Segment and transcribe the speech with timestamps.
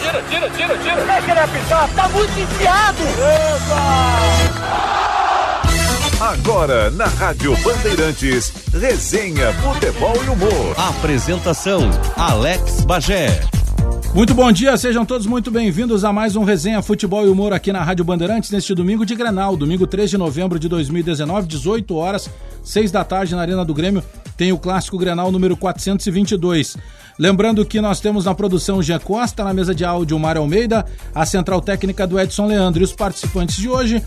[0.00, 1.04] Tira, tira, tira, tira.
[1.04, 3.02] Deixa ele apitar, tá muito enfiado.
[3.02, 4.66] Epa!
[6.20, 10.74] Agora, na Rádio Bandeirantes, resenha, futebol e humor.
[10.78, 13.42] Apresentação, Alex Bagé.
[14.14, 17.70] Muito bom dia, sejam todos muito bem-vindos a mais um Resenha Futebol e Humor aqui
[17.70, 22.30] na Rádio Bandeirantes neste domingo de Grenal, domingo 3 de novembro de 2019, 18 horas,
[22.64, 24.02] 6 da tarde na Arena do Grêmio,
[24.36, 26.76] tem o clássico Grenal número 422.
[27.18, 30.84] Lembrando que nós temos na produção Jean Costa, na mesa de áudio Mário Almeida,
[31.14, 34.04] a central técnica do Edson Leandro e os participantes de hoje,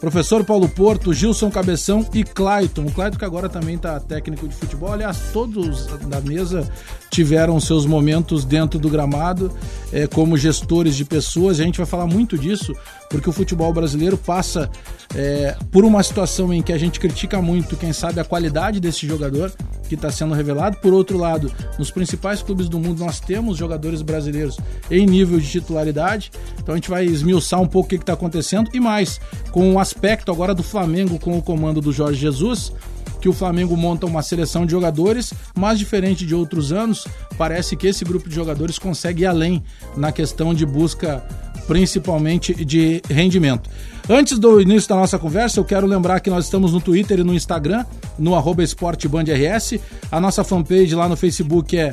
[0.00, 2.86] Professor Paulo Porto, Gilson Cabeção e Clayton.
[2.86, 4.92] O Clayton que agora também está técnico de futebol.
[4.92, 6.70] Aliás, todos da mesa
[7.10, 9.52] tiveram seus momentos dentro do gramado
[9.92, 11.60] é, como gestores de pessoas.
[11.60, 12.74] A gente vai falar muito disso
[13.08, 14.70] porque o futebol brasileiro passa
[15.14, 19.06] é, por uma situação em que a gente critica muito, quem sabe, a qualidade desse
[19.06, 19.52] jogador
[19.88, 20.78] que está sendo revelado.
[20.78, 24.58] Por outro lado, nos principais clubes do mundo nós temos jogadores brasileiros
[24.90, 26.30] em nível de titularidade.
[26.58, 29.78] Então a gente vai esmiuçar um pouco o que está acontecendo e mais com o
[29.78, 32.72] aspecto agora do Flamengo com o comando do Jorge Jesus
[33.20, 37.86] que o Flamengo monta uma seleção de jogadores, mas diferente de outros anos, parece que
[37.86, 39.62] esse grupo de jogadores consegue ir além
[39.96, 41.24] na questão de busca
[41.66, 43.68] principalmente de rendimento.
[44.08, 47.24] Antes do início da nossa conversa, eu quero lembrar que nós estamos no Twitter e
[47.24, 47.84] no Instagram,
[48.16, 49.80] no arroba esportebandrs.
[50.12, 51.92] A nossa fanpage lá no Facebook é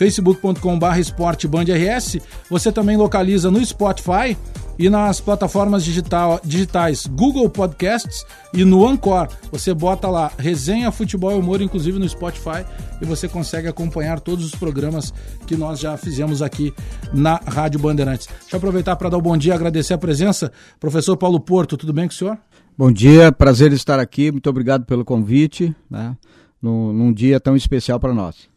[0.00, 2.16] facebook.com.br esportebandrs.
[2.48, 4.34] Você também localiza no Spotify
[4.78, 9.28] e nas plataformas digital, digitais Google Podcasts e no Anchor.
[9.52, 12.64] Você bota lá Resenha Futebol e Humor, inclusive no Spotify,
[12.98, 15.12] e você consegue acompanhar todos os programas
[15.46, 16.72] que nós já fizemos aqui
[17.12, 18.26] na Rádio Bandeirantes.
[18.26, 20.50] Deixa eu aproveitar para dar um bom dia, agradecer a presença.
[20.80, 22.38] Professor Paulo Porto, tudo bem com o senhor?
[22.78, 26.16] Bom dia, prazer estar aqui, muito obrigado pelo convite, né?
[26.62, 28.48] num, num dia tão especial para nós.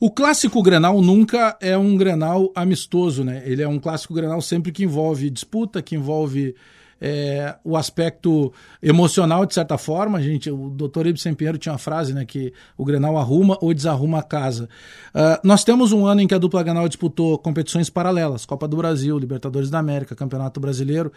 [0.00, 3.42] O clássico Grenal nunca é um Grenal amistoso, né?
[3.44, 6.54] Ele é um clássico Grenal sempre que envolve disputa, que envolve
[7.00, 10.18] é, o aspecto emocional, de certa forma.
[10.18, 12.24] A gente, o doutor Ibsen Pinheiro tinha uma frase, né?
[12.24, 14.68] Que o Grenal arruma ou desarruma a casa.
[15.12, 18.76] Uh, nós temos um ano em que a dupla Grenal disputou competições paralelas, Copa do
[18.76, 21.12] Brasil, Libertadores da América, Campeonato Brasileiro.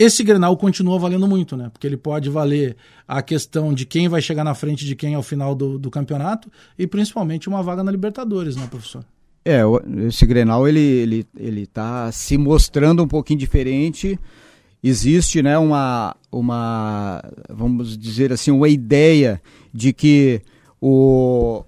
[0.00, 1.68] Esse Grenal continua valendo muito, né?
[1.70, 2.74] Porque ele pode valer
[3.06, 6.50] a questão de quem vai chegar na frente de quem ao final do, do campeonato
[6.78, 9.04] e principalmente uma vaga na Libertadores, né, professor?
[9.44, 9.60] É,
[10.08, 14.18] esse Grenal ele, ele, ele tá se mostrando um pouquinho diferente.
[14.82, 19.38] Existe, né, uma, uma, vamos dizer assim, uma ideia
[19.70, 20.40] de que
[20.80, 21.62] o,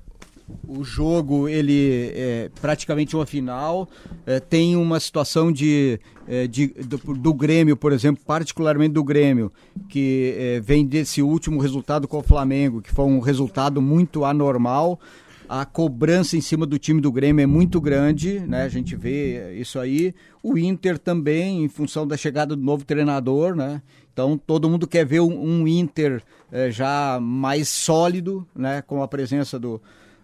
[0.66, 3.86] o jogo ele é praticamente uma final
[4.24, 9.52] é, tem uma situação de, é, de do, do, Grêmio por exemplo particularmente do Grêmio
[9.88, 15.00] que é, vem desse último resultado com o Flamengo que foi um resultado muito anormal
[15.48, 18.62] a cobrança em cima do time do Grêmio é muito grande, né?
[18.62, 20.14] A gente vê isso aí.
[20.42, 23.82] O Inter também, em função da chegada do novo treinador, né?
[24.10, 28.80] Então todo mundo quer ver um, um Inter é, já mais sólido, né?
[28.80, 29.78] Com a presença do,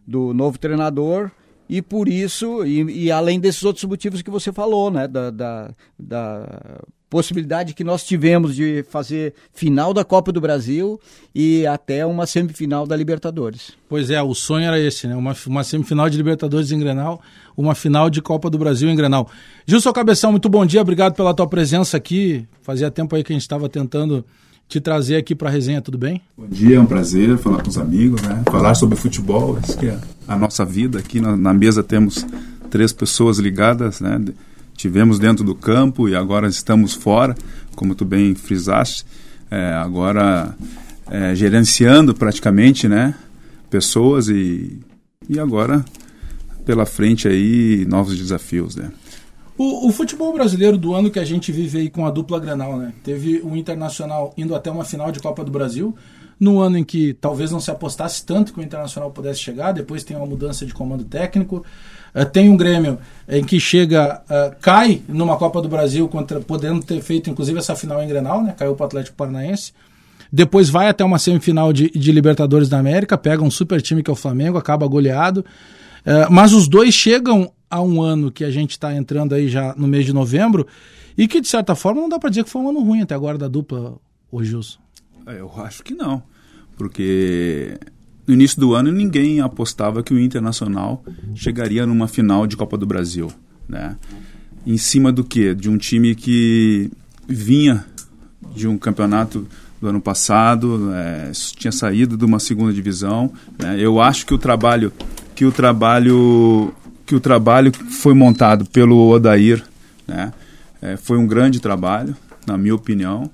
[0.06, 1.30] do novo treinador
[1.68, 5.70] e por isso, e, e, além desses outros motivos que você falou, né, da, da,
[5.98, 6.80] da,
[7.10, 11.00] possibilidade que nós tivemos de fazer final da Copa do Brasil
[11.34, 13.72] e até uma semifinal da Libertadores.
[13.88, 17.20] Pois é, o sonho era esse, né, uma, uma semifinal de Libertadores em Grenal,
[17.56, 19.30] uma final de Copa do Brasil em Grenal.
[19.66, 23.34] Gilson Cabeção, muito bom dia, obrigado pela tua presença aqui, fazia tempo aí que a
[23.34, 24.24] gente estava tentando
[24.68, 26.20] te trazer aqui para a resenha, tudo bem?
[26.36, 28.42] Bom dia, é um prazer falar com os amigos, né?
[28.50, 30.98] Falar sobre futebol, isso que é a nossa vida.
[30.98, 32.26] Aqui na, na mesa temos
[32.68, 34.22] três pessoas ligadas, né?
[34.76, 37.34] Tivemos dentro do campo e agora estamos fora,
[37.74, 39.06] como tu bem frisaste.
[39.50, 40.54] É, agora
[41.10, 43.14] é, gerenciando praticamente, né?
[43.70, 44.78] Pessoas e,
[45.28, 45.82] e agora
[46.66, 48.90] pela frente aí novos desafios, né?
[49.58, 52.76] O, o, futebol brasileiro do ano que a gente vive aí com a dupla Granal,
[52.76, 52.92] né?
[53.02, 55.96] Teve o Internacional indo até uma final de Copa do Brasil,
[56.38, 60.04] no ano em que talvez não se apostasse tanto que o Internacional pudesse chegar, depois
[60.04, 61.64] tem uma mudança de comando técnico.
[62.14, 66.80] Uh, tem um Grêmio em que chega, uh, cai numa Copa do Brasil, contra, podendo
[66.80, 68.54] ter feito inclusive essa final em Grenal, né?
[68.56, 69.72] Caiu para o Atlético Paranaense.
[70.32, 74.10] Depois vai até uma semifinal de, de Libertadores da América, pega um super time que
[74.10, 75.44] é o Flamengo, acaba goleado.
[76.06, 79.74] Uh, mas os dois chegam há um ano que a gente está entrando aí já
[79.76, 80.66] no mês de novembro
[81.16, 83.14] e que, de certa forma, não dá para dizer que foi um ano ruim até
[83.14, 83.96] agora da dupla,
[84.30, 84.78] o Gilson.
[85.26, 86.22] É, eu acho que não,
[86.76, 87.78] porque
[88.26, 91.02] no início do ano ninguém apostava que o Internacional
[91.34, 93.30] chegaria numa final de Copa do Brasil,
[93.68, 93.96] né?
[94.66, 95.54] Em cima do quê?
[95.54, 96.90] De um time que
[97.26, 97.84] vinha
[98.54, 99.46] de um campeonato
[99.80, 103.32] do ano passado, é, tinha saído de uma segunda divisão.
[103.58, 103.76] Né?
[103.78, 104.92] Eu acho que o trabalho
[105.34, 106.74] que o trabalho
[107.08, 109.64] que o trabalho foi montado pelo Odair
[110.06, 110.32] né?
[110.80, 112.16] É, foi um grande trabalho,
[112.46, 113.30] na minha opinião.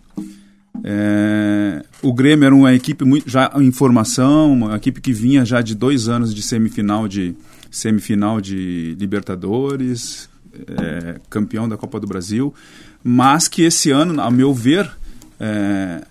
[0.83, 5.63] É, o Grêmio era uma equipe muito, já em formação, uma equipe que vinha já
[5.63, 7.35] de dois anos de semifinal de
[7.71, 10.29] semifinal de Libertadores,
[10.69, 12.55] é, campeão da Copa do Brasil,
[13.03, 14.91] mas que esse ano, a meu ver,
[15.39, 16.03] é,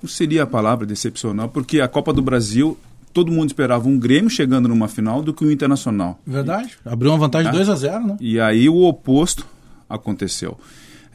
[0.00, 2.78] não seria a palavra decepcional, porque a Copa do Brasil
[3.12, 6.20] todo mundo esperava um Grêmio chegando numa final do que o Internacional.
[6.26, 6.76] Verdade.
[6.84, 8.16] Abriu uma vantagem de 2 a 0 né?
[8.20, 9.46] E aí o oposto
[9.88, 10.58] aconteceu.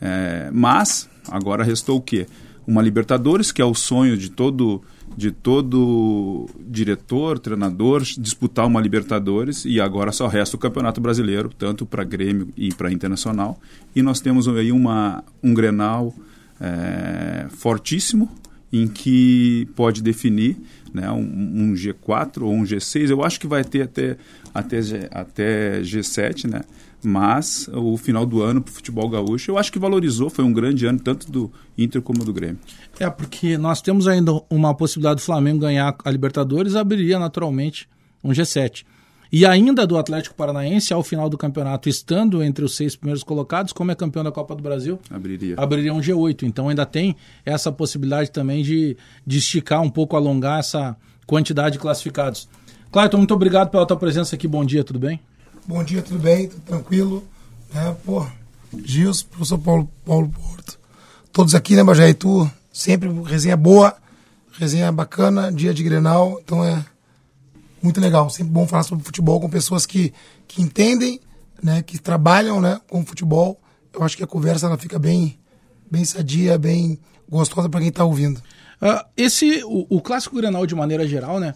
[0.01, 2.27] É, mas agora restou o quê?
[2.65, 4.81] Uma Libertadores, que é o sonho de todo
[5.15, 11.85] de todo diretor, treinador disputar uma Libertadores e agora só resta o Campeonato Brasileiro, tanto
[11.85, 13.59] para Grêmio e para Internacional.
[13.95, 16.13] E nós temos aí uma, um Grenal
[16.59, 18.27] é, fortíssimo
[18.73, 20.57] em que pode definir
[20.91, 23.11] né, um, um, G4 ou um G6.
[23.11, 24.17] Eu acho que vai ter até,
[24.51, 24.79] até,
[25.11, 26.61] até G7, né?
[27.03, 30.53] mas o final do ano para o futebol gaúcho eu acho que valorizou, foi um
[30.53, 32.59] grande ano tanto do Inter como do Grêmio.
[32.99, 37.87] É, porque nós temos ainda uma possibilidade do Flamengo ganhar a Libertadores, abriria naturalmente
[38.23, 38.85] um G7.
[39.33, 43.73] E ainda do Atlético Paranaense, ao final do campeonato, estando entre os seis primeiros colocados,
[43.73, 46.43] como é campeão da Copa do Brasil, abriria, abriria um G8.
[46.43, 48.95] Então ainda tem essa possibilidade também de,
[49.25, 50.95] de esticar um pouco, alongar essa
[51.25, 52.47] quantidade de classificados.
[52.91, 54.47] Clayton, muito obrigado pela tua presença aqui.
[54.47, 55.19] Bom dia, tudo bem?
[55.65, 56.47] Bom dia, tudo bem?
[56.47, 57.23] Tudo tranquilo?
[57.73, 58.23] É, pô,
[58.85, 60.79] Gils, professor Paulo, Paulo Porto,
[61.31, 62.07] todos aqui, né, Bajé?
[62.07, 63.95] E tu, sempre resenha boa,
[64.59, 66.85] resenha bacana, dia de Grenal, então é
[67.83, 68.29] muito legal.
[68.29, 70.13] Sempre bom falar sobre futebol com pessoas que,
[70.47, 71.19] que entendem,
[71.61, 73.59] né, que trabalham né, com futebol.
[73.93, 75.37] Eu acho que a conversa ela fica bem,
[75.91, 76.97] bem sadia, bem
[77.29, 78.41] gostosa para quem está ouvindo.
[78.81, 81.53] Uh, esse, o, o, clássico Grenal, de maneira geral, né?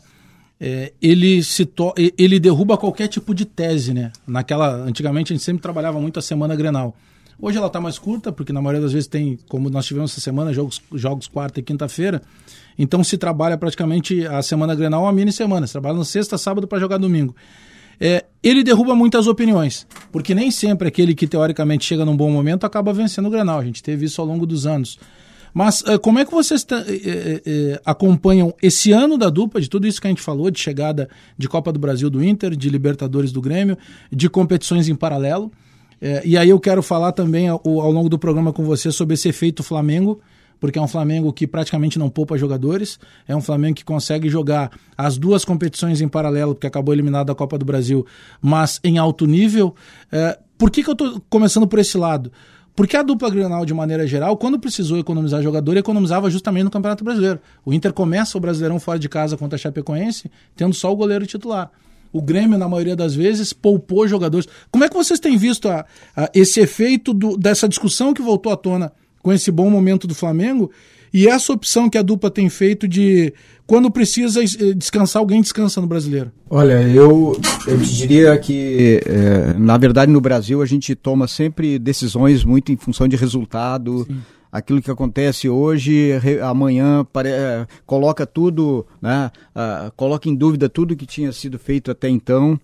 [0.59, 1.69] É, ele se
[2.17, 4.11] ele derruba qualquer tipo de tese, né?
[4.25, 6.95] Naquela, antigamente a gente sempre trabalhava muito a semana Grenal.
[7.39, 10.21] Hoje ela está mais curta, porque na maioria das vezes tem, como nós tivemos essa
[10.21, 12.23] semana, jogos, jogos quarta e quinta-feira.
[12.77, 15.65] Então se trabalha praticamente a semana Grenal uma mini semana.
[15.65, 17.35] Se trabalha na sexta, sábado para jogar domingo.
[17.99, 22.65] É, ele derruba muitas opiniões, porque nem sempre aquele que teoricamente chega num bom momento
[22.65, 23.59] acaba vencendo o Grenal.
[23.59, 24.99] A gente teve isso ao longo dos anos.
[25.53, 29.87] Mas uh, como é que vocês uh, uh, acompanham esse ano da dupla, de tudo
[29.87, 33.31] isso que a gente falou, de chegada de Copa do Brasil do Inter, de Libertadores
[33.31, 33.75] do Grêmio,
[34.11, 35.51] de competições em paralelo?
[36.23, 39.63] E aí eu quero falar também ao longo do programa com você sobre esse efeito
[39.63, 40.21] Flamengo,
[40.59, 44.71] porque é um Flamengo que praticamente não poupa jogadores, é um Flamengo que consegue jogar
[44.97, 48.05] as duas competições em paralelo, porque acabou eliminado da Copa do Brasil,
[48.41, 49.75] mas em alto nível.
[50.11, 52.31] É, por que, que eu estou começando por esse lado?
[52.77, 57.03] Porque a dupla Grenal, de maneira geral, quando precisou economizar jogador, economizava justamente no Campeonato
[57.03, 57.39] Brasileiro.
[57.65, 61.25] O Inter começa o Brasileirão fora de casa contra a Chapecoense, tendo só o goleiro
[61.25, 61.71] titular.
[62.13, 64.47] O Grêmio, na maioria das vezes, poupou jogadores.
[64.71, 68.51] Como é que vocês têm visto a, a, esse efeito do, dessa discussão que voltou
[68.51, 68.93] à tona
[69.27, 70.71] com esse bom momento do Flamengo
[71.13, 73.33] e essa opção que a dupla tem feito de
[73.65, 76.31] quando precisa eh, descansar, alguém descansa no brasileiro?
[76.49, 77.37] Olha, eu,
[77.67, 82.71] eu te diria que, é, na verdade, no Brasil a gente toma sempre decisões muito
[82.71, 84.05] em função de resultado.
[84.07, 84.17] Sim.
[84.49, 90.95] Aquilo que acontece hoje, amanhã pare, é, coloca tudo, né, uh, coloca em dúvida tudo
[90.95, 92.57] que tinha sido feito até então.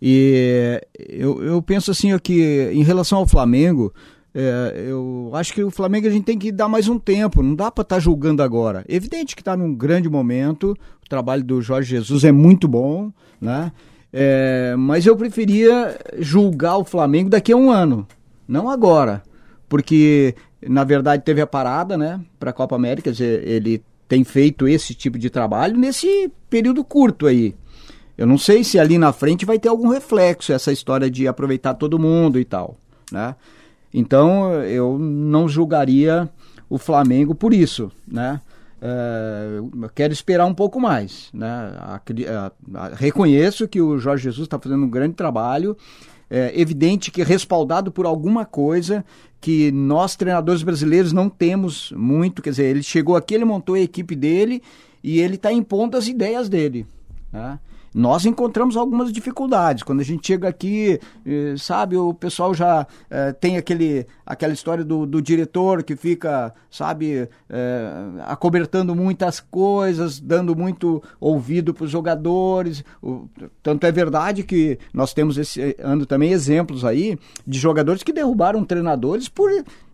[0.00, 3.92] E eu, eu penso assim que, em relação ao Flamengo,
[4.34, 7.54] é, eu acho que o Flamengo a gente tem que dar mais um tempo, não
[7.54, 8.84] dá para estar tá julgando agora.
[8.88, 13.72] Evidente que está num grande momento, o trabalho do Jorge Jesus é muito bom, né?
[14.12, 18.06] É, mas eu preferia julgar o Flamengo daqui a um ano,
[18.46, 19.22] não agora,
[19.68, 20.34] porque
[20.66, 25.18] na verdade teve a parada, né, para a Copa América, ele tem feito esse tipo
[25.18, 27.54] de trabalho nesse período curto aí.
[28.16, 31.74] Eu não sei se ali na frente vai ter algum reflexo essa história de aproveitar
[31.74, 32.76] todo mundo e tal,
[33.12, 33.36] né?
[33.92, 36.28] Então eu não julgaria
[36.68, 38.40] o Flamengo por isso, né?
[38.80, 39.58] É,
[39.94, 41.72] quero esperar um pouco mais, né?
[41.78, 45.76] A, a, a, reconheço que o Jorge Jesus está fazendo um grande trabalho.
[46.30, 49.04] É evidente que respaldado por alguma coisa
[49.40, 53.80] que nós treinadores brasileiros não temos muito, quer dizer, ele chegou aqui, ele montou a
[53.80, 54.62] equipe dele
[55.02, 56.86] e ele está impondo as ideias dele.
[57.32, 57.58] Né?
[57.94, 59.82] Nós encontramos algumas dificuldades.
[59.82, 64.84] Quando a gente chega aqui, eh, sabe, o pessoal já eh, tem aquele, aquela história
[64.84, 67.92] do, do diretor que fica, sabe, eh,
[68.26, 72.84] acobertando muitas coisas, dando muito ouvido para os jogadores.
[73.02, 73.28] O,
[73.62, 78.64] tanto é verdade que nós temos esse ano também exemplos aí de jogadores que derrubaram
[78.64, 79.50] treinadores por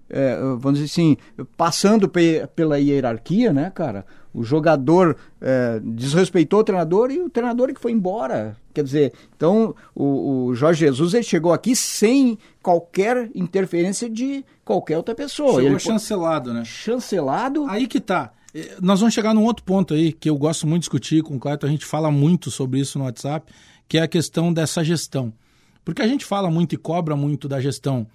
[0.09, 1.17] é, vamos dizer assim,
[1.57, 4.05] passando pe pela hierarquia, né, cara?
[4.35, 8.57] O jogador é, desrespeitou o treinador e o treinador que foi embora.
[8.75, 14.97] Quer dizer, então o, o Jorge Jesus ele chegou aqui sem qualquer interferência de qualquer
[14.97, 15.55] outra pessoa.
[15.55, 16.65] Chegou ele chancelado, né?
[16.65, 17.65] Chancelado.
[17.69, 18.33] Aí que tá.
[18.53, 21.37] É, nós vamos chegar num outro ponto aí que eu gosto muito de discutir com
[21.37, 23.53] o Cleiton, a gente fala muito sobre isso no WhatsApp,
[23.89, 25.33] que é a questão dessa gestão.
[25.85, 28.07] Porque a gente fala muito e cobra muito da gestão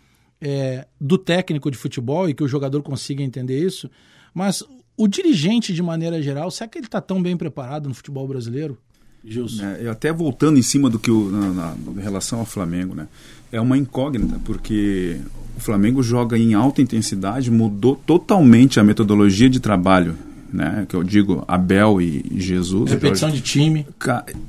[0.41, 3.89] é, do técnico de futebol e que o jogador consiga entender isso,
[4.33, 4.63] mas
[5.00, 8.77] o dirigente, de maneira geral, será que ele está tão bem preparado no futebol brasileiro?
[9.24, 9.63] Gilson.
[9.63, 13.08] É, até voltando em cima do que o, na, na, em relação ao Flamengo, né?
[13.51, 15.18] É uma incógnita, porque
[15.58, 20.15] o Flamengo joga em alta intensidade, mudou totalmente a metodologia de trabalho
[20.51, 20.86] né?
[20.89, 22.91] Que eu digo Abel e Jesus.
[22.91, 23.86] Repetição de time.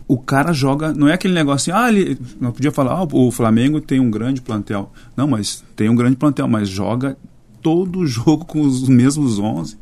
[0.09, 3.31] O cara joga, não é aquele negócio assim, ah, ele não podia falar, ah, o
[3.31, 4.93] Flamengo tem um grande plantel.
[5.17, 7.17] Não, mas tem um grande plantel, mas joga
[7.63, 9.77] todo o jogo com os mesmos 11.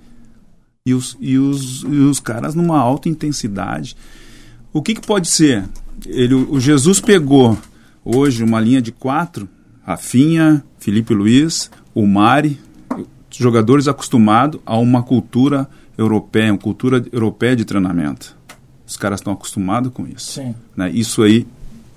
[0.89, 3.95] E os, e os, e os caras numa alta intensidade.
[4.73, 5.65] O que, que pode ser?
[6.07, 7.59] Ele, o Jesus pegou
[8.05, 9.47] hoje uma linha de quatro,
[9.85, 12.59] Rafinha, Felipe Luiz, o Mari,
[13.31, 18.37] jogadores acostumados a uma cultura europeia, uma cultura europeia de treinamento.
[18.87, 20.33] Os caras estão acostumados com isso.
[20.33, 20.55] Sim.
[20.75, 20.91] Né?
[20.91, 21.47] Isso aí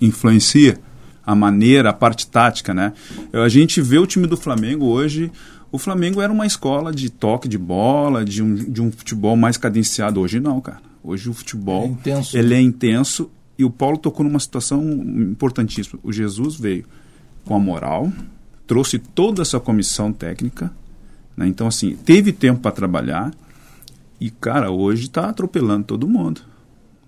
[0.01, 0.77] influencia
[1.25, 2.93] a maneira, a parte tática, né?
[3.31, 5.31] A gente vê o time do Flamengo hoje.
[5.71, 9.55] O Flamengo era uma escola de toque de bola, de um, de um futebol mais
[9.55, 10.19] cadenciado.
[10.19, 10.81] Hoje não, cara.
[11.03, 12.37] Hoje o futebol é intenso.
[12.37, 15.99] ele é intenso e o Paulo tocou numa situação importantíssima.
[16.03, 16.85] O Jesus veio
[17.45, 18.11] com a moral,
[18.67, 20.71] trouxe toda essa comissão técnica,
[21.35, 21.47] né?
[21.47, 23.33] então assim teve tempo para trabalhar
[24.19, 26.41] e, cara, hoje está atropelando todo mundo.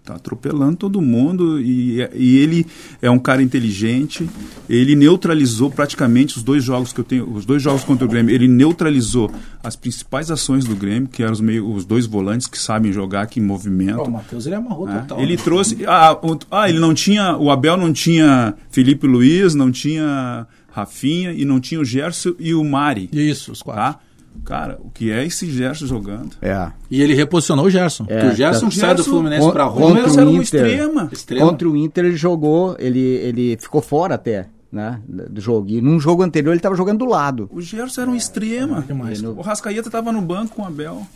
[0.04, 2.68] Está atropelando todo mundo e, e ele
[3.02, 4.30] é um cara inteligente.
[4.68, 8.36] Ele neutralizou praticamente os dois jogos que eu tenho, os dois jogos contra o Grêmio.
[8.36, 9.32] Ele neutralizou
[9.64, 13.28] as principais ações do Grêmio, que eram os, meio, os dois volantes que sabem jogar,
[13.28, 14.02] que movimento.
[14.02, 15.00] o Matheus ele amarrou é.
[15.00, 15.22] total.
[15.22, 15.42] Ele né?
[15.42, 15.86] trouxe.
[15.88, 16.20] Ah,
[16.52, 17.38] ah, ele não tinha.
[17.38, 22.54] O Abel não tinha Felipe Luiz, não tinha Rafinha e não tinha o Gerson e
[22.54, 23.10] o Mari.
[23.14, 23.82] Isso, os quatro.
[23.82, 24.00] Tá?
[24.46, 26.36] Cara, o que é esse Gerson jogando?
[26.42, 26.72] É.
[26.90, 28.06] E ele reposicionou o Gerson.
[28.10, 28.76] É, o Gerson tá.
[28.76, 31.10] sai do Fluminense para Roma, Gerson era um extrema.
[31.12, 31.46] extrema.
[31.46, 35.70] Contra o Inter ele jogou, ele, ele ficou fora até, né, do jogo.
[35.70, 37.50] E num jogo anterior ele estava jogando do lado.
[37.52, 38.82] O Gerson era um extrema.
[38.82, 39.24] demais.
[39.24, 41.08] O Rascaeta estava no banco com o Abel.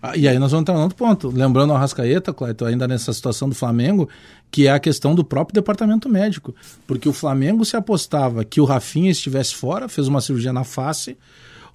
[0.00, 1.28] Ah, e aí nós vamos entrar no outro ponto.
[1.28, 4.08] Lembrando o Arrascaeta, Cleiton, ainda nessa situação do Flamengo,
[4.50, 6.54] que é a questão do próprio departamento médico.
[6.86, 11.16] Porque o Flamengo se apostava que o Rafinha estivesse fora, fez uma cirurgia na face,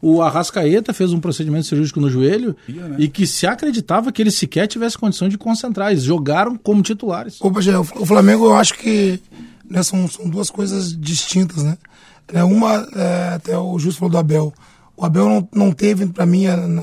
[0.05, 2.95] o Arrascaeta fez um procedimento cirúrgico no joelho Ia, né?
[2.99, 5.91] e que se acreditava que ele sequer tivesse condição de concentrar.
[5.91, 7.39] Eles jogaram como titulares.
[7.39, 9.21] Opa, Gé, o Flamengo eu acho que
[9.63, 11.77] né, são, são duas coisas distintas, né?
[12.33, 14.53] É, uma, é, até o Justo falou do Abel.
[14.97, 16.81] O Abel não, não teve, para mim, a, na,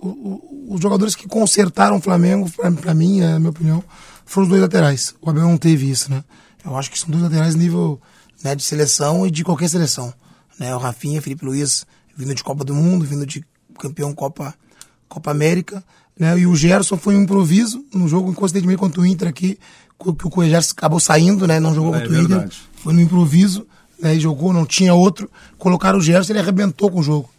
[0.00, 3.84] o, o, os jogadores que consertaram o Flamengo, para mim, é, na minha opinião,
[4.26, 5.14] foram os dois laterais.
[5.22, 6.24] O Abel não teve isso, né?
[6.64, 8.00] Eu acho que são dois laterais nível
[8.42, 10.12] né, de seleção e de qualquer seleção.
[10.58, 10.74] Né?
[10.74, 13.44] O Rafinha, Felipe Luiz, vindo de Copa do Mundo, vindo de
[13.78, 14.54] campeão Copa,
[15.08, 15.82] Copa América.
[16.18, 16.38] Né?
[16.40, 19.58] E o Gerson foi um improviso no jogo, coincidentemente contra o Inter aqui,
[19.98, 20.08] que
[20.40, 21.58] o Gerson acabou saindo, né?
[21.60, 22.28] não jogou É contra o Inter.
[22.28, 22.62] verdade.
[22.76, 23.66] Foi no improviso,
[24.00, 24.14] né?
[24.14, 25.30] e jogou, não tinha outro.
[25.58, 27.30] Colocaram o Gerson, ele arrebentou com o jogo.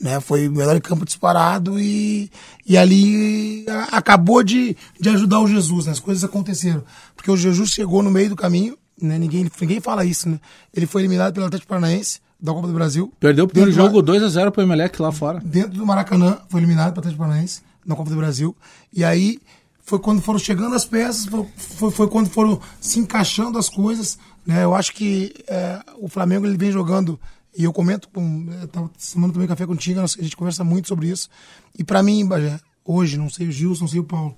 [0.00, 0.18] Né?
[0.20, 2.30] Foi o melhor em campo disparado e,
[2.66, 5.92] e ali a- acabou de, de ajudar o Jesus, né?
[5.92, 6.82] as coisas aconteceram.
[7.16, 9.18] Porque o Jesus chegou no meio do caminho, né?
[9.18, 10.38] ninguém, ninguém fala isso, né?
[10.74, 13.12] ele foi eliminado pelo Atlético Paranaense da Copa do Brasil.
[13.20, 15.40] Perdeu o primeiro Dentro do- jogo 2x0 pro Emelec lá fora.
[15.44, 18.56] dentro do Maracanã, foi eliminado para Atlético Paranaense na Copa do Brasil.
[18.92, 19.38] E aí
[19.82, 24.18] foi quando foram chegando as peças, foi, foi, foi quando foram se encaixando as coisas.
[24.46, 24.62] Né?
[24.64, 27.18] Eu acho que é, o Flamengo ele vem jogando,
[27.56, 28.46] e eu comento com.
[28.62, 31.28] Eu tava semana também café contigo, a gente conversa muito sobre isso.
[31.76, 34.36] E para mim, Bagé, hoje, não sei o Gilson, não sei o Paulo,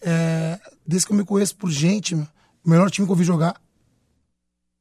[0.00, 2.26] é, desde que eu me conheço por gente, o
[2.64, 3.54] melhor time que eu vi jogar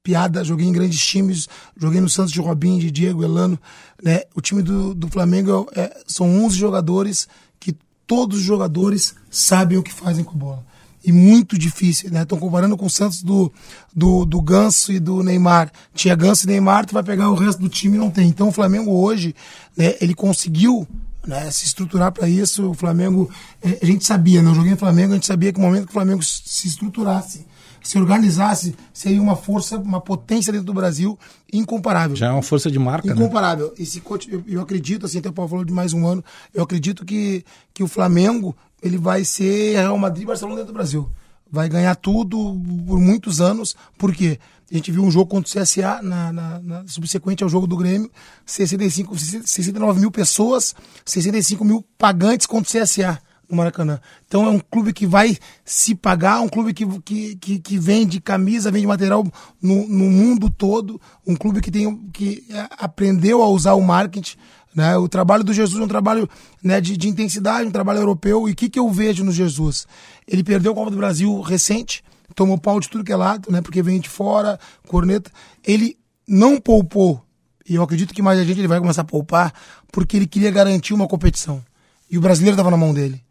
[0.03, 3.57] piada, joguei em grandes times, joguei no Santos de Robinho, de Diego, Elano,
[4.03, 4.23] né?
[4.35, 7.73] O time do, do Flamengo é, são 11 jogadores que
[8.05, 10.65] todos os jogadores sabem o que fazem com a bola.
[11.05, 12.23] E muito difícil, né?
[12.23, 13.51] Estão comparando com o Santos do,
[13.95, 15.71] do, do Ganso e do Neymar.
[15.93, 18.27] Tinha Ganso e Neymar, tu vai pegar o resto do time e não tem.
[18.27, 19.33] Então o Flamengo hoje,
[19.75, 20.87] né, ele conseguiu
[21.25, 22.71] né, se estruturar para isso.
[22.71, 23.29] O Flamengo,
[23.61, 24.49] eh, a gente sabia, né?
[24.49, 27.45] Eu joguei no Flamengo, a gente sabia que o momento que o Flamengo se estruturasse,
[27.83, 31.19] se organizasse, seria uma força, uma potência dentro do Brasil
[31.51, 32.15] incomparável.
[32.15, 33.13] Já é uma força de marca, né?
[33.13, 33.73] Incomparável.
[34.03, 36.23] Conti- eu, eu acredito, assim, até o Paulo falou de mais um ano,
[36.53, 40.75] eu acredito que, que o Flamengo ele vai ser Real Madrid e Barcelona dentro do
[40.75, 41.09] Brasil.
[41.51, 44.39] vai ganhar tudo por muitos anos, porque
[44.71, 47.77] a gente viu um jogo contra o CSA, na, na, na subsequente ao jogo do
[47.77, 48.09] Grêmio,
[48.45, 50.73] 65, 69 mil pessoas,
[51.05, 53.19] 65 mil pagantes contra o CSA
[53.49, 53.99] no Maracanã.
[54.27, 58.19] Então é um clube que vai se pagar, um clube que, que, que, que vende
[58.19, 59.25] camisa, vende material
[59.61, 62.45] no, no mundo todo, um clube que, tem, que
[62.77, 64.37] aprendeu a usar o marketing.
[64.75, 64.97] Né?
[64.97, 66.27] O trabalho do Jesus é um trabalho
[66.63, 68.47] né, de, de intensidade, um trabalho europeu.
[68.49, 69.87] E o que, que eu vejo no Jesus?
[70.27, 72.03] Ele perdeu o Copa do Brasil recente,
[72.35, 73.61] tomou pau de tudo que é lado, né?
[73.61, 75.31] Porque vem de fora, corneta.
[75.63, 75.97] Ele
[76.27, 77.23] não poupou,
[77.67, 79.53] e eu acredito que mais a gente ele vai começar a poupar,
[79.91, 81.63] porque ele queria garantir uma competição.
[82.09, 83.23] E o brasileiro estava na mão dele.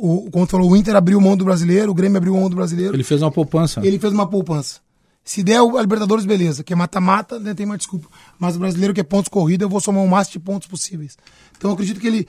[0.00, 2.94] O, como falou, o Inter abriu mão do brasileiro, o Grêmio abriu mão do brasileiro.
[2.94, 3.80] Ele fez uma poupança.
[3.84, 4.80] Ele fez uma poupança.
[5.24, 6.64] Se der o Libertadores, beleza.
[6.64, 8.08] Que é mata-mata, né, tem uma desculpa.
[8.38, 11.18] Mas o brasileiro que é pontos corrida, eu vou somar o máximo de pontos possíveis.
[11.56, 12.28] Então eu acredito que ele,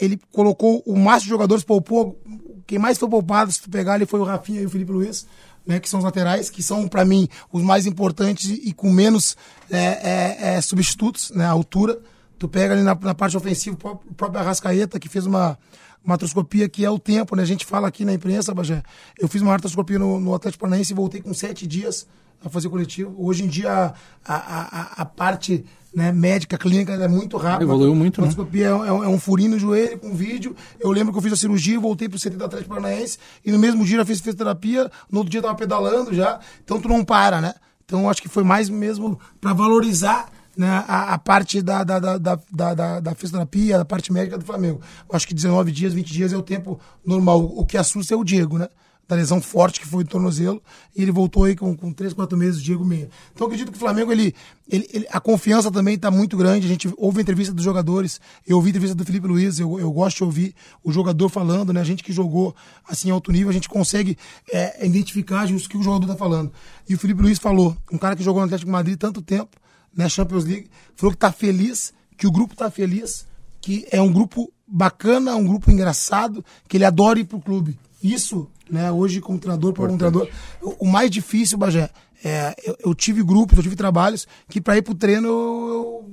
[0.00, 2.20] ele colocou o máximo de jogadores, poupou.
[2.66, 5.26] Quem mais foi poupado, se tu pegar, ele foi o Rafinha e o Felipe Luiz,
[5.66, 9.36] né, que são os laterais, que são, para mim, os mais importantes e com menos
[9.70, 11.96] é, é, é, substitutos, né, altura.
[12.38, 15.56] Tu pega ali na, na parte ofensiva o próprio Arrascaeta, que fez uma,
[16.04, 17.42] uma artroscopia que é o tempo, né?
[17.42, 18.82] A gente fala aqui na imprensa, Bagé.
[19.18, 22.06] Eu fiz uma artroscopia no, no Atlético Paranaense e voltei com sete dias
[22.44, 23.14] a fazer coletivo.
[23.18, 25.64] Hoje em dia a, a, a, a parte
[25.94, 27.64] né, médica, clínica é muito rápida.
[27.64, 30.54] Evoluiu muito, a artroscopia é, é, é, um furinho no joelho com vídeo.
[30.78, 33.58] Eu lembro que eu fiz a cirurgia, voltei pro CT do Atlético Paranaense e no
[33.58, 36.40] mesmo dia já fiz fisioterapia, no outro dia eu tava pedalando já.
[36.64, 37.54] Então tu não para, né?
[37.84, 41.98] Então eu acho que foi mais mesmo para valorizar né, a, a, parte da, da,
[41.98, 44.80] da, da, da, da fisioterapia, da parte médica do Flamengo.
[45.08, 47.40] Eu acho que 19 dias, 20 dias é o tempo normal.
[47.42, 48.68] O que assusta é o Diego, né?
[49.08, 50.62] Da lesão forte que foi o tornozelo,
[50.94, 53.08] e ele voltou aí com, com 3, 4 meses, Diego meia.
[53.34, 54.32] Então acredito que o Flamengo, ele,
[54.68, 56.64] ele, ele a confiança também está muito grande.
[56.64, 59.80] A gente ouve a entrevista dos jogadores, eu ouvi a entrevista do Felipe Luiz, eu,
[59.80, 60.54] eu gosto de ouvir
[60.84, 61.80] o jogador falando, né?
[61.80, 62.54] A gente que jogou
[62.88, 64.16] assim alto nível, a gente consegue
[64.52, 66.52] é, identificar o que o jogador está falando.
[66.88, 69.56] E o Felipe Luiz falou, um cara que jogou no Atlético Madrid tanto tempo,
[69.94, 73.26] na Champions League, falou que está feliz, que o grupo está feliz,
[73.60, 77.78] que é um grupo bacana, um grupo engraçado, que ele adora ir pro clube.
[78.02, 80.28] Isso, né, hoje como treinador, para um treinador,
[80.62, 81.90] o, mais difícil, Bagé,
[82.24, 86.10] é, eu, eu, tive grupos, eu tive trabalhos que para ir pro treino eu, eu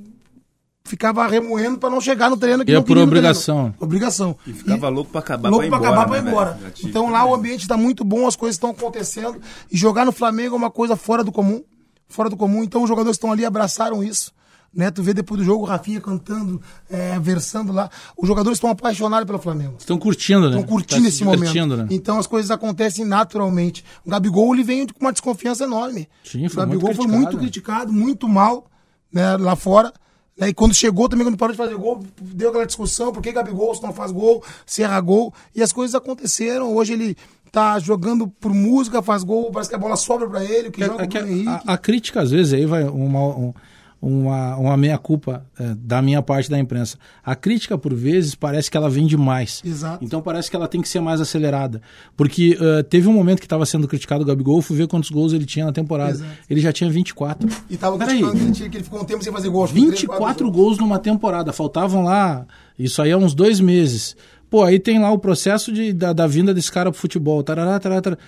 [0.84, 3.74] ficava remoendo para não chegar no treino que Ia não por obrigação.
[3.80, 4.38] Obrigação.
[4.46, 6.02] E ficava e, louco para acabar louco para ir embora.
[6.02, 6.60] Acabar né, embora.
[6.84, 9.40] Então lá o ambiente está muito bom, as coisas estão acontecendo
[9.72, 11.64] e jogar no Flamengo é uma coisa fora do comum
[12.08, 12.64] fora do comum.
[12.64, 14.32] Então os jogadores estão ali abraçaram isso.
[14.74, 14.92] Né?
[14.92, 17.90] Tu vê depois do jogo o Rafinha cantando, é, versando lá.
[18.16, 19.76] Os jogadores estão apaixonados pelo Flamengo.
[19.80, 20.58] Estão curtindo, né?
[20.58, 21.66] Estão curtindo tá esse momento.
[21.76, 21.88] Né?
[21.90, 23.84] Então as coisas acontecem naturalmente.
[24.06, 26.08] O Gabigol ele vem com uma desconfiança enorme.
[26.24, 28.68] Sim, foi o Gabigol muito foi muito criticado, muito mal
[29.12, 29.92] né, lá fora.
[30.38, 30.50] Né?
[30.50, 33.74] E quando chegou também, quando parou de fazer gol, deu aquela discussão, por que Gabigol
[33.74, 35.34] se não faz gol, se erra gol.
[35.56, 36.76] E as coisas aconteceram.
[36.76, 37.18] Hoje ele
[37.52, 40.86] tá jogando por música, faz gol, parece que a bola sobra para ele, que é,
[40.86, 43.54] joga é a, a, crítica, às vezes, aí vai uma, um,
[44.02, 46.98] uma, uma meia-culpa é, da minha parte da imprensa.
[47.24, 49.62] A crítica, por vezes, parece que ela vem demais.
[49.66, 50.04] Exato.
[50.04, 51.82] Então parece que ela tem que ser mais acelerada.
[52.16, 55.34] Porque uh, teve um momento que estava sendo criticado o Gabigol, fui ver quantos gols
[55.34, 56.12] ele tinha na temporada.
[56.12, 56.32] Exato.
[56.50, 57.50] Ele já tinha 24.
[57.70, 59.66] E estava criticando que ele, tinha, que ele ficou um tempo sem fazer gol.
[59.66, 61.52] 24 3, gols numa temporada.
[61.52, 62.46] Faltavam lá,
[62.78, 64.16] isso aí há uns dois meses.
[64.50, 67.44] Pô, aí tem lá o processo de, da, da vinda desse cara pro futebol.
[67.44, 68.22] Tarará, tarará, tarará.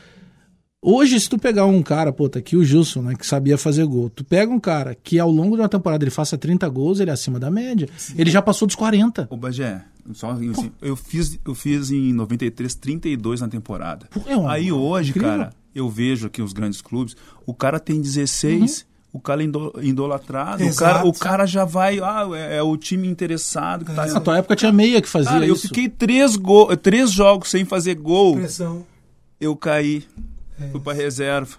[0.81, 3.85] Hoje, se tu pegar um cara, pô, tá aqui o Gilson, né, que sabia fazer
[3.85, 4.09] gol.
[4.09, 7.09] Tu pega um cara que ao longo de uma temporada ele faça 30 gols, ele
[7.09, 7.89] é acima da média.
[7.97, 8.13] Sim.
[8.17, 9.27] Ele já passou dos 40.
[9.29, 14.07] Ô, Bagé, só assim, eu fiz, eu fiz em 93 32 na temporada.
[14.09, 15.29] Pô, é Aí hoje, incrível.
[15.29, 20.63] cara, eu vejo aqui os grandes clubes, o cara tem 16, uhum o cara idolatrado,
[20.63, 23.83] o cara, o cara já vai, ah, é, é o time interessado.
[23.83, 24.05] Que tá...
[24.05, 25.65] Na tua época tinha meia que fazia cara, isso.
[25.65, 28.35] Eu fiquei três, gol, três jogos sem fazer gol.
[28.35, 28.85] Pressão.
[29.39, 30.05] Eu caí,
[30.59, 31.57] é fui para reserva.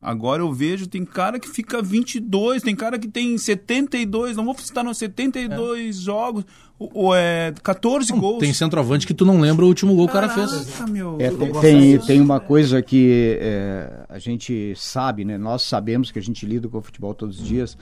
[0.00, 4.56] Agora eu vejo, tem cara que fica 22, tem cara que tem 72, não vou
[4.56, 6.00] citar não, 72 é.
[6.00, 6.44] jogos,
[6.78, 8.38] ou, é 14 não, gols.
[8.38, 10.80] Tem centroavante que tu não lembra o último gol que o cara fez.
[10.88, 15.36] Meu, é, tem, tem, tem, uma coisa que é, a gente sabe, né?
[15.36, 17.76] Nós sabemos que a gente lida com o futebol todos os dias.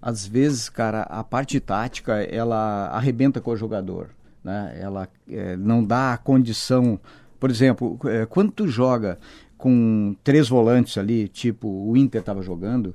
[0.00, 4.08] Às vezes, cara, a parte tática, ela arrebenta com o jogador,
[4.42, 4.76] né?
[4.80, 6.98] Ela é, não dá a condição...
[7.38, 9.18] Por exemplo, é, quando tu joga
[9.62, 12.92] com três volantes ali, tipo o Inter estava jogando,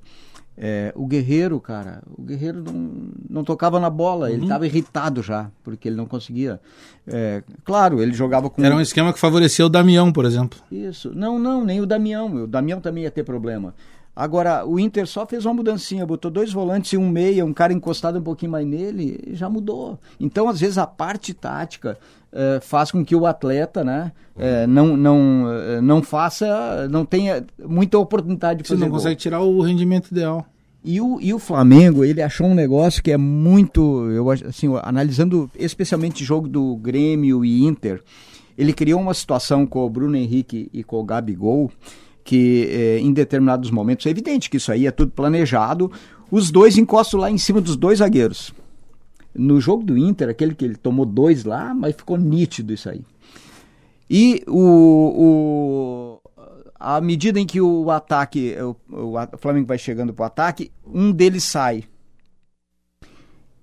[0.58, 2.89] é, o Guerreiro, cara, o Guerreiro não,
[3.30, 4.34] não tocava na bola, uhum.
[4.34, 6.60] ele estava irritado já, porque ele não conseguia.
[7.06, 8.63] É, claro, ele jogava com.
[8.63, 10.60] Era um esquema que favorecia o Damião, por exemplo.
[10.72, 11.12] Isso.
[11.13, 12.43] Não, não, nem o Damião.
[12.43, 13.76] O Damião também ia ter problema.
[14.19, 17.71] Agora, o Inter só fez uma mudancinha, botou dois volantes e um meia, um cara
[17.71, 19.99] encostado um pouquinho mais nele, já mudou.
[20.19, 21.99] Então, às vezes, a parte tática
[22.34, 27.45] eh, faz com que o atleta né, eh, não, não, eh, não faça, não tenha
[27.63, 28.97] muita oportunidade de Você fazer não gol.
[28.97, 30.43] consegue tirar o rendimento ideal.
[30.84, 35.47] E o, e o Flamengo, ele achou um negócio que é muito, eu assim, analisando
[35.56, 38.01] especialmente o jogo do Grêmio e Inter,
[38.58, 41.71] ele criou uma situação com o Bruno Henrique e com o Gabigol,
[42.28, 45.90] que eh, em determinados momentos, é evidente que isso aí é tudo planejado,
[46.30, 48.54] os dois encostam lá em cima dos dois zagueiros.
[49.34, 53.02] No jogo do Inter, aquele que ele tomou dois lá, mas ficou nítido isso aí.
[54.10, 56.22] E o, o-
[56.78, 58.76] à medida em que o ataque, o,
[59.16, 61.86] o Flamengo vai chegando para o ataque, um deles sai.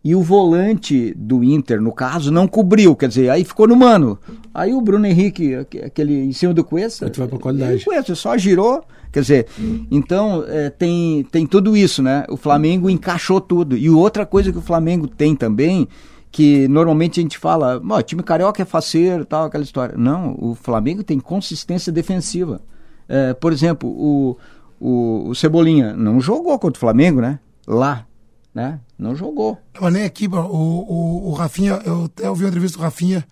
[0.04, 4.18] E o volante do Inter, no caso, não cobriu, quer dizer, aí ficou no mano.
[4.52, 7.80] Aí o Bruno Henrique, aque- aquele em cima do Cuesta, vai pra qualidade.
[7.82, 9.46] o Cuesta só girou, quer dizer,
[9.90, 12.24] então é, tem, tem tudo isso, né?
[12.28, 13.76] O Flamengo encaixou tudo.
[13.78, 15.88] E outra coisa que o Flamengo tem também,
[16.30, 19.94] que normalmente a gente fala, "Ó, time carioca é faceiro, tal, aquela história.
[19.96, 22.60] Não, o Flamengo tem consistência defensiva.
[23.08, 24.36] É, por exemplo, o,
[24.78, 27.38] o, o Cebolinha não jogou contra o Flamengo, né?
[27.66, 28.04] Lá,
[28.54, 28.78] né?
[28.98, 29.58] Não jogou.
[29.80, 33.26] Mas nem aqui, bro, o, o, o Rafinha, eu até ouvi uma entrevista do Rafinha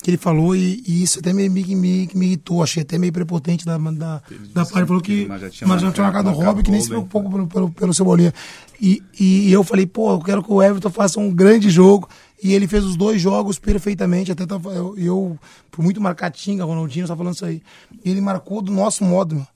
[0.00, 3.12] que ele falou e, e isso até me, me, me, me irritou, achei até meio
[3.12, 4.20] prepotente da, da, da
[4.64, 4.76] parte.
[4.78, 6.80] Ele falou que Mas já tinha mas já tinha marcado- marcado o Robin, que nem
[6.80, 8.32] se preocupou pelo, pelo, pelo Cebolinha.
[8.80, 12.08] E, e eu falei, pô, eu quero que o Everton faça um grande jogo.
[12.40, 14.30] E ele fez os dois jogos perfeitamente.
[14.30, 15.38] Até tava, eu, eu
[15.72, 17.60] por muito marcar Tinga, Ronaldinho, só falando isso aí.
[18.04, 19.46] E ele marcou do nosso modo, meu.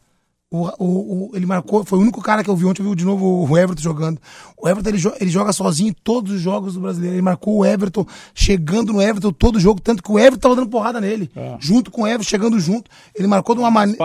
[0.54, 2.94] O, o, o- ele marcou, foi o único cara que eu vi ontem, eu vi
[2.96, 4.20] de novo o Everton jogando.
[4.56, 7.14] O Everton ele, jo- ele joga sozinho em todos os jogos do brasileiro.
[7.16, 10.68] Ele marcou o Everton, chegando no Everton todo jogo, tanto que o Everton tava dando
[10.68, 11.30] porrada nele.
[11.58, 12.90] Junto com o Everton, chegando junto.
[13.14, 13.96] Ele marcou de uma maneira.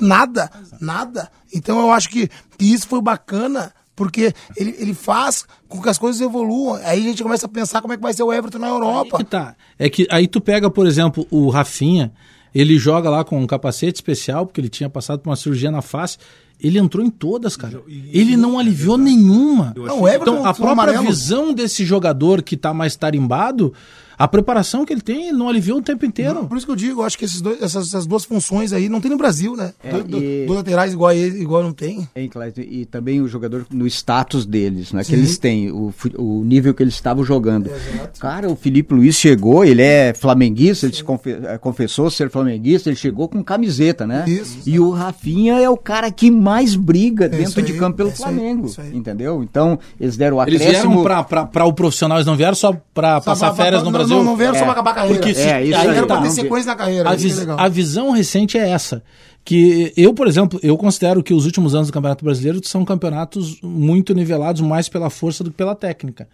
[0.00, 1.30] Nada, nada.
[1.54, 2.28] Então eu acho que,
[2.58, 6.74] que isso foi bacana, porque ele, ele faz com que as coisas evoluam.
[6.84, 9.18] Aí a gente começa a pensar como é que vai ser o Everton na Europa.
[9.18, 9.54] que tá.
[9.78, 12.12] É que aí tu pega, por exemplo, o Rafinha,
[12.54, 15.82] ele joga lá com um capacete especial, porque ele tinha passado por uma cirurgia na
[15.82, 16.18] face.
[16.62, 17.80] Ele entrou em todas, cara.
[17.88, 19.72] Ele não aliviou nenhuma.
[19.76, 21.06] Não, Então, a própria amarelo.
[21.06, 23.72] visão desse jogador que tá mais tarimbado,
[24.22, 26.44] a preparação que ele tem, ele não aliviou o tempo inteiro.
[26.46, 28.88] Por isso que eu digo, eu acho que esses dois, essas, essas duas funções aí
[28.88, 29.72] não tem no Brasil, né?
[29.82, 32.08] É, Do- do- e- Dois laterais igual, ele, igual não tem.
[32.14, 32.62] Hein, Cláudio?
[32.62, 35.02] E também o jogador no status deles, né?
[35.04, 37.70] Que eles têm, o, o nível que eles estavam jogando.
[38.18, 42.88] Cara, o Felipe Luiz chegou, ele é flamenguista, ele se confe- eh, confessou ser flamenguista,
[42.90, 44.24] ele chegou com camiseta, né?
[44.28, 47.96] Isso, e o Rafinha é o cara que mais briga isso dentro de aí, campo
[47.96, 48.94] pelo é Flamengo, isso aí.
[48.96, 49.42] entendeu?
[49.42, 50.90] Então, eles deram o Eles acréscimo...
[50.90, 53.84] vieram pra, pra, pra o profissional, eles não vieram só pra passar férias pra- no
[53.86, 54.09] não, Brasil.
[54.10, 54.64] Não, não vieram só É.
[54.64, 55.18] pra acabar a carreira.
[55.18, 56.22] Porque se- É, isso aí pra tá.
[56.22, 57.08] ter sequência na carreira.
[57.10, 57.58] A, é vis- legal.
[57.58, 59.02] a visão recente é essa.
[59.44, 63.58] Que eu, por exemplo, eu considero que os últimos anos do Campeonato Brasileiro são campeonatos
[63.62, 66.28] muito nivelados mais pela força do que pela técnica.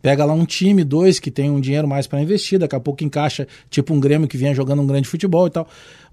[0.00, 3.02] Pega lá um time, dois, que tem um dinheiro mais para investir, daqui a pouco
[3.02, 5.68] encaixa, tipo um Grêmio que vinha jogando um grande futebol e tal.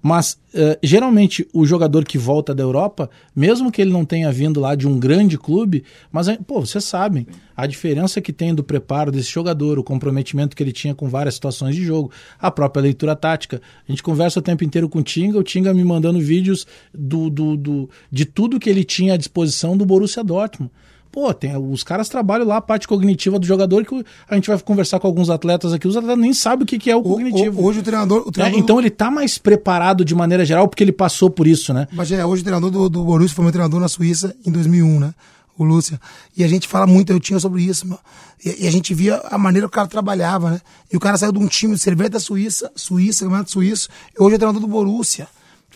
[0.08, 4.60] Mas, eh, geralmente, o jogador que volta da Europa, mesmo que ele não tenha vindo
[4.60, 8.62] lá de um grande clube, mas, eh, pô, vocês sabem, a diferença que tem do
[8.62, 12.82] preparo desse jogador, o comprometimento que ele tinha com várias situações de jogo, a própria
[12.82, 13.60] leitura tática.
[13.88, 17.28] A gente conversa o tempo inteiro com o Tinga, o Tinga me mandando vídeos do,
[17.28, 20.70] do, do- de tudo que ele tinha à disposição do Borussia Dortmund.
[21.16, 24.58] Pô, tem, os caras trabalham lá a parte cognitiva do jogador que a gente vai
[24.60, 27.02] conversar com alguns atletas aqui, os atletas nem sabem o que, que é o, O-
[27.04, 27.64] cognitivo.
[27.64, 28.20] hoje o treinador.
[28.20, 28.32] O né?
[28.32, 31.88] treinador Então ele tá mais preparado de maneira geral porque ele passou por isso, né?
[31.90, 35.00] Mas é, hoje o treinador do, do Borussia foi meu treinador na Suíça em 2001,
[35.00, 35.14] né?
[35.56, 35.98] O Lúcia.
[36.36, 37.98] E a gente fala muito, eu tinha sobre isso, meu.
[38.44, 40.60] E, e a gente via a maneira que o cara trabalhava, né?
[40.92, 44.22] E o cara saiu de um time de cerveja da Suíça, Suíça, campeonato suíço, e
[44.22, 45.26] hoje é treinador do Borussia.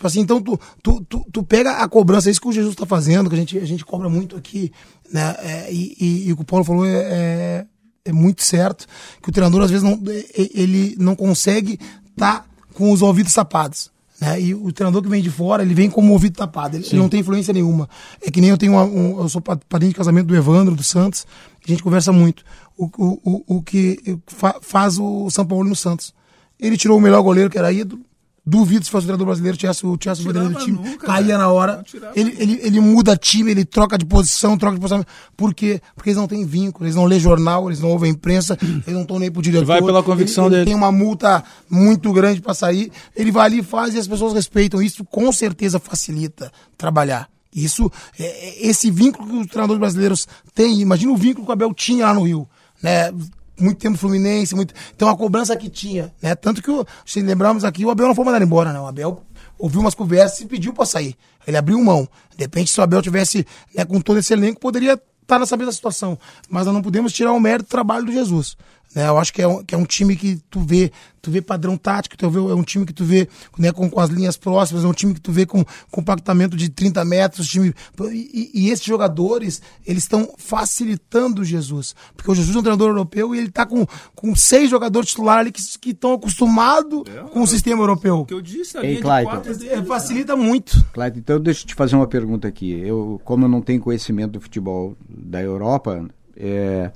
[0.01, 2.75] Tipo assim, então tu, tu, tu, tu pega a cobrança, é isso que o Jesus
[2.75, 4.71] tá fazendo, que a gente, a gente cobra muito aqui,
[5.13, 5.35] né?
[5.39, 7.65] É, e, e- e o que o Paulo falou é, é,
[8.05, 8.87] é muito certo,
[9.21, 11.77] que o treinador às vezes não, e- ele não consegue
[12.09, 13.91] estar com os ouvidos tapados.
[14.19, 14.41] Né?
[14.41, 16.97] E o treinador que vem de fora, ele vem com o ouvido tapado, ele, ele
[16.97, 17.87] não tem influência nenhuma.
[18.25, 20.75] É que nem eu tenho uma- um, eu sou pa- padrinho de casamento do Evandro,
[20.75, 21.27] do Santos,
[21.63, 22.43] a gente conversa muito.
[22.75, 26.11] O, o, o, o que fa- faz o São Paulo no Santos.
[26.59, 28.01] Ele tirou o melhor goleiro que era ídolo.
[28.43, 31.37] Duvido se fosse o treinador brasileiro, tivesse o poder do time, nunca, caía cara.
[31.37, 31.83] na hora.
[32.15, 35.05] Ele, ele, ele muda time, ele troca de posição, troca de posição.
[35.37, 35.79] Por quê?
[35.95, 39.03] Porque eles não têm vínculo, eles não lê jornal, eles não ouvem imprensa, eles não
[39.03, 39.65] estão nem pro diretor.
[39.65, 40.71] Vai pela convicção ele, ele dele.
[40.71, 42.91] tem uma multa muito grande para sair.
[43.15, 44.81] Ele vai ali e faz e as pessoas respeitam.
[44.81, 47.29] Isso com certeza facilita trabalhar.
[47.53, 51.53] Isso, é, é, esse vínculo que os treinadores brasileiros têm, imagina o vínculo que o
[51.53, 52.49] Abel tinha lá no Rio,
[52.81, 53.11] né?
[53.59, 54.73] Muito tempo Fluminense, muito...
[54.95, 56.33] então a cobrança que tinha, né?
[56.35, 56.71] Tanto que,
[57.05, 58.79] se lembrarmos aqui, o Abel não foi mandado embora, né?
[58.79, 59.23] O Abel,
[59.59, 61.15] ouviu umas conversas e pediu para sair.
[61.45, 62.07] Ele abriu mão.
[62.35, 65.71] De repente, se o Abel tivesse né, com todo esse elenco, poderia estar nessa mesma
[65.71, 66.17] situação.
[66.49, 68.57] Mas nós não podemos tirar o mérito do trabalho do Jesus.
[68.95, 69.07] Né?
[69.07, 71.77] Eu acho que é, um, que é um time que tu vê, tu vê padrão
[71.77, 73.27] tático, tu vê, é um time que tu vê
[73.57, 76.69] né, com, com as linhas próximas, é um time que tu vê com compactamento de
[76.69, 77.47] 30 metros.
[77.47, 77.73] Time,
[78.11, 81.95] e, e esses jogadores, eles estão facilitando o Jesus.
[82.15, 85.41] Porque o Jesus é um treinador europeu e ele está com, com seis jogadores titulares
[85.41, 88.25] ali que estão acostumados é, com o sistema europeu.
[88.25, 90.85] que eu disse ali, Ei, Clayton, é, facilita muito.
[90.93, 92.71] Clayton, então deixa eu te fazer uma pergunta aqui.
[92.71, 96.91] Eu, como eu não tenho conhecimento do futebol da Europa, é,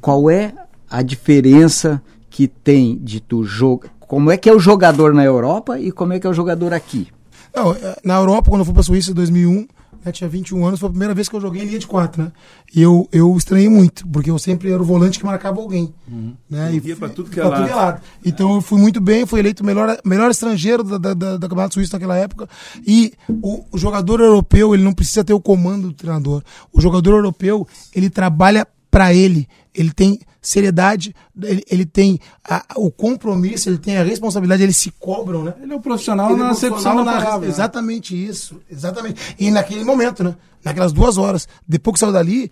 [0.00, 0.52] qual é
[0.92, 3.88] a diferença que tem de tu jogar.
[4.00, 6.74] Como é que é o jogador na Europa e como é que é o jogador
[6.74, 7.08] aqui?
[7.54, 9.66] Não, é, na Europa, quando eu fui para a Suíça em 2001,
[10.04, 12.22] né, tinha 21 anos, foi a primeira vez que eu joguei em linha de quatro,
[12.22, 12.32] né?
[12.74, 15.94] E eu, eu estranhei muito, porque eu sempre era o volante que marcava alguém.
[16.10, 16.34] Uhum.
[16.50, 16.74] Né?
[16.74, 17.74] E para tudo que é lado.
[17.74, 18.02] lado.
[18.22, 21.48] Então eu fui muito bem, fui eleito o melhor, melhor estrangeiro da, da, da, da
[21.48, 22.48] Campeonato Suíço naquela época.
[22.86, 26.42] E o, o jogador europeu, ele não precisa ter o comando do treinador.
[26.72, 29.48] O jogador europeu, ele trabalha para ele.
[29.74, 34.90] Ele tem seriedade, ele, ele tem a, o compromisso, ele tem a responsabilidade, eles se
[34.90, 35.54] cobram, né?
[35.62, 37.48] Ele é o profissional ele é na acepção da palavra.
[37.48, 39.36] Exatamente isso, exatamente.
[39.38, 40.34] E naquele momento, né?
[40.64, 42.50] Naquelas duas horas, depois que saiu dali,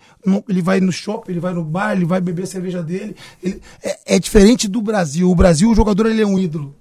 [0.49, 3.15] ele vai no shopping, ele vai no bar, ele vai beber a cerveja dele.
[3.43, 5.31] Ele, é, é diferente do Brasil.
[5.31, 6.75] O Brasil, o jogador, ele é um ídolo.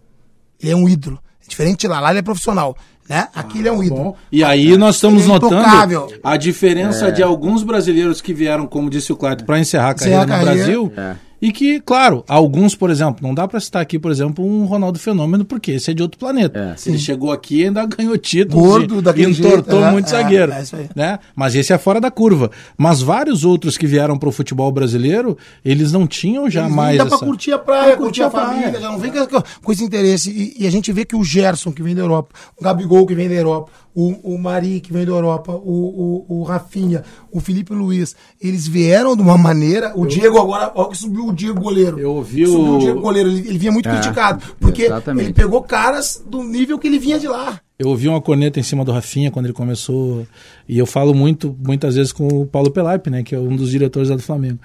[0.59, 1.19] Ele é um ídolo.
[1.43, 2.75] É diferente lá, lá ele é profissional.
[3.09, 3.27] Né?
[3.33, 4.03] Aqui ele é um ídolo.
[4.03, 7.11] Bom, e aí nós estamos é notando a diferença é.
[7.11, 10.93] de alguns brasileiros que vieram, como disse o Cláudio, para encerrar a carreira no Brasil.
[10.95, 14.65] É e que, claro, alguns, por exemplo, não dá para citar aqui, por exemplo, um
[14.65, 16.75] Ronaldo Fenômeno, porque esse é de outro planeta.
[16.77, 20.51] É, Ele chegou aqui e ainda ganhou títulos Gordo, e entortou jeito, muito é, zagueiro.
[20.51, 20.63] É,
[20.95, 21.19] né?
[21.35, 22.51] Mas esse é fora da curva.
[22.77, 26.97] Mas vários outros que vieram para o futebol brasileiro, eles não tinham jamais.
[26.97, 27.17] Dá essa...
[27.17, 28.81] para curtir a praia, curtir, curtir a, família, praia.
[28.81, 30.29] já não vem com, com esse interesse.
[30.31, 33.15] E, e, a gente vê que o Gerson, que vem da Europa, o Gabigol, que
[33.15, 37.39] vem da Europa, o, o Mari, que vem da Europa, o, o, o Rafinha, o
[37.39, 39.91] Felipe Luiz, eles vieram de uma maneira.
[39.95, 40.07] O eu...
[40.07, 41.99] Diego agora, olha que subiu o Diego goleiro.
[41.99, 42.75] Eu ouvi o.
[42.75, 44.43] o Diego goleiro, ele, ele vinha muito é, criticado.
[44.59, 45.25] Porque exatamente.
[45.27, 47.59] ele pegou caras do nível que ele vinha de lá.
[47.77, 50.27] Eu ouvi uma corneta em cima do Rafinha quando ele começou.
[50.67, 53.23] E eu falo muito, muitas vezes com o Paulo Pelaipe, né?
[53.23, 54.59] Que é um dos diretores lá do Flamengo.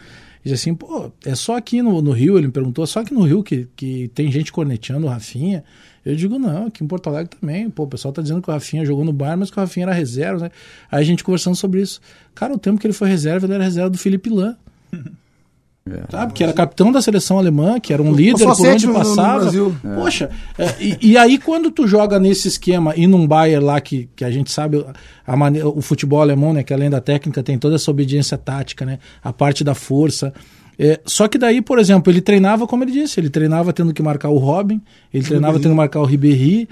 [0.44, 3.14] E disse assim, pô, é só aqui no, no Rio, ele me perguntou, só aqui
[3.14, 5.64] no Rio que, que tem gente corneteando o Rafinha.
[6.04, 7.70] Eu digo, não, aqui em Porto Alegre também.
[7.70, 9.86] Pô, o pessoal tá dizendo que o Rafinha jogou no bar, mas que o Rafinha
[9.86, 10.50] era reserva, né?
[10.90, 12.00] Aí a gente conversando sobre isso.
[12.34, 14.56] Cara, o tempo que ele foi reserva, ele era reserva do Felipe Lan.
[15.86, 19.50] É, Sabe, que era capitão da seleção alemã, que era um líder por onde passava.
[19.50, 19.94] É.
[19.94, 24.08] Poxa, é, e, e, aí quando tu joga nesse esquema e num Bayern lá que,
[24.16, 24.82] que a gente sabe
[25.26, 28.86] a maneira, o futebol alemão, né, que além da técnica tem toda essa obediência tática,
[28.86, 30.32] né, a parte da força,
[30.78, 34.02] é, só que daí, por exemplo, ele treinava, como ele disse, ele treinava tendo que
[34.02, 34.80] marcar o Robin,
[35.12, 36.68] ele treinava tendo que marcar o Ribéry.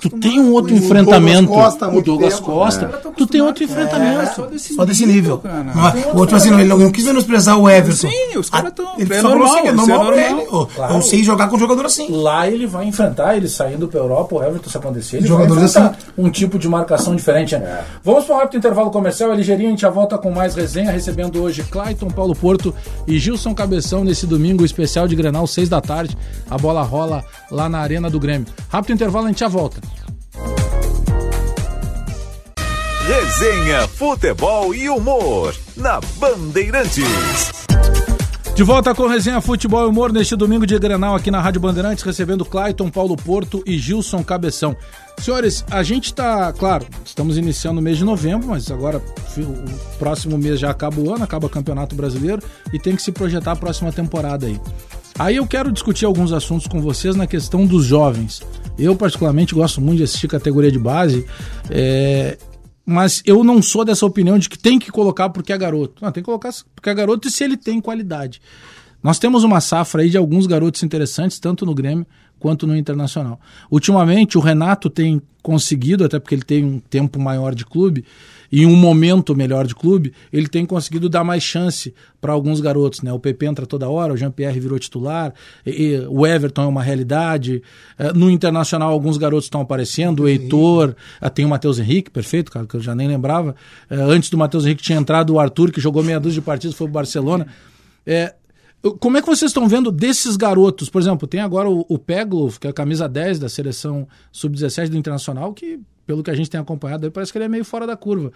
[0.00, 1.50] Tu tem um outro enfrentamento.
[1.50, 3.10] O Douglas Costa, o Douglas tempo, Costa é.
[3.16, 4.20] tu tem outro enfrentamento.
[4.20, 5.40] É, só desse, só desse nível.
[5.42, 8.08] nível não, é, o outro assim, não, ele não quis menosprezar o Everson.
[8.08, 8.94] Sim, os caras estão.
[8.98, 10.46] Ele é normal, assim, é normal pra ele.
[10.74, 10.94] Claro.
[10.94, 12.08] Eu sei jogar com um jogador assim.
[12.10, 15.86] Lá ele vai enfrentar, ele saindo pra Europa, o Everton se acontecer, ele vai enfrentar
[15.86, 16.10] assim.
[16.18, 17.56] um tipo de marcação diferente.
[17.56, 17.64] Né?
[17.64, 17.84] É.
[18.04, 20.90] Vamos para um rápido intervalo comercial, é ligeirinho, a gente já volta com mais resenha,
[20.90, 22.74] recebendo hoje Clayton, Paulo Porto
[23.06, 26.16] e Gilson Cabeção nesse domingo especial de Grenal, 6 da tarde.
[26.50, 28.48] A bola rola lá na Arena do Grêmio.
[28.68, 29.80] Rápido intervalo, a gente já volta.
[33.06, 37.60] Resenha, futebol e humor na Bandeirantes.
[38.54, 42.04] De volta com resenha Futebol e Humor neste domingo de Grenal aqui na Rádio Bandeirantes,
[42.04, 44.76] recebendo Clayton, Paulo Porto e Gilson Cabeção.
[45.20, 50.38] Senhores, a gente está, claro, estamos iniciando o mês de novembro, mas agora o próximo
[50.38, 53.56] mês já acaba o ano, acaba o Campeonato Brasileiro e tem que se projetar a
[53.56, 54.58] próxima temporada aí.
[55.18, 58.40] Aí eu quero discutir alguns assuntos com vocês na questão dos jovens.
[58.78, 61.26] Eu, particularmente, gosto muito de assistir categoria de base.
[61.68, 62.38] É,
[62.86, 66.02] mas eu não sou dessa opinião de que tem que colocar porque é garoto.
[66.02, 68.40] Não, tem que colocar porque é garoto e se ele tem qualidade.
[69.02, 72.06] Nós temos uma safra aí de alguns garotos interessantes, tanto no Grêmio
[72.40, 73.38] quanto no Internacional.
[73.70, 78.04] Ultimamente, o Renato tem conseguido, até porque ele tem um tempo maior de clube,
[78.52, 83.00] e um momento melhor de clube, ele tem conseguido dar mais chance para alguns garotos.
[83.00, 83.12] Né?
[83.12, 85.32] O PP entra toda hora, o Jean-Pierre virou titular,
[85.64, 87.62] e, e, o Everton é uma realidade.
[87.96, 92.50] É, no Internacional, alguns garotos estão aparecendo, o Heitor, ah, tem o Matheus Henrique, perfeito,
[92.50, 93.54] cara, que eu já nem lembrava.
[93.88, 96.76] É, antes do Matheus Henrique tinha entrado o Arthur, que jogou meia dúzia de partidas,
[96.76, 97.46] foi o Barcelona.
[98.04, 98.34] É,
[98.98, 100.88] como é que vocês estão vendo desses garotos?
[100.88, 104.96] Por exemplo, tem agora o, o que é a camisa 10 da seleção sub-17 do
[104.96, 107.96] Internacional, que pelo que a gente tem acompanhado, parece que ele é meio fora da
[107.96, 108.32] curva.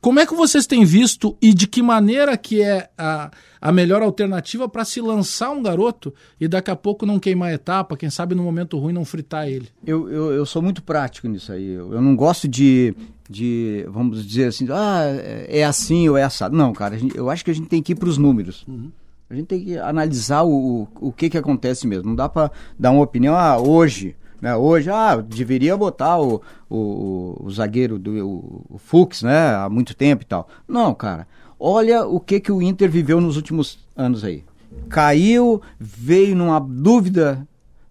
[0.00, 4.00] Como é que vocês têm visto e de que maneira que é a, a melhor
[4.00, 8.10] alternativa para se lançar um garoto e daqui a pouco não queimar a etapa, quem
[8.10, 9.68] sabe no momento ruim não fritar ele?
[9.84, 11.66] Eu, eu, eu sou muito prático nisso aí.
[11.66, 12.94] Eu, eu, não gosto de,
[13.28, 15.02] de, vamos dizer assim, ah,
[15.48, 16.56] é assim ou é assado.
[16.56, 18.64] Não, cara, gente, eu acho que a gente tem que ir para os números.
[18.68, 18.92] Uhum.
[19.28, 22.08] A gente tem que analisar o, o, que, que acontece mesmo.
[22.08, 24.54] Não dá para dar uma opinião, ah, hoje né?
[24.54, 29.54] Hoje, ah, deveria botar o, o, o zagueiro do o, o Fux, né?
[29.54, 30.48] Há muito tempo e tal.
[30.68, 31.26] Não, cara.
[31.58, 34.44] Olha o que, que o Inter viveu nos últimos anos aí.
[34.88, 37.46] Caiu, veio numa dúvida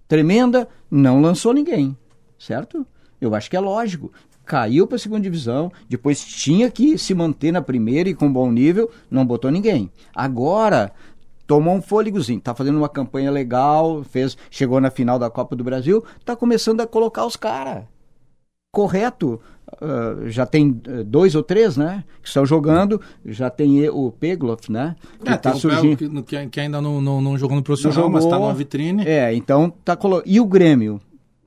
[0.08, 1.98] tremenda, não lançou ninguém,
[2.38, 2.86] certo?
[3.20, 4.12] Eu acho que é lógico.
[4.46, 8.52] Caiu para a segunda divisão, depois tinha que se manter na primeira e com bom
[8.52, 9.90] nível, não botou ninguém.
[10.14, 10.92] Agora
[11.48, 15.64] tomou um fôlegozinho, tá fazendo uma campanha legal, fez, chegou na final da Copa do
[15.64, 17.84] Brasil, tá começando a colocar os caras.
[18.72, 19.40] Correto.
[19.82, 22.04] Uh, já tem uh, dois ou três, né?
[22.22, 23.02] Que estão jogando.
[23.26, 24.96] Já tem o Pegloff, né?
[25.24, 26.24] Que é, tá surgindo.
[26.24, 29.08] Que, que, ainda não, não, não jogou no profissional, jogou, mas está numa vitrine.
[29.08, 30.30] É, então tá colocando.
[30.30, 31.02] E o Grêmio?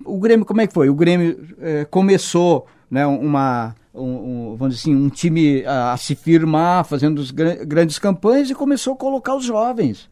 [0.05, 0.89] O Grêmio, como é que foi?
[0.89, 5.97] O Grêmio eh, começou né, uma, um, um, vamos dizer assim, um time a, a
[5.97, 10.09] se firmar, fazendo gr grandes campanhas e começou a colocar os jovens.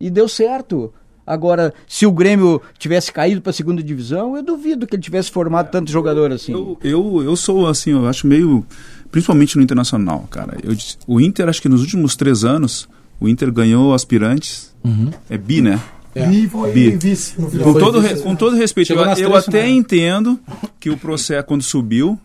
[0.00, 0.92] E deu certo.
[1.26, 5.30] Agora, se o Grêmio tivesse caído para a segunda divisão, eu duvido que ele tivesse
[5.30, 6.52] formado tanto jogador assim.
[6.52, 8.66] Eu, eu, eu, sou assim, eu acho meio.
[9.12, 10.56] Principalmente no internacional, cara.
[10.62, 12.88] Eu, o Inter, acho que nos últimos três anos,
[13.20, 14.74] o Inter ganhou aspirantes.
[14.82, 15.10] Uhum.
[15.28, 15.80] É bi, né?
[16.14, 16.26] É.
[16.26, 16.50] Bi
[16.96, 17.36] vice.
[17.36, 20.40] Com todo, vice, com todo respeito, eu, eu até entendo
[20.80, 22.18] que o processo, quando subiu,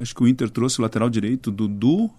[0.00, 2.10] acho que o Inter trouxe o lateral direito, Dudu.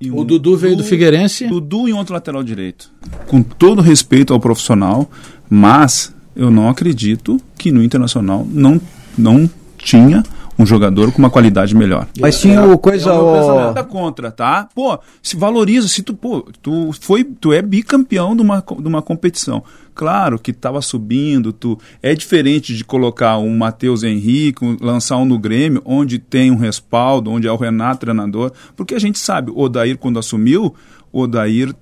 [0.00, 1.46] E um, o Dudu veio do Figueirense?
[1.46, 2.90] Dudu e outro lateral direito.
[3.26, 5.10] Com todo respeito ao profissional,
[5.48, 8.80] mas eu não acredito que no Internacional não,
[9.16, 10.22] não tinha
[10.60, 12.06] um jogador com uma qualidade melhor.
[12.18, 13.10] Mas tinha o coisa.
[13.10, 14.68] Não nada contra, tá?
[14.74, 19.00] Pô, se valoriza, se tu, pô, tu foi, tu é bicampeão de uma, de uma
[19.00, 19.62] competição.
[19.94, 25.24] Claro que estava subindo, tu é diferente de colocar um Matheus Henrique, um, lançar um
[25.24, 29.50] no Grêmio, onde tem um respaldo, onde é o Renato treinador, porque a gente sabe,
[29.50, 30.74] o Odair quando assumiu,
[31.10, 31.74] o Odair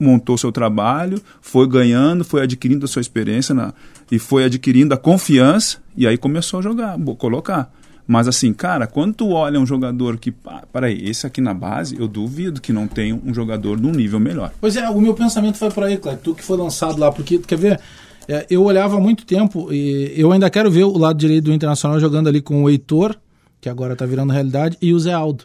[0.00, 3.72] montou seu trabalho, foi ganhando, foi adquirindo a sua experiência na,
[4.10, 7.72] e foi adquirindo a confiança e aí começou a jogar, colocar.
[8.08, 10.32] Mas assim, cara, quando tu olha um jogador que.
[10.72, 14.50] Peraí, esse aqui na base, eu duvido que não tenha um jogador num nível melhor.
[14.58, 16.18] Pois é, o meu pensamento foi por aí, Cleber.
[16.18, 17.78] Tu que foi lançado lá, porque, quer ver?
[18.26, 21.52] É, eu olhava há muito tempo e eu ainda quero ver o lado direito do
[21.52, 23.14] Internacional jogando ali com o Heitor,
[23.60, 25.44] que agora está virando realidade, e o Zé Aldo.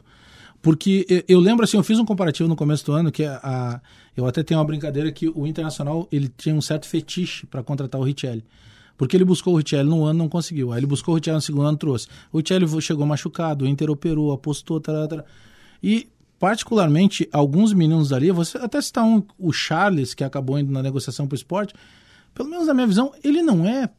[0.62, 3.82] Porque eu, lembro assim, eu fiz um comparativo no começo do ano que a, a
[4.15, 7.99] eu até tenho uma brincadeira que o Internacional ele tinha um certo fetiche para contratar
[7.99, 8.43] o Richelli.
[8.97, 10.71] Porque ele buscou o Richelli no ano não conseguiu.
[10.71, 12.08] Aí ele buscou o Richelli no segundo ano trouxe.
[12.32, 14.82] O Richelli chegou machucado, o Inter operou, apostou.
[15.82, 16.08] E,
[16.39, 21.27] particularmente, alguns meninos ali, você até citar um, o Charles, que acabou indo na negociação
[21.27, 21.73] para o esporte,
[22.34, 23.89] pelo menos na minha visão, ele não é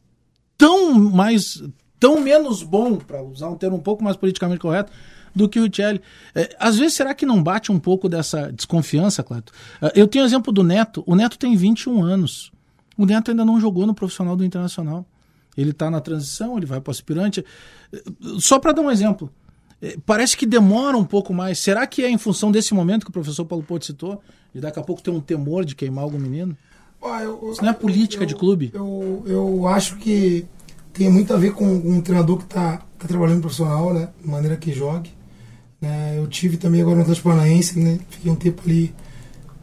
[0.57, 1.61] tão mais,
[1.99, 4.91] tão menos bom, para usar um termo um pouco mais politicamente correto,
[5.35, 6.01] do que o Richelli.
[6.33, 9.51] É, às vezes, será que não bate um pouco dessa desconfiança, Cleto?
[9.81, 11.03] É, eu tenho o exemplo do Neto.
[11.05, 12.51] O Neto tem 21 anos.
[12.97, 15.05] O Neto ainda não jogou no profissional do Internacional.
[15.57, 17.43] Ele está na transição, ele vai para o aspirante.
[18.39, 19.31] Só para dar um exemplo,
[19.81, 21.59] é, parece que demora um pouco mais.
[21.59, 24.21] Será que é em função desse momento que o professor Paulo Porto citou,
[24.53, 26.57] de daqui a pouco ter um temor de queimar algum menino?
[27.01, 28.71] Ah, eu, Isso não é política eu, de clube?
[28.73, 30.45] Eu, eu acho que
[30.91, 34.09] tem muito a ver com um treinador que está tá trabalhando no profissional, né?
[34.21, 35.11] De maneira que jogue.
[35.79, 36.17] Né?
[36.17, 37.99] Eu tive também agora no Atlético Paranaense, né?
[38.09, 38.93] Fiquei um tempo ali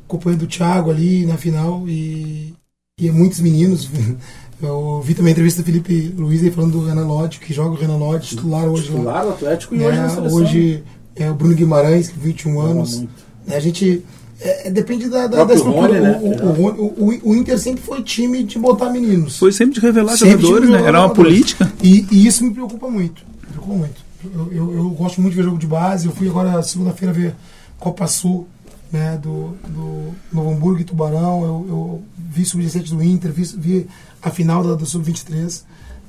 [0.04, 2.54] acompanhando o Thiago ali na final e
[2.98, 3.88] e muitos meninos.
[4.62, 7.70] Eu vi também a entrevista do Felipe Luiz aí falando do Renan Lodge, que joga
[7.70, 9.32] o Renan Lodge, titular hoje titular, lá.
[9.32, 10.38] Atlético e hoje é, na seleção.
[10.38, 10.84] Hoje
[11.16, 13.04] é o Bruno Guimarães, que 21 anos.
[13.48, 14.04] É, a gente.
[14.40, 15.88] É, é, depende da, da, da estrutura.
[15.88, 16.20] Rony, né?
[16.22, 19.36] o, o, o, o, Inter sempre foi time de botar meninos.
[19.36, 20.86] Foi sempre de revelar sempre jogadores, de né?
[20.86, 21.72] Era uma política.
[21.82, 23.24] E, e, isso me preocupa muito.
[23.40, 24.00] Me preocupa muito.
[24.32, 26.06] Eu, eu, eu, gosto muito de ver jogo de base.
[26.06, 27.34] Eu fui agora segunda-feira ver
[27.80, 28.46] Copa Sul
[28.92, 31.42] né, do, do Novo Hamburgo e Tubarão.
[31.42, 33.88] Eu, eu vi sub-17 do Inter, vi, vi
[34.20, 35.64] a final da, do sub-23.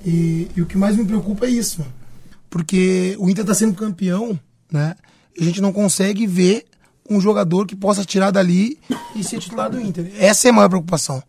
[0.05, 1.83] E, e, o que mais me preocupa é isso.
[2.49, 4.37] Porque o Inter está sendo campeão,
[4.69, 4.95] né?
[5.35, 6.65] E a gente não consegue ver
[7.09, 8.77] um jogador que possa tirar dali
[9.15, 10.11] e ser titular do Inter.
[10.19, 11.23] Essa é a maior preocupação.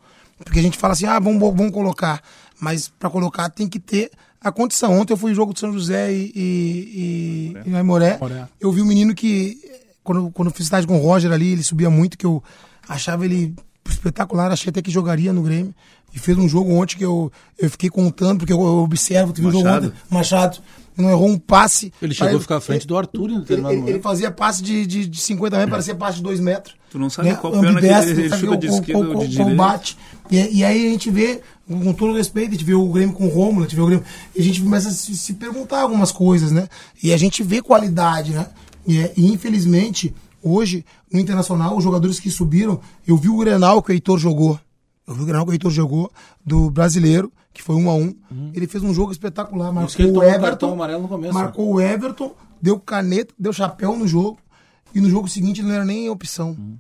[0.45, 2.21] Porque a gente fala assim, ah, vamos, vamos colocar.
[2.61, 4.99] Mas para colocar tem que ter a condição.
[4.99, 8.19] Ontem eu fui em jogo de São José e, e, e, e Aimoré.
[8.61, 9.59] Eu vi um menino que
[10.05, 12.43] quando, quando fiz estágio com o Roger ali, ele subia muito, que eu
[12.89, 13.55] achava ele
[13.89, 15.75] espetacular, achei até que jogaria no Grêmio.
[16.15, 19.49] E fez um jogo ontem que eu, eu fiquei contando, porque eu, eu observo, teve
[19.49, 20.59] um jogo ontem, Machado.
[20.97, 21.93] não errou um passe.
[22.01, 24.63] Ele chegou a ficar à frente do Arthur em Ele, determinado ele- ele fazia passe
[24.63, 26.77] de, de, de 50 metros, parecia passe de 2 metros.
[26.89, 27.35] Tu não sabe né?
[27.35, 29.51] qual perna que ele- ele chuta o- de o- esquerda o- ou de o- direita.
[29.51, 29.99] combate.
[30.31, 33.27] E, e aí a gente vê, com todo respeito, a gente vê o Grêmio com
[33.27, 34.05] o Rômulo, a gente vê o Grêmio,
[34.37, 36.69] e a gente começa a se, se perguntar algumas coisas, né?
[37.03, 38.47] E a gente vê qualidade, né?
[38.87, 43.83] E, é- e, infelizmente, hoje, no Internacional, os jogadores que subiram, eu vi o Grenal
[43.83, 44.59] que o Heitor jogou.
[45.07, 46.11] Eu vi o Grenal que o Heitor jogou,
[46.45, 48.15] do brasileiro, que foi um a um.
[48.53, 49.75] Ele fez um jogo espetacular, Uhum.
[49.75, 51.41] Marcou o Everton, no começo, né?
[51.43, 54.39] marcou o Everton, deu caneta, deu chapéu no jogo,
[54.95, 56.51] e no jogo seguinte ele não era nem opção.
[56.51, 56.77] Uhum.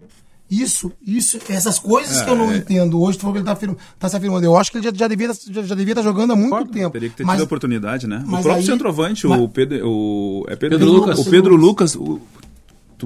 [0.50, 2.38] Isso, isso, essas coisas que eu É.
[2.38, 3.00] não entendo.
[3.00, 4.44] Hoje tu falou que ele tá, afirma- tá se afirmando.
[4.44, 6.90] Eu acho que ele já, já devia já, já devia estar jogando há muito tempo.
[6.90, 8.22] Teria que ter Mas- tido a oportunidade, né?
[8.26, 11.18] O próprio aí- centroavante, mas- o Pedro, o, é Pedro, Pedro Lucas.
[11.18, 11.96] O Pedro Lucas.
[11.96, 12.20] O,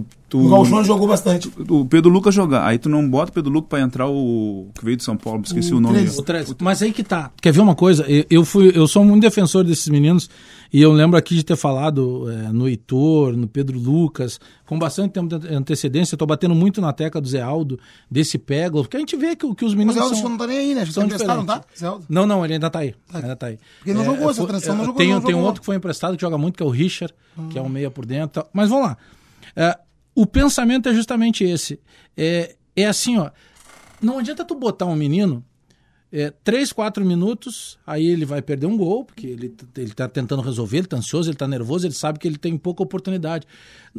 [0.03, 1.51] tu, tu- O Galchão jogou bastante.
[1.69, 2.67] o Pedro Lucas jogar.
[2.67, 5.43] Aí tu não bota o Pedro Lucas pra entrar o que veio de São Paulo,
[5.45, 5.99] esqueci O o, nome.
[6.01, 6.25] O.
[6.65, 7.31] Mas aí que tá.
[7.41, 8.05] Quer ver uma coisa?
[8.31, 10.29] Eu, fui, eu sou muito defensor desses meninos
[10.73, 15.13] e eu lembro aqui de ter falado é, no Heitor, no Pedro Lucas, com bastante
[15.13, 16.15] tempo de antecedência.
[16.15, 17.79] Eu tô batendo muito na tecla do Zé Aldo,
[18.11, 20.37] desse Peglo, porque a gente vê que, que os Mas meninos o Aldo são, não
[20.37, 20.85] tá nem aí, né?
[20.87, 21.55] São tá emprestado, não tá?
[21.55, 21.81] diferentes.
[21.81, 22.05] Zé Aldo?
[22.09, 22.95] Não, não, ele ainda tá aí.
[23.13, 23.59] Ainda tá aí.
[23.79, 25.47] Porque ele não jogou essa transição, não é, jogou, Tem, não tem um jogou.
[25.47, 27.15] outro que foi emprestado que joga muito, que é o Richard,
[27.51, 28.41] que é um meia por dentro.
[28.41, 28.51] e tal.
[28.53, 28.97] Mas vamos lá.
[29.57, 29.79] É,
[30.21, 31.79] o pensamento é justamente esse.
[32.17, 33.31] É, é assim, ó.
[34.03, 35.45] Não adianta tu botar um menino
[36.11, 40.41] é, três, quatro minutos, aí ele vai perder um gol, porque ele, ele tá tentando
[40.41, 43.47] resolver, ele tá ansioso, ele tá nervoso, ele sabe que ele tem pouca oportunidade.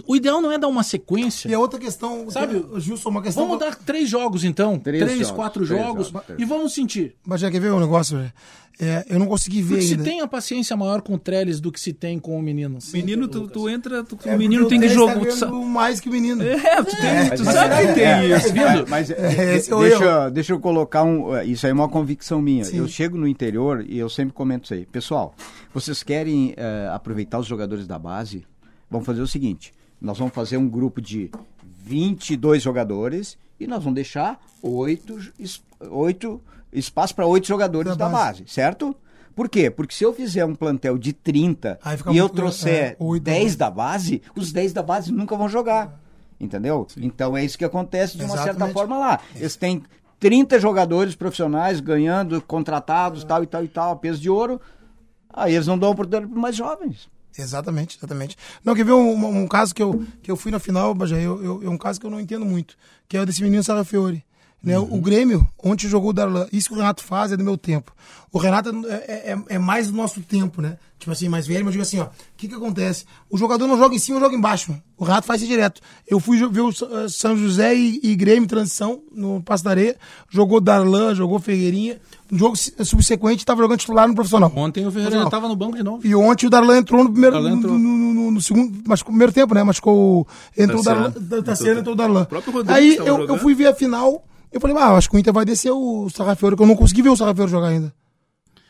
[0.06, 1.48] O ideal não é dar uma sequência.
[1.48, 3.46] E a outra questão, Sabe, Gilson, uma questão.
[3.46, 4.80] Vamos dar três jogos, então.
[4.80, 6.08] Três Três, jogos, quatro três jogos.
[6.08, 6.42] jogos, três.
[6.42, 7.16] e vamos sentir.
[7.26, 8.34] Mas já quer ver um negócio, velho?
[8.82, 10.04] É, eu não consegui ver Porque se ainda.
[10.06, 12.80] tem a paciência maior com o Trellis do que se tem com o menino.
[12.94, 15.20] Menino, tu, tu entra, tu- É o menino tem que jogar.
[15.20, 16.42] Tá tu mais que o menino.
[16.42, 18.48] É, tu, tem, tu Mas sabe é- que tem é- isso.
[18.58, 20.32] é- Mas, É, é deixa, erro.
[20.32, 21.38] deixa eu colocar um.
[21.42, 22.64] Isso aí é uma convicção minha.
[22.64, 22.78] Sim.
[22.78, 24.86] Eu chego no interior e eu sempre comento isso aí.
[24.86, 25.36] Pessoal,
[25.74, 28.46] vocês querem eh, aproveitar os jogadores da base?
[28.90, 31.30] Vamos fazer o seguinte: nós vamos fazer um grupo de
[31.86, 35.18] 22 jogadores e nós vamos deixar oito,
[35.92, 36.42] oito
[36.72, 38.42] espaço para oito jogadores Da da, base.
[38.42, 38.44] base.
[38.54, 38.96] certo?
[39.36, 39.70] Por quê?
[39.70, 43.24] Porque se eu fizer um plantel de 30 Aí fica e eu trouxer é, oito
[43.24, 45.98] 10 da base, os 10 da base nunca vão jogar.
[46.40, 46.88] Entendeu?
[46.98, 48.74] Então é isso que acontece de uma certa Exatamente.
[48.74, 49.20] forma lá.
[49.36, 49.84] Eles têm
[50.20, 54.60] 30 jogadores profissionais ganhando, contratados, tal e tal e tal, peso de ouro.
[55.34, 57.08] Aí eles não dão oportunidade para mais jovens.
[57.38, 58.36] Exatamente, exatamente.
[58.66, 61.42] Não, quer ver um, um caso que eu, que eu fui na final, Bajé, eu,
[61.44, 62.76] eu- é um caso que eu não entendo muito,
[63.08, 63.86] que é o desse menino Sarra
[64.62, 64.78] Né?
[64.78, 66.46] O Grêmio, ontem jogou o Darlan.
[66.52, 67.94] Isso que o Renato faz é do meu tempo.
[68.32, 70.78] O Renato é, é- é mais do nosso tempo, né?
[71.00, 73.06] Tipo assim, mais velho, mas eu digo assim, ó, o que que acontece?
[73.30, 74.76] O jogador não joga em cima, joga embaixo.
[74.98, 75.80] O Renato faz isso direto.
[76.06, 79.96] Eu fui ver o Sa- São José e, e Grêmio transição no Passo da Areia,
[80.30, 81.98] jogou Darlan, jogou Ferreirinha.
[82.30, 84.52] No jogo se- subsequente, estava jogando titular no profissional.
[84.54, 86.06] Ontem o Ferreira já estava no banco de novo.
[86.06, 87.38] E ontem o Darlan entrou no primeiro.
[87.38, 87.80] Darlan No, entrou.
[87.80, 88.78] no- no- no segundo.
[88.86, 89.64] No primeiro tempo, né?
[89.64, 90.22] Machucou.
[90.22, 90.28] o-
[90.62, 90.84] Entrou o.
[90.84, 91.14] Darlan.
[91.18, 92.28] da- Tassiano, entrou o Darlan.
[92.30, 94.22] Rodrigo Aí eu, eu fui ver a final.
[94.52, 97.02] Eu falei, ah, acho que o Inter vai descer o Sarrafiore, que eu não consegui
[97.02, 97.94] ver o Sarrafiore jogar ainda.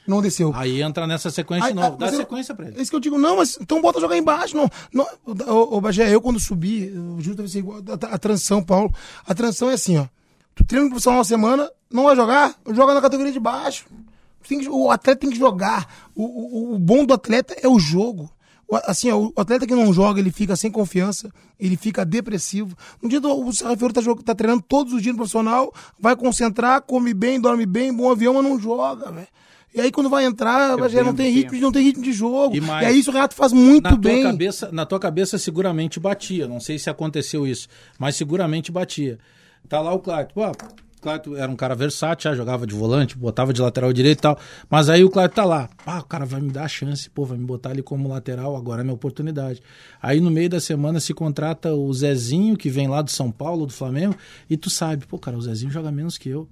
[0.08, 0.52] Não desceu.
[0.56, 1.94] Aí entra nessa sequência Aí, de novo.
[1.94, 2.80] ah, Dá eu- sequência pra ele.
[2.80, 4.58] É isso que eu digo, não, mas então bota jogar embaixo.
[4.58, 5.06] Não, não,
[5.48, 8.92] ô, ô, Bagé, eu quando subi, o Júlio deve ser igual a, a transição, Paulo.
[9.26, 10.08] A transição é assim, ó.
[10.56, 13.86] Tu treina no profissional uma semana, não vai jogar, joga na categoria de baixo.
[14.44, 15.88] Que- o atleta tem que jogar.
[16.16, 18.30] O, o, o bom do atleta é o jogo.
[18.86, 22.78] Assim, ó, o atleta que não joga, ele fica sem confiança, ele fica depressivo.
[23.02, 27.14] No dia o Sarrafiori tá, tá treinando todos os dias no profissional, vai concentrar, come
[27.14, 29.28] bem, dorme bem, bom avião, mas não joga, velho.
[29.74, 32.56] E aí quando vai entrar, já não tem ritmo, não tem ritmo de jogo.
[32.56, 34.22] E E, mais, aí isso o Renato faz muito na bem.
[34.22, 36.48] Tua cabeça, na tua cabeça seguramente batia.
[36.48, 37.68] Não sei se aconteceu isso,
[37.98, 39.20] mas seguramente batia.
[39.68, 40.34] Tá lá o Clark.
[40.34, 40.42] Pô,
[41.02, 44.38] Clark era um cara versátil, já jogava de volante, botava de lateral direito e tal.
[44.70, 45.70] Mas aí o Clark tá lá.
[45.86, 48.56] Ah, o cara vai me dar a chance, pô, vai me botar ali como lateral,
[48.56, 49.62] agora é minha oportunidade.
[50.02, 53.66] Aí no meio da semana se contrata o Zezinho, que vem lá do São Paulo,
[53.66, 54.16] do Flamengo,
[54.50, 56.48] e tu sabe, pô, cara, o Zezinho joga menos que eu.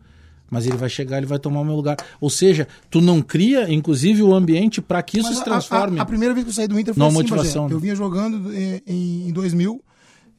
[0.49, 1.97] Mas ele vai chegar, ele vai tomar o meu lugar.
[2.21, 5.99] Ou seja, tu não cria, inclusive, o ambiente para que isso Mas se a- transforme.
[5.99, 7.73] A, a primeira vez que eu saí do Inter foi Numa assim, motivação, né?
[7.75, 9.83] Eu vinha jogando em, em, em 2000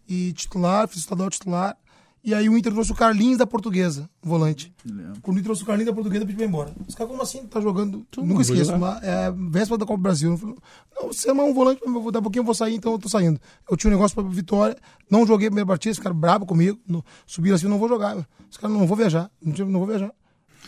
[0.08, 1.76] e titular, fiz estadual titular.
[2.28, 4.70] E aí o Inter trouxe o Carlinhos da Portuguesa, volante.
[5.22, 6.72] Quando o Inter trouxe o Carlinhos da Portuguesa, eu pedi pra ir embora.
[6.86, 7.46] Os caras, como assim?
[7.46, 8.06] Tá jogando.
[8.18, 8.76] Nunca vou esqueço.
[8.76, 10.32] Lá, é a véspera da Copa do Brasil.
[10.32, 10.54] Eu falei,
[10.94, 12.74] Não, você é mais um volante, mas eu vou- daqui a pouquinho eu vou sair,
[12.74, 13.40] então eu tô saindo.
[13.70, 14.76] Eu tinha um negócio pra Vitória,
[15.10, 16.78] não joguei a primeira partida, ficaram bravos comigo.
[16.86, 18.14] No, subiram assim, não vou jogar.
[18.50, 19.30] Os caras, não vou viajar.
[19.42, 20.12] Não, tinha- não vou viajar.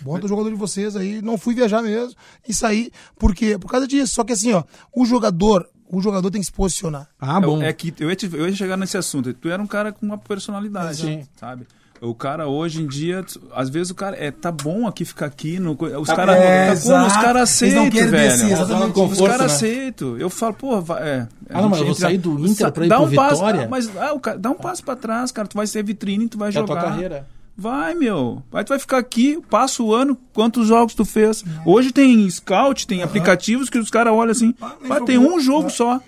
[0.01, 2.15] Bota o jogador de vocês aí, não fui viajar mesmo
[2.49, 2.91] e saí.
[3.19, 3.59] Por quê?
[3.59, 4.15] Por causa disso.
[4.15, 4.65] Só que assim, ó,
[4.97, 7.09] o jogador, o jogador tem que se posicionar.
[7.21, 7.63] Ah, bom.
[7.63, 9.33] É que eu ia, te- eu ia chegar nesse assunto.
[9.35, 11.27] Tu era um cara com uma personalidade, Sim.
[11.37, 11.67] sabe?
[12.03, 13.23] O cara hoje em dia,
[13.55, 16.75] às vezes o cara é tá bom aqui ficar aqui, no, os Tá- caras é,
[16.75, 18.31] tá como os caras aceitam, querem velho.
[18.31, 18.87] descer, exatamente.
[18.89, 19.47] Os Conforto, caras né?
[19.55, 20.17] aceitam.
[20.17, 21.29] Eu falo, pô, vai, é.
[21.51, 23.69] Ah, não, mas eu vou sair do Inter pra ir dá pro um passo, Vitória?
[23.69, 26.39] mas ah, o cara, dá um passo pra trás, cara, tu vai ser vitrine, tu
[26.39, 26.83] vai É a tua jogar.
[26.85, 27.27] carreira.
[27.61, 28.43] Vai, meu.
[28.55, 31.45] Aí tu vai ficar aqui, passa o ano, quantos jogos tu fez.
[31.67, 35.69] Hoje tem scout, tem aplicativos que os caras olham assim, Ah, vai tem um jogo
[35.69, 36.01] só.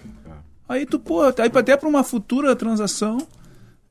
[0.67, 3.19] Aí tu, pô, aí até pra uma futura transação,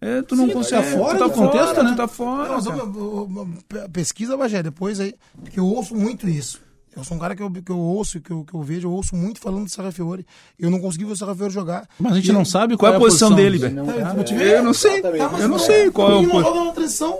[0.01, 0.83] é, tu não consegue.
[0.83, 1.89] tá fora tu tá do contexto, fora, né?
[1.91, 2.57] Tu tá fora.
[2.59, 3.47] Não,
[3.93, 6.59] pesquisa, Bagé, depois aí, porque eu ouço muito isso.
[6.97, 8.91] Eu sou um cara que eu, que eu ouço, que eu, que eu vejo, eu
[8.91, 10.25] ouço muito falando do Serra Fiore.
[10.59, 11.87] Eu não consegui ver o Serra Fiore jogar.
[11.99, 13.85] Mas a gente E- não sabe Qual é a posição dele, velho?
[13.85, 14.57] Tá, ver.
[14.57, 14.99] Eu não sei.
[15.01, 17.19] Tá, Eu não sei qual é o que não joga na transição?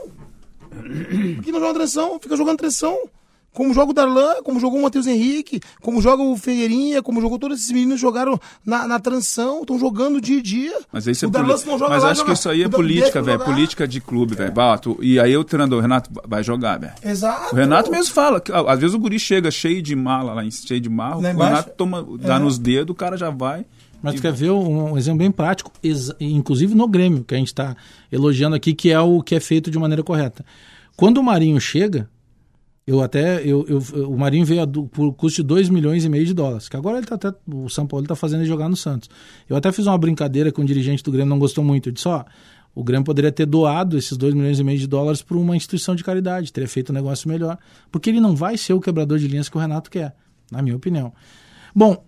[1.36, 2.20] Por que não joga transição?
[2.22, 2.98] Fica jogando transição.
[3.54, 7.38] Como joga o Darlan, como jogou o Matheus Henrique, como joga o Ferreirinha, como jogou
[7.38, 10.80] todos esses meninos jogaram na, na transição, estão jogando dia a dia.
[10.90, 11.32] Mas isso é o
[11.78, 13.40] joga Mas lá, acho que joga- isso aí é o política, velho.
[13.44, 14.54] Política de clube, velho.
[14.54, 14.98] Bato.
[15.02, 16.94] E aí o treinador, Renato, vai jogar, velho.
[17.04, 17.54] Exato.
[17.54, 20.80] O Renato mesmo fala, que, às vezes o guri chega cheio de mala lá, cheio
[20.80, 21.50] de marro, Lá o?
[21.50, 22.40] Renato toma, dá É.
[22.40, 23.66] nos dedos, o cara já vai.
[24.02, 25.72] Mas tu quer ver um, um exemplo bem prático,
[26.20, 27.76] inclusive no Grêmio, que a gente está
[28.12, 30.44] elogiando aqui, que é o que é feito de maneira correta.
[30.98, 32.10] Quando o Marinho chega,
[32.86, 33.42] eu até.
[33.46, 36.34] Eu, eu- o Marinho veio a du- por custo de 2 milhões e meio de
[36.34, 36.68] dólares.
[36.68, 37.32] Que agora ele tá até.
[37.48, 39.10] O São Paulo está fazendo ele jogar no Santos.
[39.48, 41.90] Eu até fiz uma brincadeira com o dirigente do Grêmio, não gostou muito.
[41.90, 42.24] Eu disse, ó.
[42.74, 45.94] O Grêmio poderia ter doado esses 2 milhões e meio de dólares para uma instituição
[45.94, 47.58] de caridade, teria feito um negócio melhor.
[47.92, 50.16] Porque ele não vai ser o quebrador de linhas que o Renato quer,
[50.50, 51.14] na minha opinião.
[51.76, 52.04] Bom,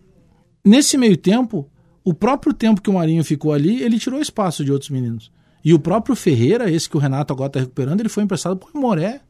[0.66, 1.70] Nesse meio tempo,
[2.04, 5.32] o próprio tempo que o Marinho ficou ali, ele tirou espaço de outros meninos.
[5.64, 8.70] E o próprio Ferreira, esse que o Renato agora está recuperando, ele foi emprestado pro
[8.76, 9.22] Imoré.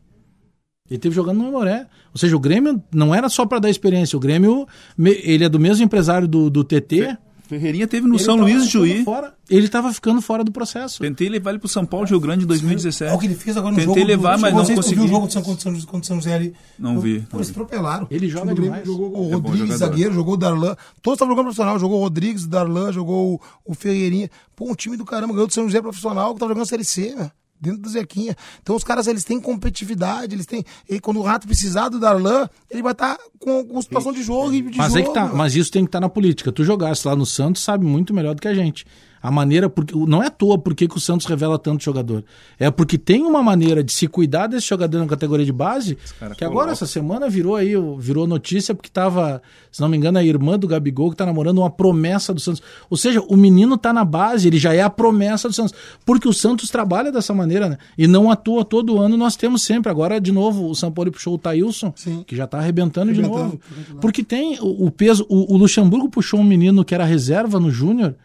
[0.89, 1.86] Ele teve jogando no Imoré.
[2.11, 4.17] Ou seja, o Grêmio não era só para dar experiência.
[4.17, 4.67] O Grêmio,
[4.97, 7.15] ele é do mesmo empresário do, do TT.
[7.47, 9.03] Ferreirinha teve no Ele São Luís Juí.
[9.03, 10.99] Fora, ele estava ficando fora do processo.
[10.99, 13.11] Tentei levar ele pro São Paulo de Rio Grande em 2017.
[13.11, 14.07] É o que ele fez agora no Tentei jogo.
[14.07, 15.01] levar, do, mas não se tu viu consegui.
[15.01, 16.53] o jogo de São, contra, São, contra São José ali.
[16.79, 18.07] Não vi, Pô, eles atropelaram.
[18.09, 18.83] Ele joga O demais.
[18.83, 20.75] Grêmio Jogou o É Rodrigues, zagueiro, jogou o Darlan.
[21.01, 21.77] Todos estavam jogando profissional.
[21.79, 23.41] Jogou o Rodrigues, o Darlan, jogou o,
[23.71, 24.29] o Ferreirinha.
[24.55, 27.13] Pô, um time do caramba ganhou do São José profissional que tava jogando Série C,
[27.15, 27.29] né?
[27.64, 28.36] Dentro do Zequinha.
[28.61, 30.66] Então os caras, eles têm competitividade, eles têm...
[30.89, 34.53] E quando o Rato precisar do Darlan, ele vai estar com, com situação de jogo
[34.53, 34.99] e de Mas jogo.
[34.99, 36.51] é que tá, mas isso tem que estar na política.
[36.51, 38.86] Tu jogasse lá no Santos, sabe muito melhor do que a gente.
[39.24, 42.26] A maneira, porque não é à toa porque que o Santos revela tanto jogador.
[42.59, 45.97] É porque tem uma maneira de se cuidar desse jogador na categoria de base,
[46.38, 50.24] que agora essa semana virou aí, virou notícia porque tava, se não me engano, a
[50.24, 52.61] irmã do Gabigol que tá namorando uma promessa do Santos.
[52.89, 55.74] Ou seja, o menino tá na base, ele já é a promessa do Santos.
[56.05, 57.78] Porque o Santos trabalha dessa maneira, né?
[57.97, 59.89] E não à toa, todo ano nós temos sempre.
[59.89, 62.26] Agora, de novo, o São Paulo puxou o Thailson, Sim.
[62.28, 63.61] que já tá arrebentando, de Arrebentando, novo.
[63.71, 63.99] arrebentando.
[64.01, 65.26] Porque tem o, o peso.
[65.30, 68.15] O, o Luxemburgo puxou um menino que era reserva no Júnior,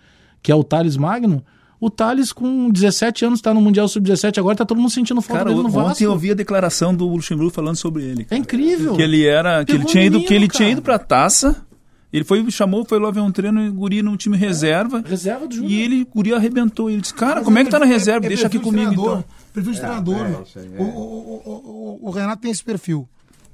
[0.43, 1.45] que é o Thales Magno.
[1.81, 5.45] O Thales, com 17 anos, tá no Mundial Sub-17, agora tá todo mundo sentindo falta
[5.45, 6.03] Cara, dele no ontem Vasco.
[6.05, 8.27] eu vi a declaração do Luxemburgo falando sobre ele.
[8.31, 8.97] É incrível.
[8.97, 9.65] Que ele era.
[9.65, 10.57] Que ele tinha ido, menino, que ele cara.
[10.59, 11.65] tinha ido pra taça.
[12.13, 15.05] Ele foi, chamou, foi lá ver um treino e o guri no time reserva.
[15.07, 15.71] Reserva do Júnior.
[15.71, 16.91] E ele, o guri arrebentou.
[16.91, 18.27] Ele disse, cara, Mas como é que tá na perfil- reserva?
[18.27, 19.53] é Deixa aqui perfil de comigo treinador, então.
[19.53, 23.07] Perfil de treinador, é, o, o, o, o Renato tem esse perfil.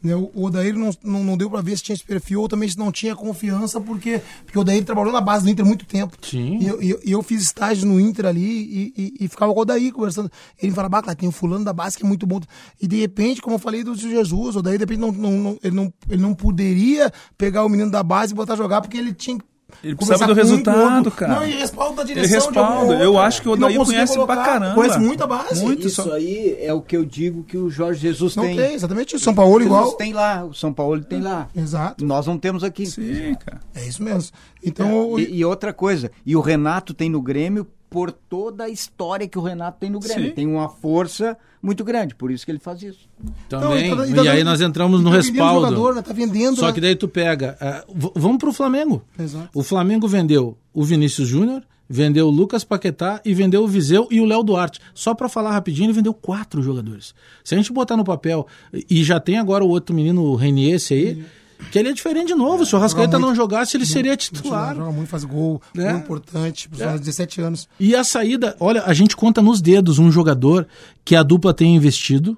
[0.06, 0.14] Né?
[0.14, 2.78] O Odair não, não, não deu pra ver se tinha esse perfil ou também se
[2.78, 6.16] não tinha confiança, porque, porque o Odair trabalhou na base do Inter há muito tempo.
[6.22, 6.58] Sim.
[6.60, 9.62] E eu, eu, eu fiz estágio no Inter ali e, e, e ficava com o
[9.62, 10.30] Odair conversando.
[10.60, 12.40] Ele me falava, tem um fulano da base que é muito bom.
[12.80, 15.58] E de repente, como eu falei do Jesus, o Odair de repente não, não, não-
[15.62, 19.12] ele, não, ele não poderia pegar o menino da base e botar jogar, porque ele
[19.14, 19.44] tinha que
[19.82, 21.34] Ele precisava do um, resultado, cara.
[21.34, 22.38] Não, e respaldo da Ele direção.
[22.38, 22.94] de respalda.
[22.94, 24.44] Eu acho que o não Odair conhece pra colocar.
[24.44, 24.74] caramba.
[24.74, 25.62] Conhece muito a base.
[25.62, 25.86] Muito.
[25.86, 28.56] Isso só- aí é o que eu digo que o Jorge Jesus Não tem.
[28.56, 29.24] tem, exatamente isso.
[29.24, 29.92] São Paulo Jesus igual.
[29.96, 31.48] tem lá, o São Paulo tem lá.
[31.56, 32.04] Exato.
[32.04, 32.86] Nós não temos aqui.
[32.86, 33.60] Sim, cara.
[33.74, 34.30] É isso mesmo.
[34.62, 38.68] Então, o- E, e outra coisa, e o Renato tem no Grêmio por toda a
[38.68, 40.30] história que o Renato tem no Grêmio.
[40.30, 40.34] Sim.
[40.34, 43.08] Tem uma força muito grande, por isso que ele faz isso.
[43.48, 43.88] Também.
[43.90, 45.60] Não, tá- e tá aí nós entramos no tá vendendo respaldo.
[45.68, 46.02] Jogador, né?
[46.02, 46.56] Tá vendendo.
[46.56, 46.72] Só né?
[46.72, 47.56] que daí tu pega.
[47.88, 49.00] v- vamos pro Flamengo.
[49.16, 49.48] Exato.
[49.54, 54.20] O Flamengo vendeu o Vinícius Júnior, vendeu o Lucas Paquetá e vendeu o Viseu e
[54.20, 54.80] o Léo Duarte.
[54.92, 57.14] Só pra falar rapidinho, ele vendeu quatro jogadores.
[57.44, 58.44] Se a gente botar no papel,
[58.90, 61.24] e já tem agora o outro menino, o Renier, esse aí,
[61.70, 62.64] que ele é diferente de novo.
[62.64, 63.36] Se o Rascaeta não muito.
[63.36, 64.74] jogasse, ele seria Joga, titular.
[64.76, 65.60] joga muito, faz gol.
[65.76, 65.90] É.
[65.90, 66.68] Gol importante.
[66.68, 66.98] Por é.
[66.98, 67.68] 17 anos.
[67.78, 70.66] E a saída, olha, a gente conta nos dedos um jogador
[71.04, 72.36] que a dupla tenha investido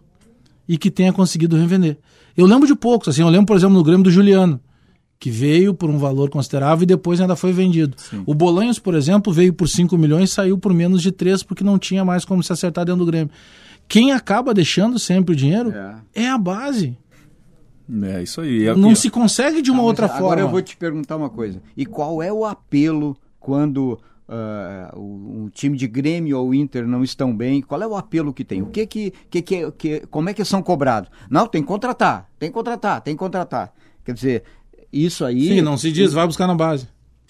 [0.68, 1.98] e que tenha conseguido revender.
[2.36, 4.60] Eu lembro de poucos, assim, eu lembro, por exemplo, no Grêmio do Juliano,
[5.18, 7.96] que veio por um valor considerável e depois ainda foi vendido.
[8.26, 11.64] O Bolanhos, por exemplo, veio por 5 milhões e saiu por menos de 3 porque
[11.64, 13.30] não tinha mais como se acertar dentro do Grêmio.
[13.88, 15.72] Quem acaba deixando sempre o dinheiro
[16.14, 16.98] é, a base.
[18.02, 18.66] É isso aí.
[18.66, 20.40] É- Não se consegue de uma Ah, outra agora forma.
[20.42, 21.62] eu vou te perguntar uma coisa.
[21.76, 27.04] E qual é o apelo quando uh, o, o, time de Grêmio ou Inter não
[27.04, 28.62] estão bem, qual é o apelo que tem?
[28.62, 31.10] O que que, que, que, que como é que são cobrados?
[31.30, 33.72] Não, tem que contratar, tem que contratar, tem que contratar.
[34.04, 34.42] Quer dizer,
[34.92, 35.48] isso aí.
[35.48, 36.88] Sim, não se diz, vai buscar na base.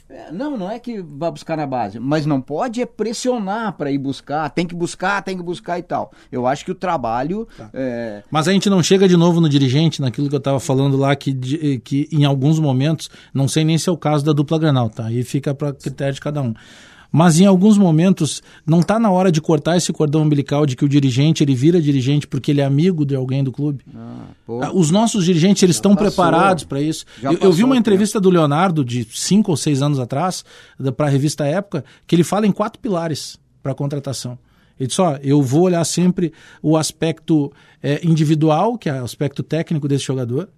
[0.09, 3.91] É, não, não é que vá buscar na base, mas não pode é pressionar para
[3.91, 6.13] ir buscar, tem que buscar, tem que buscar e tal.
[6.31, 7.49] Eu acho que o trabalho.
[7.57, 7.69] Tá.
[7.75, 8.23] É...
[8.31, 11.17] Mas a gente não chega de novo no dirigente, naquilo que eu estava falando lá,
[11.17, 11.35] que,
[11.81, 15.07] que em alguns momentos, não sei nem se é o caso da dupla granal, tá?
[15.07, 16.55] Aí fica para critério de cada um
[17.11, 20.85] mas em alguns momentos não está na hora de cortar esse cordão umbilical de que
[20.85, 23.85] o dirigente ele vira dirigente porque ele é amigo de alguém do clube.
[23.95, 27.05] Ah, Os nossos dirigentes eles estão preparados para isso.
[27.23, 30.45] Eu, eu, vi uma entrevista do Leonardo de cinco ou seis anos atrás
[30.97, 34.39] para a revista Época que ele fala em quatro pilares para a contratação.
[34.79, 36.33] Ele disse: ó, eu vou olhar sempre
[36.63, 37.53] o aspecto
[37.83, 40.49] é, individual, que é o aspecto técnico desse jogador,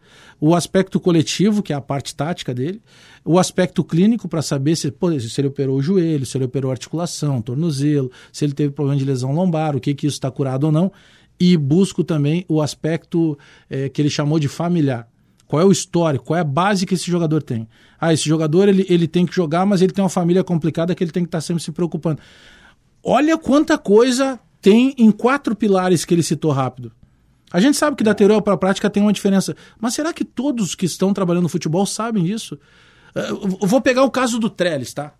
[0.40, 2.80] o aspecto coletivo, que é a parte tática dele,
[3.24, 4.92] o aspecto clínico para saber se,
[5.28, 9.04] se ele operou o joelho, se ele operou articulação, tornozelo, se ele teve problema de
[9.04, 10.92] lesão lombar, o que, que isso está curado ou não,
[11.40, 15.08] e busco também o aspecto é, que ele chamou de familiar.
[15.46, 17.66] Qual é o histórico, qual é a base que esse jogador tem?
[17.98, 21.02] Ah, esse jogador ele, ele tem que jogar, mas ele tem uma família complicada que
[21.02, 22.20] ele tem que estar tá sempre se preocupando.
[23.02, 26.92] Olha quanta coisa tem em quatro pilares que ele citou rápido.
[27.52, 30.24] A gente sabe que da teoria para a prática tem uma diferença, mas será que
[30.24, 32.58] todos que estão trabalhando no futebol sabem disso?
[33.14, 35.12] Eh, eu vou pegar o caso do Trellis, tá?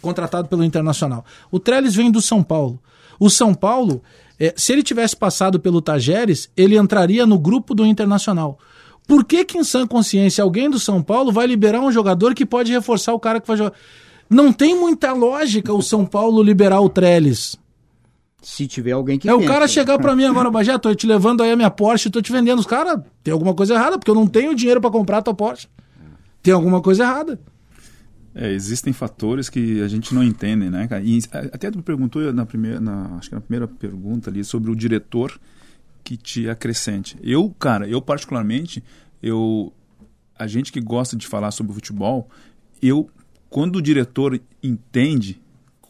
[0.00, 1.24] Contratado pelo Internacional.
[1.50, 2.80] O Trellis vem do São Paulo.
[3.18, 4.02] O São Paulo,
[4.38, 8.58] é, se ele tivesse passado pelo Tajeres, ele entraria no grupo do Internacional.
[9.06, 12.46] Por que, que, em sã consciência, alguém do São Paulo vai liberar um jogador que
[12.46, 13.74] pode reforçar o cara que vai jogar?
[14.28, 17.56] Não tem muita lógica o São Paulo liberar o Trellis.
[18.44, 19.28] Se tiver alguém que.
[19.28, 22.10] É o cara chegar para mim agora, Bagé, tô te levando aí a minha Porsche,
[22.10, 22.58] tô te vendendo.
[22.58, 25.34] Os caras, tem alguma coisa errada, porque eu não tenho dinheiro para comprar a tua
[25.34, 25.66] Porsche.
[26.42, 27.40] Tem alguma coisa errada.
[28.34, 31.02] É, existem fatores que a gente não entende, né, cara?
[31.02, 34.76] E até tu perguntou na primeira, na, acho que na primeira pergunta ali sobre o
[34.76, 35.40] diretor
[36.02, 37.16] que te acrescente.
[37.22, 38.84] Eu, cara, eu particularmente,
[39.22, 39.72] eu
[40.36, 42.28] a gente que gosta de falar sobre futebol,
[42.82, 43.08] eu
[43.48, 45.40] quando o diretor entende,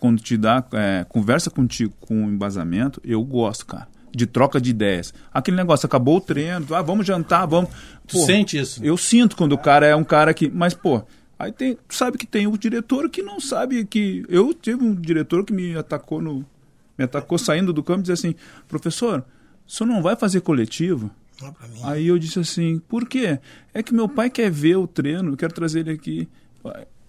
[0.05, 3.89] quando te dá, é, conversa contigo com embasamento, eu gosto, cara.
[4.15, 5.15] De troca de ideias.
[5.33, 7.71] Aquele negócio, acabou o treino, ah, vamos jantar, vamos.
[8.07, 8.85] Tu sente isso?
[8.85, 10.51] Eu sinto quando o cara é um cara que.
[10.51, 11.03] Mas, pô,
[11.39, 11.79] aí tem.
[11.89, 14.27] Sabe que tem o diretor que não sabe que.
[14.29, 16.45] Eu tive um diretor que me atacou no.
[16.99, 18.37] Me atacou saindo do campo e disse assim,
[18.69, 19.25] professor,
[19.67, 21.11] o senhor não vai fazer coletivo?
[21.83, 23.39] Aí eu disse assim, por quê?
[23.73, 26.29] É que meu pai quer ver o treino, eu quero trazer ele aqui.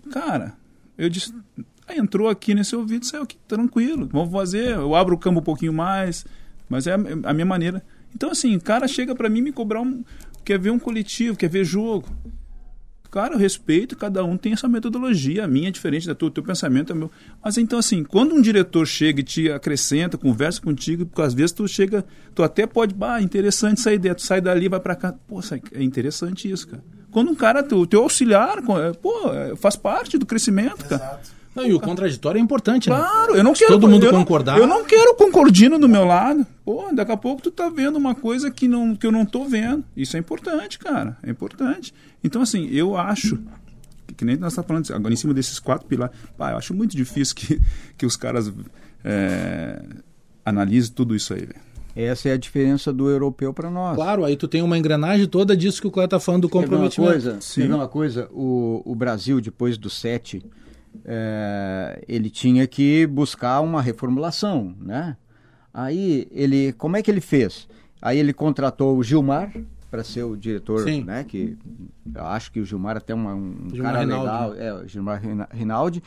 [0.10, 0.54] Cara,
[0.98, 1.34] eu disse,
[1.88, 5.44] aí entrou aqui nesse ouvido, saiu aqui, tranquilo, vamos fazer, eu abro o campo um
[5.44, 6.26] pouquinho mais,
[6.70, 7.84] mas é a, a minha maneira.
[8.16, 10.04] Então, assim, o cara chega para mim me cobrar um.
[10.44, 12.08] quer ver um coletivo, quer ver jogo.
[13.12, 16.32] Cara, eu respeito, cada um tem essa metodologia, a minha é diferente da tua, o
[16.32, 17.10] teu pensamento é meu.
[17.44, 21.54] Mas então, assim, quando um diretor chega e te acrescenta, conversa contigo, porque às vezes
[21.54, 25.14] tu chega, tu até pode, bah, interessante essa ideia, tu sai dali, vai para cá.
[25.28, 25.40] Pô,
[25.72, 26.84] é interessante isso, cara.
[27.10, 31.02] Quando um cara, o teu auxiliar, é, pô, é, faz parte do crescimento, cara.
[31.02, 31.36] Exato.
[31.56, 32.98] Não, e o contraditório é importante, né?
[32.98, 33.72] Claro, eu não quero.
[33.72, 34.56] Todo mundo eu concordar.
[34.56, 36.46] Não, eu não quero concordino do meu lado.
[36.66, 39.46] Pô, daqui a pouco tu tá vendo uma coisa que, não, que eu não tô
[39.46, 39.84] vendo.
[39.96, 41.18] Isso é importante, cara.
[41.24, 41.94] É importante.
[42.22, 43.40] Então, assim, eu acho.
[44.06, 46.14] Que, que nem nós estamos falando agora em cima desses quatro pilares.
[46.38, 47.62] Pá, eu acho muito difícil que,
[47.98, 48.52] que os caras
[49.02, 49.82] é,
[50.44, 51.66] analisem tudo isso aí, velho.
[51.96, 53.96] Essa é a diferença do europeu para nós.
[53.96, 57.02] Claro, aí tu tem uma engrenagem toda disso que o Cléber está falando do comprometimento.
[57.02, 57.40] Uma coisa?
[57.56, 58.28] Quer uma coisa?
[58.34, 60.44] O, o Brasil, depois do 7,
[61.04, 65.18] é, ele tinha que buscar uma reformulação, né?
[65.74, 67.68] Aí ele, como é que ele fez?
[68.02, 69.52] Aí ele contratou o Gilmar
[69.92, 71.04] para ser o diretor, Sim.
[71.04, 71.24] né?
[71.24, 71.58] Que
[72.14, 74.26] eu acho que o Gilmar até uma, um Gilmar cara Rinaldi.
[74.26, 75.22] legal, é, o Gilmar
[75.52, 76.04] Rinaldi.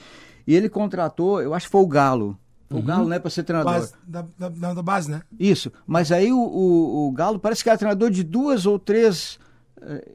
[0.46, 2.38] E ele contratou, eu acho que foi o Galo,
[2.70, 2.82] o uhum.
[2.82, 3.72] Galo não é para ser treinador.
[3.72, 5.22] Base, da, da, da, base, né?
[5.38, 5.72] Isso.
[5.86, 9.38] Mas aí o, o, o, Galo parece que é treinador de duas ou três
[9.80, 10.12] eh,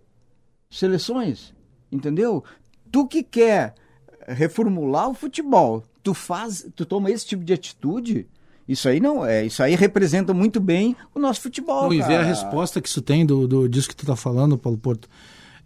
[0.69, 1.53] seleções.
[1.91, 2.43] Entendeu?
[2.91, 3.73] Tu que quer
[4.27, 8.27] reformular o futebol, tu faz, tu toma esse tipo de atitude.
[8.67, 11.83] Isso aí não é, isso aí representa muito bem o nosso futebol.
[11.83, 14.57] Não, e ver a resposta que isso tem do, do disso que tu tá falando,
[14.57, 15.09] Paulo Porto.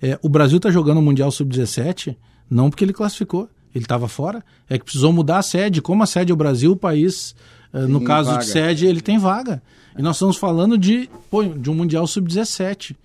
[0.02, 2.16] É, o Brasil tá jogando o Mundial Sub-17
[2.50, 5.82] não porque ele classificou ele estava fora, é que precisou mudar a sede.
[5.82, 7.36] Como a sede é o Brasil, o país,
[7.74, 8.44] eh, no caso vaga.
[8.44, 9.62] de sede, ele tem vaga.
[9.98, 12.96] E nós estamos falando de, pô, de um Mundial Sub-17.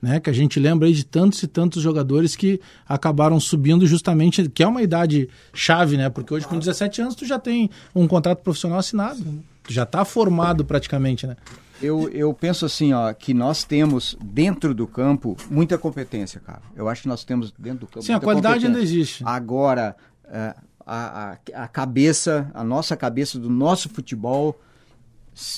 [0.00, 4.48] Né, que a gente lembra aí de tantos e tantos jogadores que acabaram subindo justamente,
[4.48, 6.08] que é uma idade chave, né?
[6.08, 9.24] Porque hoje com 17 anos tu já tem um contrato profissional assinado,
[9.64, 11.36] tu já está formado praticamente, né?
[11.80, 16.62] Eu, eu penso assim, ó, que nós temos dentro do campo muita competência, cara.
[16.76, 18.02] Eu acho que nós temos dentro do campo.
[18.02, 19.22] Sim, a qualidade ainda existe.
[19.24, 24.58] Agora, é, a, a, a cabeça, a nossa cabeça do nosso futebol,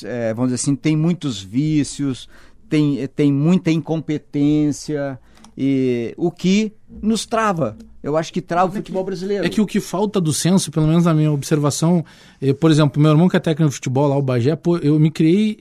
[0.04, 2.28] é, vamos dizer assim, tem muitos vícios,
[2.70, 5.18] tem, tem muita incompetência,
[5.58, 7.76] e o que nos trava.
[8.02, 9.44] Eu acho que trava o futebol brasileiro.
[9.44, 12.02] É que o que falta do senso, pelo menos na minha observação,
[12.40, 14.98] é, por exemplo, meu irmão que é técnico de futebol lá, o Bagé, pô, eu
[14.98, 15.58] me criei,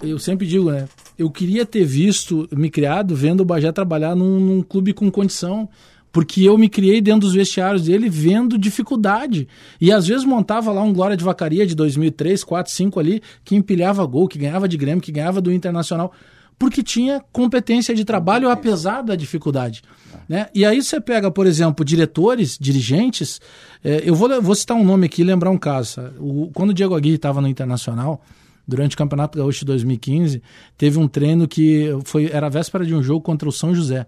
[0.00, 0.88] eu sempre digo, né?
[1.18, 5.68] Eu queria ter visto, me criado vendo o Bagé trabalhar num, num clube com condição,
[6.16, 9.46] porque eu me criei dentro dos vestiários dele vendo dificuldade.
[9.78, 13.54] E às vezes montava lá um Glória de Vacaria de 2003, 4, 5 ali, que
[13.54, 16.10] empilhava gol, que ganhava de Grêmio, que ganhava do Internacional
[16.58, 19.82] porque tinha competência de trabalho apesar da dificuldade.
[20.26, 20.48] Né?
[20.54, 23.38] E aí você pega, por exemplo, diretores, dirigentes.
[23.84, 26.00] É, eu vou, vou citar um nome aqui e lembrar um caso.
[26.18, 28.24] O, quando o Diego Aguirre estava no Internacional,
[28.66, 30.42] durante o Campeonato Gaúcho de 2015,
[30.78, 34.06] teve um treino que foi era a véspera de um jogo contra o São José.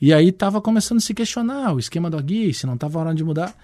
[0.00, 3.14] E aí estava começando a se questionar o esquema do Aguirre, se não estava hora
[3.14, 3.54] de mudar.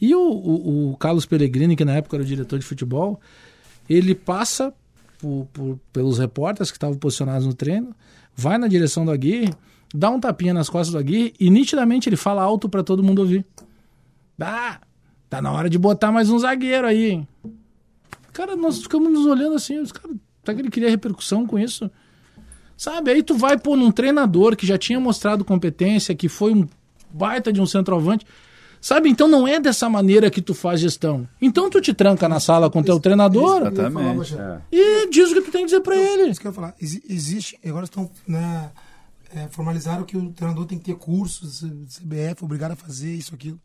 [0.00, 3.20] E o, o, o Carlos Peregrini, que na época era o diretor de futebol,
[3.88, 4.72] ele passa
[5.18, 7.94] por, por, pelos repórteres que estavam posicionados no treino,
[8.34, 9.52] vai na direção do Aguirre,
[9.94, 13.20] dá um tapinha nas costas do Aguirre e nitidamente ele fala alto para todo mundo
[13.20, 13.44] ouvir.
[14.40, 14.80] Ah,
[15.28, 17.22] tá na hora de botar mais um zagueiro aí?
[18.32, 21.90] Cara, nós ficamos nos olhando assim, os caras, será que ele queria repercussão com isso?
[22.80, 26.66] Sabe, aí tu vai pôr num treinador que já tinha mostrado competência, que foi um
[27.10, 28.26] baita de um centroavante.
[28.80, 29.10] Sabe?
[29.10, 31.28] Então não é dessa maneira que tu faz gestão.
[31.42, 34.34] Então tu te tranca na sala com teu treinador Exatamente.
[34.34, 34.60] É.
[34.72, 36.30] e diz o que tu tem que dizer para ele.
[36.30, 36.74] Isso que eu ia falar.
[36.80, 38.70] Ex existe, agora estão né,
[39.34, 43.60] é, formalizaram que o treinador tem que ter cursos, CBF, obrigado a fazer isso, aquilo.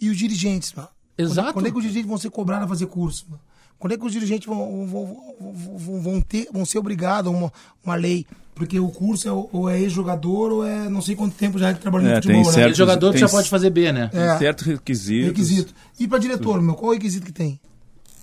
[0.00, 0.88] E os dirigentes, mano.
[1.18, 1.48] Exato.
[1.48, 3.26] Quando, quando é que os dirigentes vão ser cobrados a fazer curso?
[3.28, 3.42] Mano?
[3.78, 7.52] Quando é que os dirigentes vão, vão, vão, vão, ter, vão ser obrigados a uma,
[7.84, 8.26] uma lei?
[8.54, 12.08] Porque o curso é ou é ex-jogador ou é não sei quanto tempo já trabalhou
[12.08, 12.52] É, no tem futebol, né?
[12.52, 14.10] certo- jogador tu tem- já pode fazer B, né?
[14.14, 14.28] É.
[14.30, 15.26] Tem certos requisitos.
[15.26, 15.74] Requisito.
[16.00, 17.60] E para diretor, meu, qual o requisito que tem?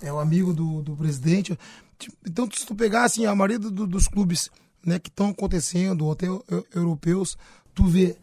[0.02, 1.56] É o amigo do, do presidente.
[2.26, 4.50] Então, se tu pegar assim, a maioria do- dos clubes
[4.84, 6.44] né, que estão acontecendo, ou até eu-
[6.74, 7.38] europeus,
[7.72, 8.16] tu vê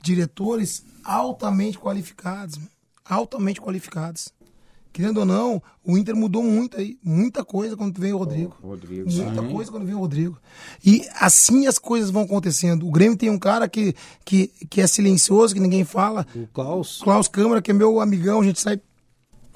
[0.00, 2.58] diretores altamente qualificados.
[3.04, 4.28] Altamente qualificados.
[4.92, 8.54] Querendo ou não, o Inter mudou muito aí, muita coisa quando veio o Rodrigo.
[8.62, 9.10] Rodrigo.
[9.10, 10.38] Muita coisa quando veio o Rodrigo.
[10.84, 12.86] E assim as coisas vão acontecendo.
[12.86, 16.26] O Grêmio tem um cara que, que, que é silencioso, que ninguém fala.
[16.34, 17.00] O Klaus.
[17.02, 18.80] Klaus Câmara, que é meu amigão, a gente sai.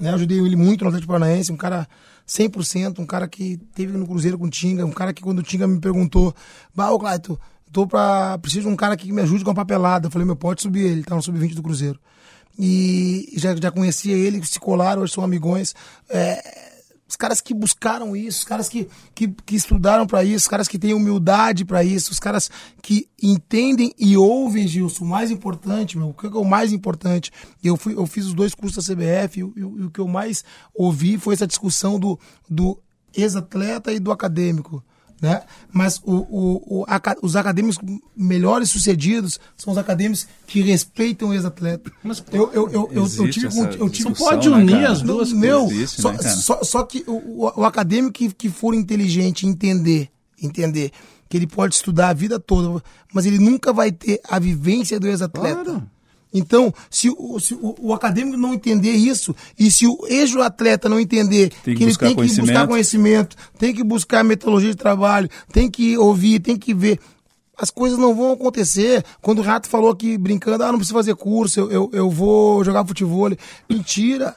[0.01, 1.89] Né, ajudei ele muito no Atlético Paranaense, um cara
[2.26, 5.43] 100%, um cara que teve no Cruzeiro com o Tinga, um cara que quando o
[5.43, 6.34] Tinga me perguntou,
[6.74, 7.39] bah, ô Clayton,
[7.72, 8.39] tô pra.
[8.39, 10.07] preciso de um cara que me ajude com a papelada.
[10.07, 12.01] Eu falei, meu, pode subir ele, tá no sub-20 do Cruzeiro.
[12.59, 15.74] E já, já conhecia ele, se colaram, hoje são amigões.
[16.09, 16.66] É,
[17.09, 20.66] os caras que buscaram isso, os caras que, que, que estudaram para isso, os caras
[20.66, 22.50] que têm humildade para isso, os caras
[22.82, 25.04] que entendem e ouvem, Gilson.
[25.04, 27.30] O mais importante, meu, o que é o mais importante?
[27.62, 30.09] Eu, fui, eu fiz os dois cursos da CBF e, e e o que eu
[30.09, 30.44] mais
[30.74, 32.18] ouvi foi essa discussão do,
[32.50, 32.80] do
[33.14, 34.82] ex-atleta e do acadêmico.
[35.20, 35.42] Né?
[35.72, 37.78] Mas o, o, o, aca- os acadêmicos
[38.14, 41.90] melhores sucedidos são os acadêmicos que respeitam o ex-atleta.
[42.02, 44.92] Mas, eu, eu, eu, eu, eu tive, eu tive discussão, pode né, unir cara?
[44.92, 47.12] as duas não, meu, Existe, só, né, só, só que o,
[47.46, 50.10] o, o acadêmico que, que for inteligente, entender,
[50.42, 50.92] entender
[51.28, 55.08] que ele pode estudar a vida toda, mas ele nunca vai ter a vivência do
[55.08, 55.64] ex-atleta.
[55.64, 55.90] Claro.
[56.39, 61.01] Então, se, o, se o, o acadêmico não entender isso, e se o ex-atleta não
[61.01, 62.68] entender que que ele tem que buscar conhecimento.
[62.68, 67.01] conhecimento, tem que buscar metodologia de trabalho, tem que ouvir, tem que ver.
[67.59, 69.03] As coisas não vão acontecer.
[69.22, 72.62] Quando o Rato falou aqui brincando, ah, não preciso fazer curso, eu, eu, eu vou
[72.62, 73.30] jogar futebol.
[73.68, 74.37] Mentira.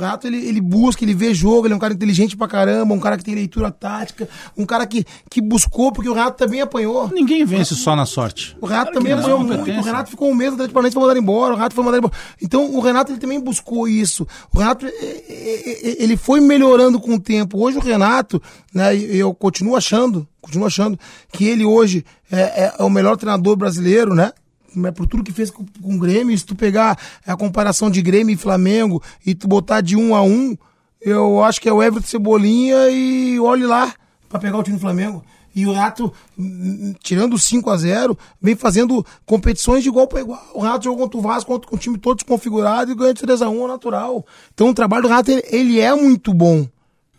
[0.00, 2.94] O Rato, ele, ele busca, ele vê jogo, ele é um cara inteligente pra caramba,
[2.94, 6.60] um cara que tem leitura tática, um cara que, que buscou, porque o Rato também
[6.60, 7.08] apanhou.
[7.12, 8.56] Ninguém vence só na sorte.
[8.60, 9.70] O Claro que também não, apanhou muito.
[9.70, 11.52] O Renato ficou um mês Atlético Paranaense foi mandado embora.
[11.52, 12.14] O Renato foi mandado embora.
[12.40, 14.26] Então, o Renato ele também buscou isso.
[14.54, 17.62] O Renato eh, eh, eh, ele foi melhorando com o tempo.
[17.62, 18.40] Hoje o Renato,
[18.72, 20.98] né, eu continuo achando, continuo achando
[21.32, 24.32] que ele hoje é, é- é o melhor treinador brasileiro, né?
[24.74, 26.96] Né, por tudo que fez com, com o Grêmio, se tu pegar
[27.26, 30.56] a comparação de Grêmio e Flamengo e tu botar de um a um,
[31.00, 33.92] eu acho que é o Everton Cebolinha e olhe lá
[34.28, 35.24] pra pegar o time do Flamengo.
[35.54, 40.20] E o Renato, hum, tirando o 5 a 0 vem fazendo competições de igual para
[40.20, 40.40] igual.
[40.54, 43.42] O Renato jogou contra o Vasco, contra, o time todo desconfigurado e ganha de 3
[43.42, 44.24] a 1 é natural.
[44.54, 46.68] Então o trabalho do Renato, ele, ele é muito bom.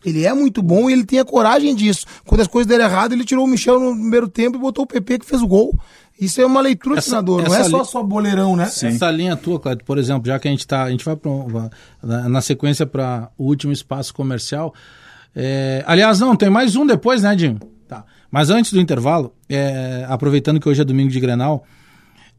[0.03, 2.05] Ele é muito bom e ele tem a coragem disso.
[2.25, 4.87] Quando as coisas deram errado, ele tirou o Michel no primeiro tempo e botou o
[4.87, 5.77] PP que fez o gol.
[6.21, 8.65] Isso é uma leitura Essa- treinador, não é essa só, li- só boleirão, né?
[8.65, 11.31] Essa linha tua, Cláudio, por exemplo, já que a gente tá, a gente vai pra,
[12.03, 14.73] na, na sequência para o último espaço comercial.
[15.35, 17.57] É, aliás, não, tem mais um depois, né, Dinho?
[17.87, 18.05] Tá.
[18.29, 21.65] Mas antes do intervalo, é, aproveitando que hoje é domingo de Grenal,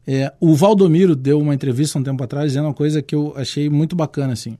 [0.05, 3.69] É, o Valdomiro deu uma entrevista um tempo atrás dizendo uma coisa que eu achei
[3.69, 4.57] muito bacana, assim.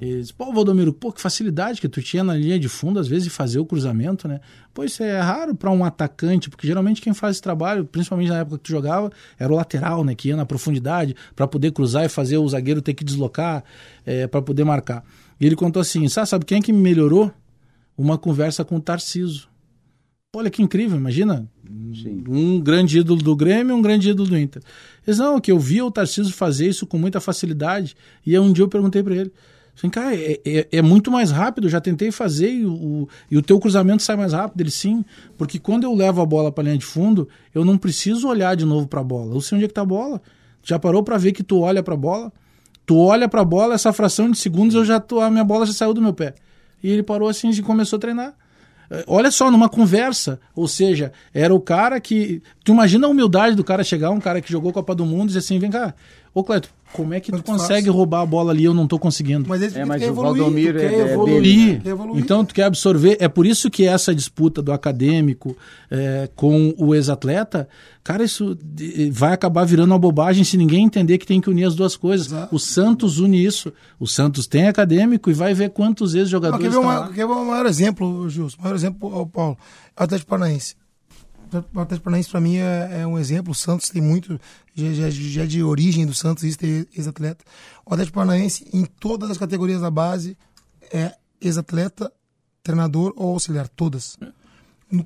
[0.00, 3.06] Ele disse, pô, Valdomiro, pô, que facilidade que tu tinha na linha de fundo, às
[3.06, 4.40] vezes, de fazer o cruzamento, né?
[4.74, 8.38] Pô, isso é raro para um atacante, porque geralmente quem faz esse trabalho, principalmente na
[8.38, 10.14] época que tu jogava, era o lateral, né?
[10.14, 13.62] Que ia na profundidade para poder cruzar e fazer o zagueiro ter que deslocar
[14.04, 15.04] é, para poder marcar.
[15.38, 17.30] E ele contou assim, sabe, sabe quem é que me melhorou?
[17.96, 19.48] Uma conversa com o Tarciso.
[20.34, 21.46] Olha que incrível, imagina.
[21.94, 22.24] Sim.
[22.26, 24.62] Um grande ídolo do Grêmio um grande ídolo do Inter.
[25.06, 27.94] Eles não, que eu via o Tarcísio fazer isso com muita facilidade.
[28.24, 29.32] E aí um dia eu perguntei para ele:
[29.76, 33.42] assim, cara, é, é, é, muito mais rápido, já tentei fazer e o, e o
[33.42, 34.60] teu cruzamento sai mais rápido.
[34.60, 35.04] Ele sim,
[35.36, 38.64] porque quando eu levo a bola para linha de fundo, eu não preciso olhar de
[38.64, 39.34] novo para a bola.
[39.34, 40.20] Eu sei onde é que tá a bola.
[40.62, 42.32] Já parou para ver que tu olha para a bola?
[42.86, 45.66] Tu olha para a bola, essa fração de segundos eu já tô, a minha bola
[45.66, 46.34] já saiu do meu pé.
[46.82, 48.34] E ele parou assim e começou a treinar.
[49.06, 52.42] Olha só, numa conversa, ou seja, era o cara que.
[52.62, 55.26] Tu imagina a humildade do cara chegar, um cara que jogou Copa do Mundo e
[55.28, 55.94] dizer assim: vem cá,
[56.34, 57.92] ô Cleto, como é que Muito tu consegue fácil.
[57.92, 58.64] roubar a bola ali?
[58.64, 59.48] Eu não estou conseguindo.
[59.48, 61.80] Mas, ele é, mas o evoluir, Valdomiro é, é evoluir.
[61.80, 62.12] Dele, né?
[62.16, 63.16] Então tu quer absorver.
[63.20, 65.56] É por isso que essa disputa do acadêmico
[65.90, 67.68] é, com o ex-atleta,
[68.04, 68.56] cara, isso
[69.10, 72.26] vai acabar virando uma bobagem se ninguém entender que tem que unir as duas coisas.
[72.26, 72.54] Exato.
[72.54, 73.72] O Santos une isso.
[73.98, 76.64] O Santos tem acadêmico e vai ver quantos ex-jogadores.
[76.66, 78.56] Quer ver, uma, quer ver um maior exemplo, Gilson?
[78.58, 79.56] O maior exemplo, Paulo.
[79.96, 80.81] É o Atlético Paranaense.
[81.74, 83.52] O Atlético Paranaense, para mim, é, é, um exemplo.
[83.52, 84.40] O Santos tem muito,
[84.74, 87.44] já, já, já de origem do Santos, isso tem ex-atleta.
[87.84, 90.36] O Atlético Paranaense, em todas as categorias da base,
[90.92, 92.12] é ex-atleta,
[92.62, 94.16] treinador ou auxiliar, todas.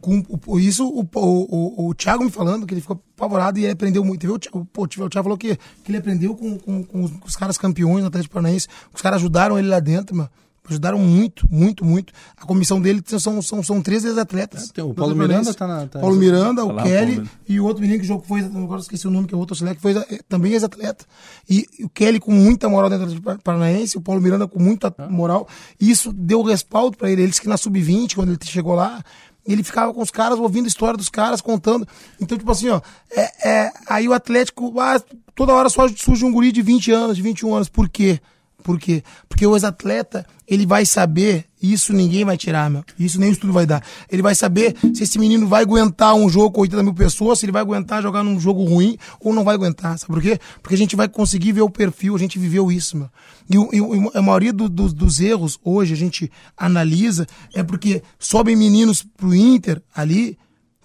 [0.01, 0.24] Com,
[0.59, 4.26] isso, o, o, o, Thiago me falando que ele ficou apavorado e ele aprendeu muito.
[4.32, 7.26] O Thiago, pô, o Thiago falou que, que ele aprendeu com, com, com, os, com
[7.26, 8.68] os caras campeões no Atlético Paranaense.
[8.92, 10.30] Os caras ajudaram ele lá dentro, mano
[10.69, 12.12] ajudaram muito, muito, muito.
[12.37, 14.73] A comissão dele são, são, são três ex-atletas.
[14.77, 15.87] É, o Paulo Miranda tá na.
[15.87, 17.31] Tá Paulo Miranda, o Kelly Paulo.
[17.49, 19.81] e o outro menino que jogou foi, agora esqueci o nome, que é outro que
[19.81, 21.05] foi é, também ex-atleta.
[21.49, 25.09] E, o Kelly com muita moral dentro do Paranaense, o Paulo Miranda com muita ah.
[25.09, 25.49] moral.
[25.81, 27.23] E isso deu respaldo para ele.
[27.23, 29.03] Eles que na sub-20, quando ele chegou lá,
[29.47, 31.87] ele ficava com os caras, ouvindo a história dos caras, contando.
[32.21, 35.01] Então, tipo assim, ó, é, é, aí o Atlético, ah,
[35.35, 37.69] toda hora só surge um guri de 20 anos, de 21 anos.
[37.69, 38.21] Por quê?
[38.67, 39.05] Por quê?
[39.29, 42.83] Porque o ex-atleta, ele vai saber, isso ninguém vai tirar, meu.
[42.99, 43.81] Isso nem o estudo vai dar.
[44.11, 47.45] Ele vai saber se esse menino vai aguentar um jogo com 80 mil pessoas, se
[47.45, 49.97] ele vai aguentar jogar num jogo ruim ou não vai aguentar.
[49.97, 50.41] Sabe por quê?
[50.61, 53.09] Porque a gente vai conseguir ver o perfil, a gente viveu isso, meu.
[53.49, 58.57] E, e a maioria do, do, dos erros hoje a gente analisa é porque sobem
[58.57, 60.37] meninos pro Inter ali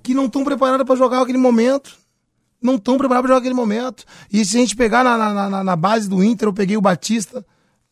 [0.03, 1.99] que não estão preparados para jogar aquele momento
[2.61, 4.05] não estão preparados para jogar aquele momento.
[4.31, 6.81] E se a gente pegar na, na, na, na base do Inter, eu peguei o
[6.81, 7.43] Batista,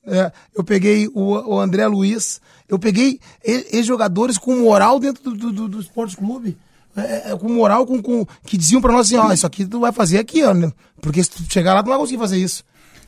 [0.06, 5.68] é, eu peguei o, o, André Luiz, eu peguei ex-jogadores com moral dentro do, do,
[5.68, 6.58] do esporte clube.
[6.95, 9.80] É, é, com moral, com, com que diziam para nós assim, ó, isso aqui tu
[9.80, 10.72] vai fazer aqui, ó, né?
[11.00, 12.64] porque se tu chegar lá tu não vai conseguir fazer isso.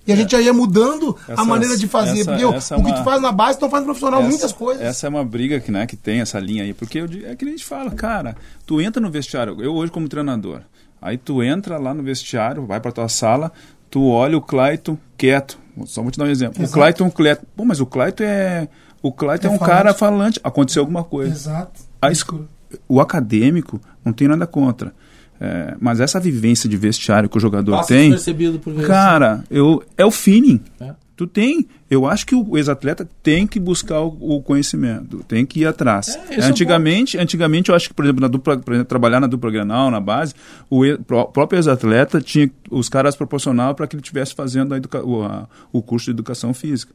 [0.06, 0.18] E a é.
[0.18, 2.22] gente já ia mudando essa, a maneira de fazer.
[2.22, 4.24] Essa, porque essa o, é uma, que tu faz na base, tu faz no profissional
[4.24, 4.84] muitas coisas.
[4.84, 6.74] Essa é uma briga que, né, que tem essa linha aí.
[6.74, 8.36] Porque eu, é que a gente fala, cara,
[8.66, 10.62] tu entra no vestiário, eu hoje como treinador,
[11.02, 13.52] aí tu entra lá no vestiário, vai pra tua sala,
[13.89, 16.61] tu olha o Clayton quieto, só vou te dar um exemplo.
[16.61, 16.72] Exato.
[16.72, 18.67] O Clayton, o Clayton, pô, mas o Clayton é.
[19.01, 19.76] O Clayton é, é um falante.
[19.76, 20.39] cara falante.
[20.43, 21.32] Aconteceu alguma coisa.
[21.32, 21.82] Exato.
[22.01, 22.45] A esco...
[22.88, 24.93] O acadêmico não tem nada contra.
[25.39, 28.15] É, mas essa vivência de vestiário que o jogador Passa tem.
[28.59, 30.61] Por cara, eu, é o feeling.
[30.80, 30.93] É.
[31.22, 31.67] Tu tem.
[31.88, 36.17] Eu acho que o ex-atleta tem que buscar o, o, conhecimento, tem que ir atrás.
[36.32, 39.51] É, antigamente, é antigamente, eu acho que, por exemplo, na dupla, exemplo, trabalhar na dupla
[39.51, 40.34] Grenal, na base,
[40.67, 44.78] o e, pro, próprio ex-atleta tinha os caras proporcionavam para que ele estivesse fazendo a
[44.78, 46.91] educa, o, a, o curso de educação física.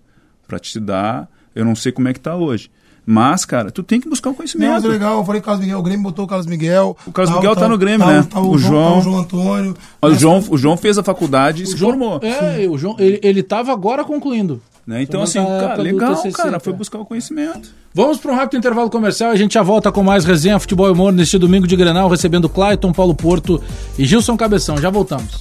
[0.49, 2.69] Para te dar, eu não sei como é que está hoje.
[3.09, 4.69] Mas, cara, tu tem que buscar o conhecimento.
[4.69, 6.97] Não, mas legal, eu falei Carlos Miguel, o Grêmio botou o Carlos Miguel.
[7.07, 8.27] O Carlos tá, Miguel tá, tá no Grêmio, tá, né?
[8.29, 9.77] Tá o, o, João, tá o João Antônio.
[10.03, 12.21] O João, o João fez a faculdade e se João, formou.
[12.21, 12.69] É, Sim.
[12.69, 14.61] o João, ele, ele tava agora concluindo.
[14.85, 15.03] Né?
[15.03, 17.71] Então, assim, cara, legal, TCC, cara, foi buscar o conhecimento.
[17.95, 20.89] Vamos para um rápido intervalo comercial e a gente já volta com mais resenha Futebol
[20.89, 23.63] e Humor neste domingo de Grenal, recebendo Clayton, Paulo Porto
[23.99, 24.79] e Gilson Cabeção.
[24.79, 25.41] Já voltamos.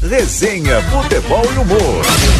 [0.00, 2.35] Resenha Futebol e Humor.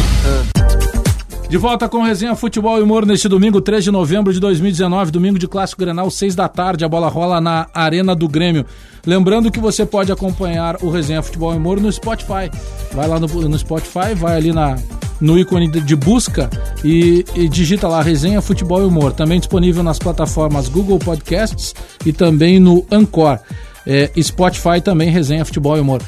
[1.49, 5.39] De volta com resenha Futebol e Humor neste domingo, 3 de novembro de 2019, domingo
[5.39, 6.83] de Clássico Grenal, 6 da tarde.
[6.83, 8.65] A bola rola na Arena do Grêmio.
[9.05, 12.51] Lembrando que você pode acompanhar o Resenha Futebol e Humor no Spotify.
[12.91, 14.77] Vai lá no, no Spotify, vai ali na,
[15.21, 16.49] no ícone de busca
[16.83, 19.13] e, e, digita lá Resenha Futebol e Humor.
[19.13, 21.73] Também disponível nas plataformas Google Podcasts
[22.05, 23.39] e também no Anchor.
[23.85, 26.01] É, Spotify também, Resenha Futebol e Humor.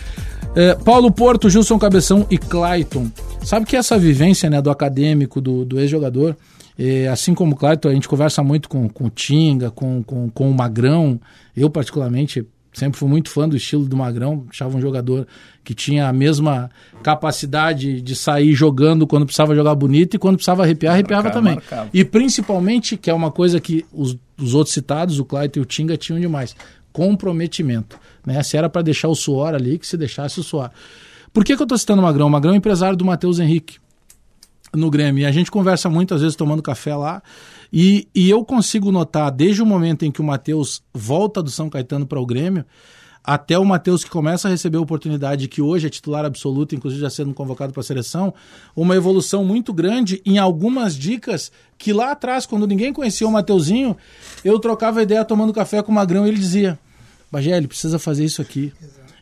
[0.56, 3.10] É, Paulo Porto, Gilson Cabeção e Clayton.
[3.44, 6.36] Sabe que essa vivência né, do acadêmico, do, do ex-jogador,
[6.78, 10.30] é, assim como o Clayton, a gente conversa muito com, com o Tinga, com, com,
[10.30, 11.20] com o Magrão.
[11.56, 15.28] Eu, particularmente, Sempre fui muito fã do estilo do Magrão, achava um jogador
[15.64, 16.70] que tinha a mesma
[17.02, 21.56] capacidade de sair jogando quando precisava jogar bonito e quando precisava arrepiar, arrepiava Marcava, também.
[21.56, 21.90] marcava.
[21.92, 25.66] E principalmente, que é uma coisa que os, os outros citados, o Clayton e o
[25.66, 26.56] Tinga, tinham demais,
[26.94, 28.00] comprometimento.
[28.26, 28.42] Né?
[28.44, 30.70] Se era para deixar o suor ali, que se deixasse o suor.
[31.32, 32.28] Por que, que eu estou citando o Magrão?
[32.28, 33.78] O Magrão é empresário do Matheus Henrique
[34.74, 35.22] no Grêmio.
[35.22, 37.22] E a gente conversa muito, às vezes, tomando café lá.
[37.72, 41.70] E, e eu consigo notar, desde o momento em que o Matheus volta do São
[41.70, 42.66] Caetano para o Grêmio,
[43.24, 47.02] até o Matheus que começa a receber a oportunidade, que hoje é titular absoluto, inclusive
[47.02, 48.34] já sendo convocado para a seleção,
[48.76, 53.96] uma evolução muito grande em algumas dicas que lá atrás, quando ninguém conhecia o Mateuzinho,
[54.44, 56.80] eu trocava ideia tomando café com o Magrão e ele dizia:
[57.32, 58.74] Bagé, ele precisa fazer isso aqui.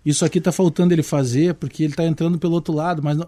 [0.05, 3.27] Isso aqui está faltando ele fazer, porque ele está entrando pelo outro lado, mas não...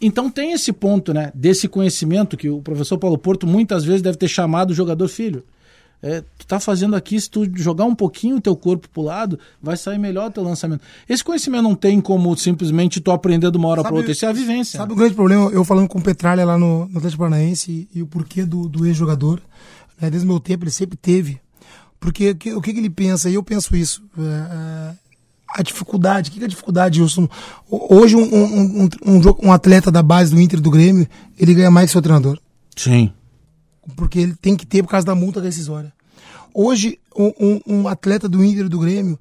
[0.00, 4.16] Então tem esse ponto, né, desse conhecimento que o professor Paulo Porto muitas vezes deve
[4.16, 5.44] ter chamado o jogador filho.
[6.02, 9.38] É, tu tá fazendo aqui, se tu jogar um pouquinho o teu corpo pro lado,
[9.60, 10.82] vai sair melhor o teu lançamento.
[11.08, 14.28] Esse conhecimento não tem como simplesmente tu aprender de uma hora para outra, isso é
[14.28, 14.78] a vivência.
[14.78, 15.50] Sabe o grande problema?
[15.50, 18.68] Eu falando com o Petralha lá no, no Atlético Paranaense e, e o porquê do,
[18.68, 19.40] do ex-jogador,
[20.00, 21.40] né, desde o meu tempo ele sempre teve.
[21.98, 23.28] Porque o que, o que ele pensa?
[23.30, 24.02] E eu penso isso.
[24.18, 24.94] é, é,
[25.48, 27.28] a dificuldade, o que, é a dificuldade, Wilson?
[27.70, 31.06] Ho- Hoje um, um, um, um, atleta da base do Inter do Grêmio,
[31.38, 32.38] ele ganha mais que seu treinador.
[32.76, 33.10] Sim.
[33.96, 35.92] porque ele tem que ter por causa da multa rescisória.
[36.52, 39.18] Hoje, um, um- atleta do Inter do Grêmio,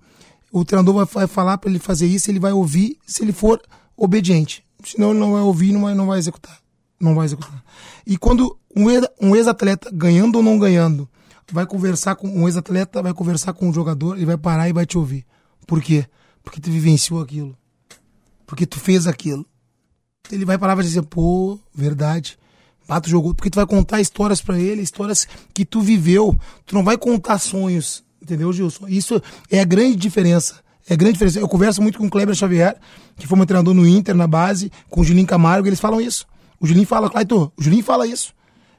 [0.51, 3.61] o treinador vai, falar para ele fazer isso, ele vai ouvir se ele for
[3.95, 4.63] obediente.
[4.83, 6.57] Senão ele não vai ouvir, não vai, não vai executar.
[6.99, 7.63] Não vai executar.
[8.05, 11.07] E quando um ex-atleta, ganhando ou não ganhando,
[11.51, 14.85] vai conversar com um ex-atleta, vai conversar com o jogador, ele vai parar e vai
[14.85, 15.25] te ouvir.
[15.67, 16.05] Por quê?
[16.43, 17.57] Porque tu vivenciou aquilo.
[18.45, 19.45] Porque tu fez aquilo
[20.31, 22.37] ele vai parar e vai dizer, pô, verdade.
[23.03, 23.33] Tu jogou.
[23.33, 26.37] Porque tu vai contar histórias pra ele, histórias que tu viveu.
[26.65, 28.03] Tu não vai contar sonhos.
[28.21, 28.87] Entendeu, Gilson?
[28.87, 29.21] Isso
[29.51, 30.63] é a grande diferença.
[30.87, 31.39] É a grande diferença.
[31.39, 32.77] Eu converso muito com o Kleber Xavier,
[33.17, 36.27] que foi meu treinador no Inter, na base, com o Julinho Camargo, eles falam isso.
[36.59, 38.33] O Julinho fala, Claito, o Julinho fala isso.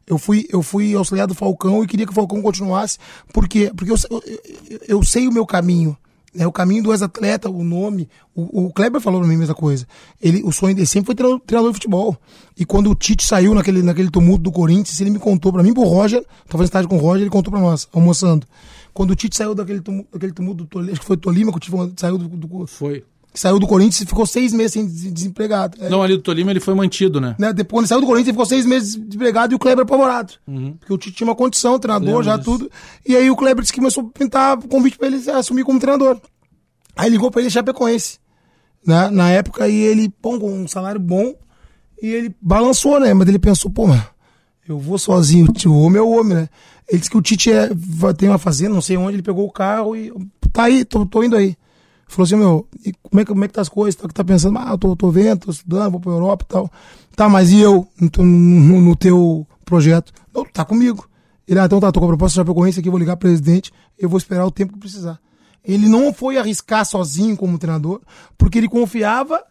[0.06, 2.98] Eu fui, eu fui auxiliar do Falcão e queria que o Falcão continuasse.
[3.32, 3.72] Por quê?
[3.74, 4.22] Porque eu, eu,
[4.88, 5.96] eu- sei o meu caminho.
[6.32, 6.46] Né?
[6.46, 8.08] O caminho do ex-atleta, o nome.
[8.34, 9.86] O, o Kleber falou pra mim a mesma coisa.
[10.20, 12.16] Ele, o sonho dele sempre foi treinador, de futebol.
[12.56, 15.72] E quando o Tite saiu naquele, naquele tumulto do Corinthians, ele me contou pra mim,
[15.74, 18.46] pro Roger, tava fazendo estágio com o Roger, ele contou pra nós, almoçando.
[18.92, 21.56] Quando o Tite saiu daquele tumulto, daquele tumulto do Tolima, acho que foi Tolima, que
[21.56, 23.02] o Tite saiu do, do, Foi.
[23.40, 25.76] Saiu do Corinthians e ficou seis meses sem des- desempregado.
[25.80, 27.34] É, Não, ali do Tolima ele foi mantido, né?
[27.38, 27.52] né?
[27.52, 30.34] Depois ele saiu do Corinthians, ele ficou seis meses desempregado e o Kleber apavorado.
[30.78, 32.50] Porque o Tite tinha uma condição, treinador, Lembro já disso.
[32.50, 32.70] tudo.
[33.06, 36.20] E aí o Kleber disse que começou a pintar convite pra ele assumir como treinador.
[36.96, 38.18] Aí ligou pra ele Chapecoense.
[38.86, 39.10] Né?
[39.10, 41.34] Na época, e ele, pô, com um salário bom,
[42.00, 43.12] e ele balançou, né?
[43.12, 44.00] Mas ele pensou, pô, mas
[44.68, 46.48] eu vou sozinho, o homem é o homem, né?
[46.88, 47.68] Ele disse que o Tite é,
[48.16, 50.12] tem uma fazenda, não sei onde, ele pegou o carro e
[50.52, 51.56] tá aí, tô, tô indo aí.
[52.06, 52.68] Falou assim, meu,
[53.02, 54.00] como é que, como é que tá as coisas?
[54.00, 56.52] Tá, que tá pensando, ah, eu tô, tô vendo, tô estudando, vou pra Europa e
[56.52, 56.70] tal.
[57.16, 60.12] Tá, mas e eu no, no, no teu projeto?
[60.32, 61.08] Não, tá comigo.
[61.46, 63.72] Ele, ah, então tá, tô com a proposta de Chapecoense aqui, vou ligar pro presidente,
[63.98, 65.18] eu vou esperar o tempo que precisar.
[65.64, 68.00] Ele não foi arriscar sozinho como treinador,
[68.38, 69.42] porque ele confiava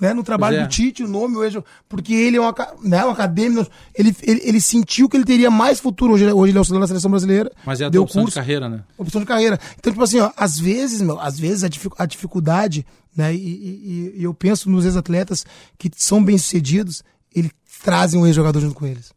[0.00, 0.62] né, no trabalho é.
[0.62, 4.40] do Tite, o nome, o Ejo, porque ele é um, né, um acadêmico, ele, ele,
[4.44, 6.14] ele sentiu que ele teria mais futuro.
[6.14, 7.50] Hoje, ele- hoje ele é auxiliar da seleção brasileira.
[7.66, 8.82] Mas é a deu opção de curso, carreira, né?
[8.96, 9.58] opção de carreira.
[9.78, 12.86] Então, tipo assim, ó, às vezes, meu, às vezes a, dificu- a dificuldade,
[13.16, 15.44] né, e, e- e eu penso nos ex-atletas
[15.78, 17.02] que são bem-sucedidos,
[17.34, 17.50] eles
[17.82, 19.12] trazem um ex-jogador junto com eles.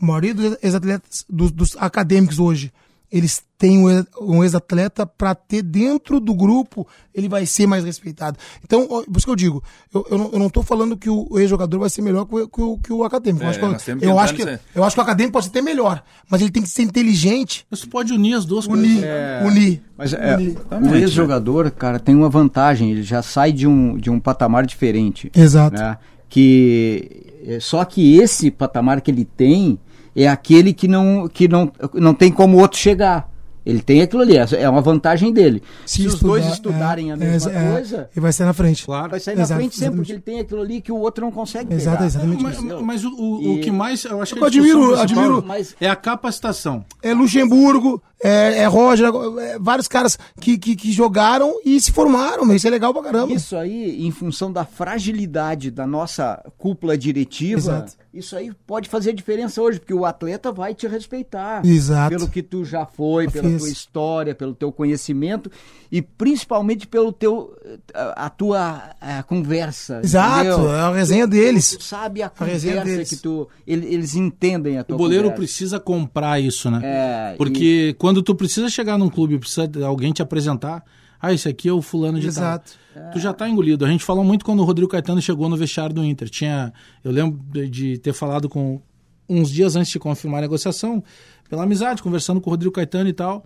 [0.00, 2.72] A maioria dos ex-atletas, dos, dos acadêmicos hoje,
[3.12, 4.06] eles têm um ex-
[4.44, 8.38] ex-atleta para ter dentro do grupo, ele vai ser mais respeitado.
[8.64, 11.38] Então, por isso que eu digo, eu, eu, não, eu não tô falando que o
[11.38, 13.44] ex-jogador vai ser melhor que o, que o, que o acadêmico.
[13.44, 14.42] Eu É, acho que- que eu, acho que,
[14.74, 17.66] eu acho que o acadêmico pode ser até melhor, mas ele tem que ser inteligente
[17.70, 19.46] tu pode unir as duas Unir, coisas.
[19.52, 19.82] unir.
[19.98, 20.56] Mas é, unir.
[20.92, 25.30] o ex-jogador, cara, tem uma vantagem, ele já sai de um, de um patamar diferente.
[25.34, 25.76] Exato.
[25.76, 25.98] né?
[26.28, 29.78] Que é, só que esse patamar que ele tem
[30.16, 33.28] é aquele que não que não, não tem como o outro chegar.
[33.64, 35.62] Ele tem aquilo ali, é uma vantagem dele.
[35.84, 38.86] Se, os dois estudar, estudarem é, a mesma é, coisa, Ele vai sair na frente.
[38.86, 39.10] Claro.
[39.10, 40.06] vai sair na Exato, frente sempre, exatamente.
[40.06, 42.42] porque ele tem aquilo ali que o outro não consegue Exato, exatamente.
[42.42, 45.76] Mas, mas o, o, o E- que mais eu acho que Eu admiro- admiro- mas-
[45.78, 46.82] é a capacitação.
[47.02, 52.50] É Luxemburgo, é, é Roger, é vários caras que, que, que jogaram e se formaram.
[52.54, 53.34] Isso é legal pra caramba.
[53.34, 57.92] Isso aí, em função da fragilidade da nossa cúpula diretiva, Exato.
[58.12, 61.64] Isso aí pode fazer diferença hoje, porque o atleta vai te respeitar.
[61.64, 62.10] Exato.
[62.16, 63.58] Pelo que tu já foi, Já pela fiz.
[63.62, 65.50] tua história, pelo teu conhecimento
[65.92, 67.56] e principalmente pelo teu
[67.94, 70.00] a, a tua a conversa.
[70.02, 70.72] Exato, entendeu?
[70.74, 71.76] é a resenha deles.
[71.76, 73.08] Tu sabe a resenha conversa deles.
[73.08, 75.40] que tu ele- eles entendem a tua O boleiro conversa.
[75.42, 76.80] precisa comprar isso, né?
[76.82, 80.84] É, Porque quando tu precisa chegar num clube, precisa de alguém te apresentar,
[81.20, 82.72] Ah, esse aqui é o fulano de Exato.
[82.94, 83.10] tal.
[83.12, 83.84] Tu já tá engolido.
[83.84, 86.28] A gente falou muito quando o Rodrigo Caetano chegou no vestiário do Inter.
[86.30, 86.72] Tinha,
[87.04, 88.80] eu lembro de- ter falado com
[89.28, 91.02] uns dias antes de confirmar a negociação,
[91.48, 93.44] pela amizade, conversando com o Rodrigo Caetano e tal.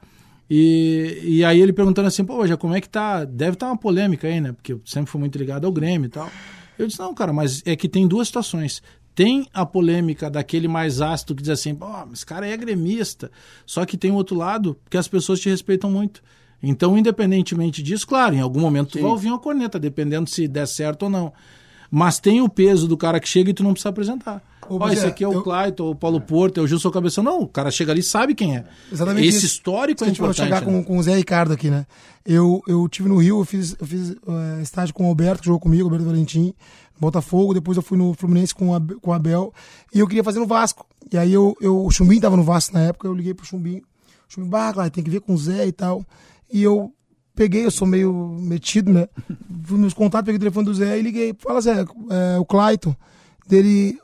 [0.49, 3.25] E, e aí ele perguntando assim, pô, já como é que tá?
[3.25, 4.53] Deve estar uma polêmica aí, né?
[4.53, 6.31] Porque eu sempre fui muito ligado ao Grêmio e tal.
[6.79, 8.83] Eu disse, não, cara, mas é que tem duas situações.
[9.15, 13.31] Tem a polêmica daquele mais ácido que diz assim, pô, mas esse cara é gremista.
[13.65, 16.23] Só que tem o outro lado que as pessoas te respeitam muito.
[16.67, 20.67] Então, independentemente disso, claro, em algum momento tu vai ouvir uma corneta, dependendo se der
[20.67, 21.33] certo ou não.
[21.91, 24.43] Mas tem o peso do cara que chega e tu não precisa apresentar.
[24.69, 26.91] Ô, Ó, esse Bagé, aqui é o eu- Clayton, o Paulo Porto, é o Gilson
[26.91, 27.23] Cabeção.
[27.23, 28.65] Não, o cara chega ali e sabe quem é.
[28.91, 29.47] Exatamente Esse isso.
[29.47, 30.47] histórico é a gente for importante.
[30.47, 30.67] chegar né?
[30.67, 31.87] com, com o Zé Ricardo aqui, né?
[32.25, 35.47] Eu, eu tive no Rio, eu fiz, eu fiz eh, estágio com o Alberto, que
[35.47, 36.55] jogou comigo, Alberto Valentim,
[36.99, 39.53] Botafogo, depois eu fui no Fluminense com o Ab- com o Abel,
[39.95, 40.87] e eu queria fazer no Vasco.
[41.13, 43.83] E aí eu, eu, o Chumbinho tava no Vasco na época, eu liguei pro Chumbinho.
[44.29, 46.03] O Chumbinho, bah, claro, tem que ver com o Zé e tal.
[46.55, 46.95] E eu
[47.35, 49.09] peguei, eu sou meio metido, né?
[49.65, 51.35] Fui nos contatos, peguei o telefone do Zé e liguei.
[51.37, 52.95] Fala, Zé, é, o Clayton.
[53.49, 53.99] Dele,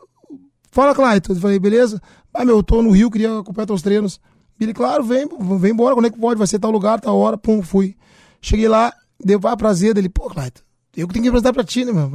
[0.72, 1.32] Fala, Clayton.
[1.34, 2.03] Eu falei, beleza?
[2.34, 4.20] Ah, meu, eu tô no Rio, queria acompanhar teus treinos.
[4.61, 5.28] Ele, claro, vem,
[5.61, 6.38] vem embora, quando é que pode?
[6.38, 7.94] Vai ser tal lugar, tal hora, pum, fui.
[8.42, 8.92] Cheguei lá,
[9.24, 10.61] deu ah, prazer dele, pô, Clayton,
[10.96, 12.11] eu que tenho que apresentar pra ti, né, meu?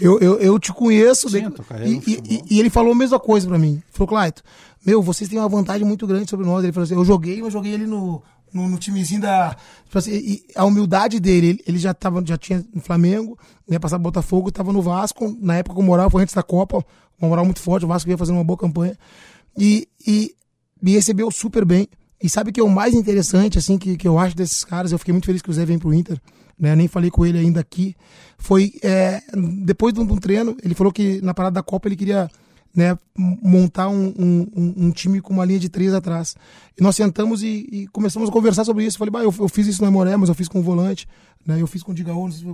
[0.00, 1.30] Eu, eu, eu, eu te conheço.
[1.30, 3.72] Daí- tua carreira e, e, e- ele falou a mesma coisa pra mim.
[3.74, 4.42] Ele falou, Clayton,
[4.86, 6.64] meu, vocês têm uma vantagem muito grande sobre nós.
[6.64, 8.22] Ele falou assim, eu joguei, mas joguei ali no,
[8.56, 9.56] no, no timezinho da.
[9.84, 13.38] tipo assim, e a humildade dele, ele, já, tava, já tinha no Flamengo,
[13.68, 16.84] ia passar Botafogo, tava no Vasco, na época com Moral, foi antes da Copa,
[17.20, 18.96] uma moral muito forte, o Vasco ia fazendo uma boa campanha.
[19.56, 20.34] E, e
[20.80, 21.88] me recebeu super bem.
[22.22, 24.90] E sabe que é o mais interessante, assim, que, que eu acho desses caras?
[24.90, 26.20] Eu fiquei muito feliz que o Zé vem pro Inter,
[26.58, 26.74] né?
[26.74, 27.94] Nem falei com ele ainda aqui.
[28.38, 29.22] Foi, é,
[29.64, 32.30] depois de um, de um treino, ele falou que na parada da Copa ele queria
[32.76, 36.36] né, montar um, um, um- time com uma linha de três atrás.
[36.78, 38.98] E nós sentamos e, e começamos a conversar sobre isso.
[38.98, 41.08] Falei, bah, eu, eu fiz isso no Amoré, mas eu fiz com o volante,
[41.46, 41.58] né?
[41.58, 42.44] Eu fiz com o Digaú, não sei se.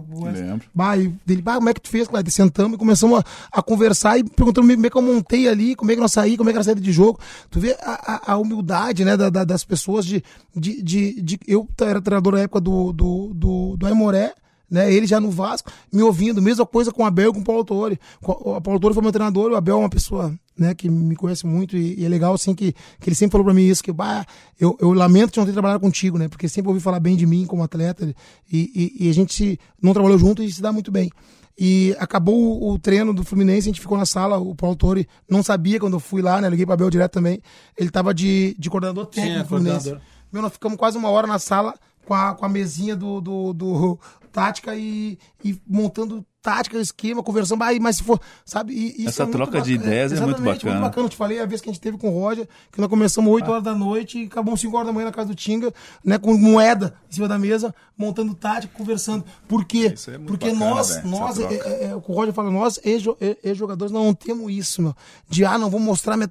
[0.42, 0.66] Lembro.
[0.72, 2.30] Bah, e dele, bah, como é que tu fez, Cláudio?
[2.30, 3.24] Sentamos e começamos a,
[3.58, 6.36] a conversar e perguntando como é que eu montei ali, como é que nós saí,
[6.36, 7.18] como é que era a saída de jogo.
[7.50, 10.22] Tu vê a, a- a humildade, né, da- da- das pessoas de,
[10.54, 14.34] de, de, de- Eu era treinador na época do, do, do, do Aimoré,
[14.72, 14.90] né?
[14.90, 17.60] Ele já no Vasco, me ouvindo, mesma coisa com o Abel e com o Paulo
[17.60, 18.00] Autori.
[18.22, 21.46] O Paulo Autori foi meu treinador, o Abel é uma pessoa, né, que me conhece
[21.46, 23.92] muito e, e é legal, assim, que, que ele sempre falou pra mim isso, que,
[23.92, 24.24] bah,
[24.58, 27.26] eu, eu lamento de não ter trabalhado contigo, né, porque sempre ouvi falar bem de
[27.26, 28.14] mim como atleta
[28.50, 31.10] e, e, e a gente se, não trabalhou junto e se dá muito bem.
[31.58, 35.06] E acabou o, o treino do Fluminense, a gente ficou na sala, o Paulo Autori
[35.28, 37.42] não sabia quando eu fui lá, né, liguei pro Abel direto também,
[37.76, 39.84] ele tava de, de coordenador técnico é, do Fluminense.
[39.84, 40.12] coordenador.
[40.32, 41.74] Meu, nós ficamos quase uma hora na sala
[42.06, 43.98] com a, com a mesinha do, do, do
[44.32, 48.72] tática e, e montando tática, esquema, conversando, ah, mas se for, sabe?
[48.98, 50.72] E, Essa é muito troca de ideias é muito exatamente, bacana.
[50.80, 51.06] muito bacana.
[51.06, 53.32] Eu te falei a vez que a gente teve com o Roger, que nós começamos
[53.32, 55.72] 8 horas da noite e acabamos 5 horas da manhã na casa do Tinga,
[56.04, 59.24] né, com moeda em cima da mesa, montando tática, conversando.
[59.46, 59.94] Por quê?
[60.08, 63.16] É muito Porque bacana, nós, velho, nós é, é, é, o Roger fala, nós, ex-jo-
[63.44, 64.96] ex-jogadores, não temos isso, meu.
[65.28, 66.16] De, ah, não vou mostrar.
[66.16, 66.30] Minha...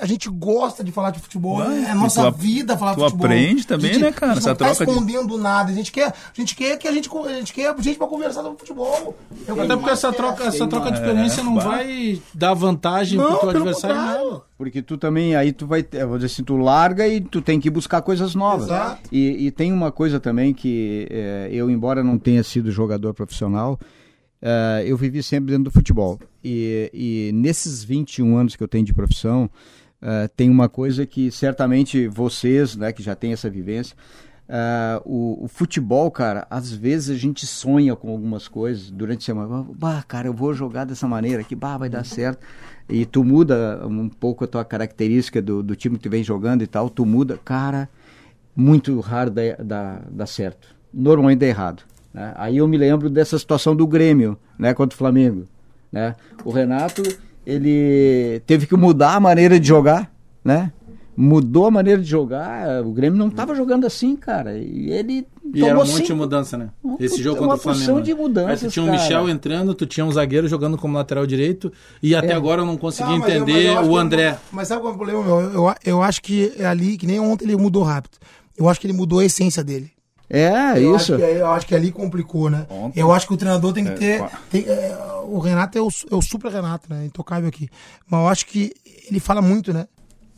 [0.00, 3.04] A gente gosta de falar de futebol, Ué, é nossa tu vida falar tu de
[3.04, 3.26] futebol.
[3.26, 5.70] aprende também, gente- né, cara, A gente essa não tá troca de- escondendo nada.
[5.70, 8.42] A gente quer, a gente quer que a gente, a gente quer gente pra conversar
[8.42, 9.14] sobre futebol.
[9.48, 11.64] Até porque essa troca, essa troca de experiência não bah.
[11.64, 14.42] vai dar vantagem Não, pro teu adversário nada.
[14.56, 17.60] Porque tu também, aí tu vai, ter- vou dizer assim, tu larga e tu tem
[17.60, 18.66] que buscar coisas novas.
[18.66, 19.08] Exato.
[19.12, 23.78] E, e tem uma coisa também que eh, eu, embora não tenha sido jogador profissional,
[24.40, 26.18] eh, eu vivi sempre dentro do futebol.
[26.42, 29.50] E, e nesses 21 anos que eu tenho de profissão,
[30.00, 33.96] eh, tem uma coisa que certamente vocês, né, que já têm essa vivência,
[34.48, 39.24] eh, o, o futebol, cara, às vezes a gente sonha com algumas coisas durante a
[39.34, 39.66] semana.
[39.76, 42.44] Bah, cara, eu vou jogar dessa maneira aqui, bah, vai dar certo.
[42.88, 46.62] E tu muda um pouco a tua característica do, do time que tu vem jogando
[46.62, 47.88] e tal, tu muda, cara,
[48.54, 50.68] muito raro dar certo.
[50.92, 51.82] Normalmente dá errado.
[52.12, 52.32] né?
[52.36, 55.44] Aí eu me lembro dessa situação do Grêmio, né, contra o Flamengo.
[55.90, 56.14] Né?
[56.44, 57.02] O Renato,
[57.46, 60.12] ele teve que mudar a maneira de jogar,
[60.44, 60.72] né?
[61.16, 64.58] Mudou a maneira de jogar, o Grêmio não estava jogando assim, cara.
[64.58, 66.70] E ele E era um tomou monte de mudança, né?
[66.82, 67.84] Uma Esse jogo uma contra o Flamengo.
[67.84, 68.02] porção né?
[68.02, 68.98] de mudanças, Aí tu tinha um cara.
[69.00, 72.34] Michel entrando, tu tinha um zagueiro jogando como lateral direito, e até É.
[72.34, 74.36] agora eu não consegui Ah, eu- entender eu o André.
[74.50, 75.40] Mas sabe qual é o problema, meu?
[75.40, 78.18] Eu, eu, eu acho que é ali, que nem ontem ele mudou rápido.
[78.56, 79.90] Eu acho que ele mudou a essência dele.
[80.28, 81.14] É, Eu isso.
[81.14, 82.66] Acho que, eu acho que ali complicou, né?
[82.70, 84.24] Ontem- Eu acho que o treinador tem que É, ter.
[84.50, 84.96] tem- é,
[85.28, 87.04] o Renato é o, é o super Renato, né?
[87.06, 87.68] Intocável aqui.
[88.08, 88.72] Mas eu acho que
[89.08, 89.86] ele fala muito, né?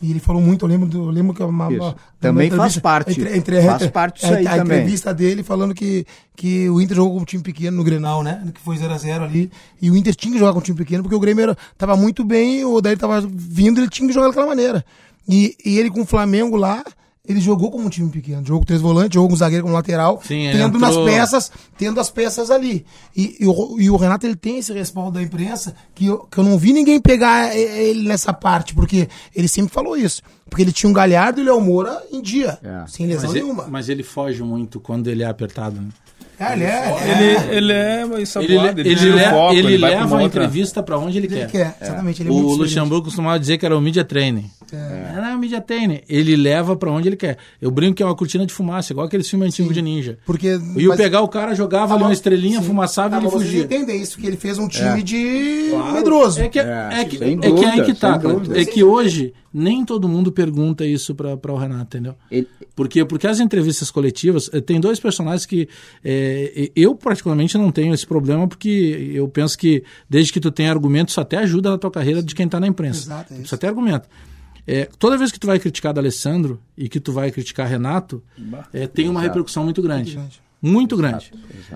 [0.02, 2.78] E ele falou muito, eu lembro, do, eu lembro que uma, uma- uma Também faz
[2.78, 3.12] parte.
[3.12, 4.78] Entre, entre, Faz parte disso a, aí a também.
[4.78, 6.05] entrevista dele falando que,
[6.36, 8.47] que o Inter jogou com um time pequeno no Grenal, né?
[8.55, 9.51] Que foi 0x0 ali.
[9.81, 11.97] E o Inter tinha que jogar com um time pequeno, porque o Grêmio era, tava
[11.97, 14.85] muito bem, o Odair tava vindo, ele tinha que jogar daquela maneira.
[15.27, 16.85] E, e ele com o Flamengo lá,
[17.28, 18.44] ele jogou como um time pequeno.
[18.44, 21.12] Jogou com três volantes, jogou com um zagueiro como lateral, Sim, ele tendo entrou- nas
[21.12, 22.85] peças, tendo as peças ali.
[23.16, 26.39] E, e o, e o Renato ele tem esse respaldo da imprensa que eu, que
[26.39, 30.23] eu não vi ninguém pegar eh, ele nessa parte, porque ele sempre falou isso.
[30.48, 32.85] Porque ele tinha um Galhardo e o Léo Moura em dia, É.
[32.86, 33.66] sem lesão Mas ele, nenhuma.
[33.69, 35.81] mas ele foge muito quando ele é apertado.
[35.81, 35.89] Né?
[36.39, 36.97] É, ele é,
[37.47, 40.23] Ele, ele é Ele, ensaboado, ele, tira o le- foco, ele pra leva uma a
[40.25, 41.51] entrevista pra onde ele, ele quer.
[41.51, 42.21] quer, exatamente.
[42.23, 42.69] Ele é o muito diferente.
[42.75, 44.51] Luxemburgo costumava dizer que era o media training.
[44.73, 45.13] É.
[45.17, 46.01] Não é o media training.
[46.09, 47.39] Ele leva pra onde ele quer.
[47.63, 50.19] Eu brinco que é uma cortina de fumaça, igual aqueles filmes antigos de ninja.
[50.27, 53.25] Porque, E o mas- pegar o cara, jogava ali uma estrelinha, fumaçava Ah, e ele
[53.25, 53.65] mas vocês fugia.
[53.65, 56.41] entendem isso, que ele fez um time de medroso.
[56.43, 58.21] É que, É, é, que, é que aí que tá.
[58.55, 62.15] É que hoje nem todo mundo pergunta isso pra, pra o Renato, entendeu?
[62.31, 65.66] Ele- Porque, porque as entrevistas coletivas, eh, tem dois personagens que
[66.05, 68.69] eh, eu particularmente não tenho esse problema, porque
[69.15, 72.35] eu penso que desde que tu tem argumento, isso até ajuda na tua carreira de
[72.35, 73.01] quem tá na imprensa.
[73.07, 73.45] Exato, é isso.
[73.47, 74.09] Isso até argumento.
[74.66, 78.23] Eh, toda vez que tu vai criticar da Alessandro e que tu vai criticar Renato,
[78.73, 80.12] eh, tem uma repercussão muito grande.
[80.15, 80.41] grande.
[80.61, 81.33] Muito grande.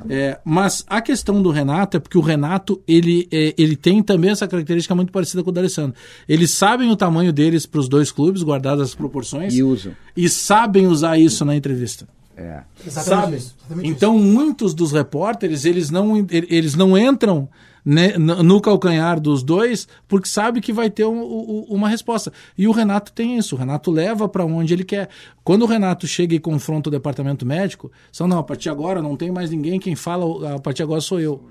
[0.08, 4.30] É, mas a questão do Renato é porque o Renato ele, é, ele tem também
[4.30, 5.94] essa característica muito parecida com o da Alessandro.
[6.28, 9.92] Eles sabem o tamanho deles para os dois clubes, guardadas as proporções, E usam.
[10.16, 12.08] e sabem usar isso na entrevista.
[12.36, 12.62] É.
[12.86, 13.36] Exatamente Sabe?
[13.36, 17.48] isso, exatamente Então muitos dos repórteres eles não, eles não entram
[17.84, 22.32] né, no calcanhar dos dois porque sabe que vai ter um- um- uma resposta.
[22.56, 23.54] E o Renato tem isso.
[23.54, 25.08] O Renato leva para onde ele quer.
[25.44, 29.00] Quando o Renato chega e confronta o departamento médico, são não, a partir de agora
[29.02, 31.42] não tem mais ninguém, quem fala a partir de agora sou eu.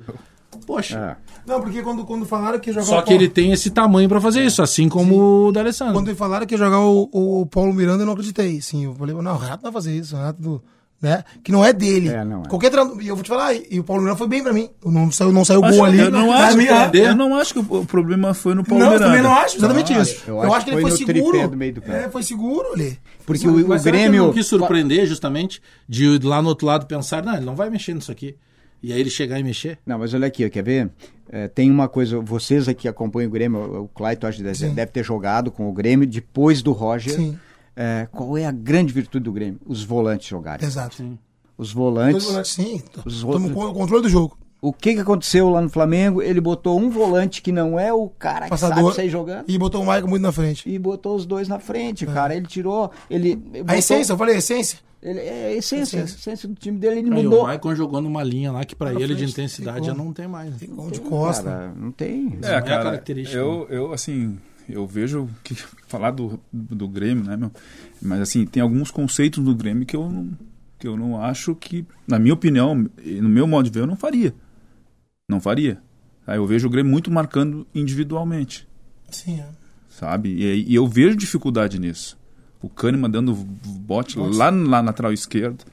[0.66, 1.18] Poxa.
[1.46, 3.70] Não, porque quando, quando falaram que ia jogar Só o que ele Paulo, tem esse
[3.70, 5.94] tamanho para fazer isso, assim como o da Alessandro.
[5.94, 8.60] quando falaram que ia jogar o, o Paulo Miranda, eu não acreditei.
[8.62, 10.62] Sim, eu falei, não, o Renato não vai fazer isso, o Renato do,
[11.02, 11.24] né?
[11.44, 12.10] Que não é dele.
[12.10, 12.48] É, não é.
[12.48, 14.70] Qualquer treinador, e eu vou te falar, e o Paulo Miranda foi bem pra mim.
[14.86, 16.00] Não saiu, não saiu gol ali.
[16.00, 17.08] eu, não acho, mim, que- é.
[17.10, 19.58] eu não acho que o o problema foi no Paulo Não, eu também não acho,
[19.58, 20.24] exatamente Não, isso.
[20.28, 21.48] eu Eu, acho acho que que ele foi seguro.
[21.50, 21.94] do meio do campo.
[21.98, 23.00] É, foi seguro ali.
[23.26, 24.26] Porque o, o Mas que ele Grêmio.
[24.26, 27.70] não quis surpreender justamente de ir lá no outro lado pensar, não, ele não vai
[27.70, 28.36] mexer nisso aqui.
[28.82, 29.78] E aí ele chegar e mexer.
[29.86, 30.90] Não, mas olha aqui, quer ver?
[31.32, 34.68] É, tem uma coisa, vocês aqui que acompanham o Grêmio, o Clayton acho que deve,
[34.70, 37.14] deve ter jogado com o Grêmio depois do Roger.
[37.14, 37.38] Sim.
[37.82, 39.60] É, qual é a grande virtude do Grêmio?
[39.66, 40.66] Os volantes jogarem.
[40.68, 41.02] Exato.
[41.58, 42.26] Os Dois volantes.
[42.26, 42.82] volantes, sim.
[43.06, 44.38] Os Toma outros- o controle do jogo.
[44.62, 46.22] O que, que aconteceu lá no Flamengo?
[46.22, 48.84] Ele botou um volante que não é o cara que Passador.
[48.84, 49.46] sabe sair jogando.
[49.48, 50.70] E botou o Michael muito na frente.
[50.70, 52.36] E botou os dois na frente, cara.
[52.36, 52.92] Ele tirou.
[53.10, 53.42] Ele.
[53.54, 54.80] A botou- essência, eu falei, a essência.
[55.02, 56.20] Ele, é a essência, a Essência.
[56.20, 57.00] essência do time dele.
[57.00, 57.40] Ele Aí mudou.
[57.40, 59.94] o Maicon jogou numa linha lá que pra Pra ele de frente, intensidade tem já
[59.94, 60.54] não tem mais.
[60.58, 61.44] Tem gol de costa.
[61.50, 62.38] Cara, não tem.
[62.42, 63.38] Não é a É, cara, característica.
[63.38, 64.38] eu, eu, assim,
[64.70, 65.56] eu vejo que
[65.88, 67.52] falar do, do Grêmio, né, meu?
[68.02, 70.30] Mas, assim, tem alguns conceitos do Grêmio que eu não,
[70.78, 73.96] que eu não acho que, na minha opinião, no meu modo de ver, eu não
[73.96, 74.34] faria.
[75.28, 75.82] Não faria.
[76.26, 78.68] Aí eu vejo o Grêmio muito marcando individualmente,
[79.10, 79.48] Sim, é.
[79.90, 80.30] sabe?
[80.30, 82.18] E, e eu vejo dificuldade nisso.
[82.62, 85.64] O Kahneman dando bote lá na lateral esquerdo.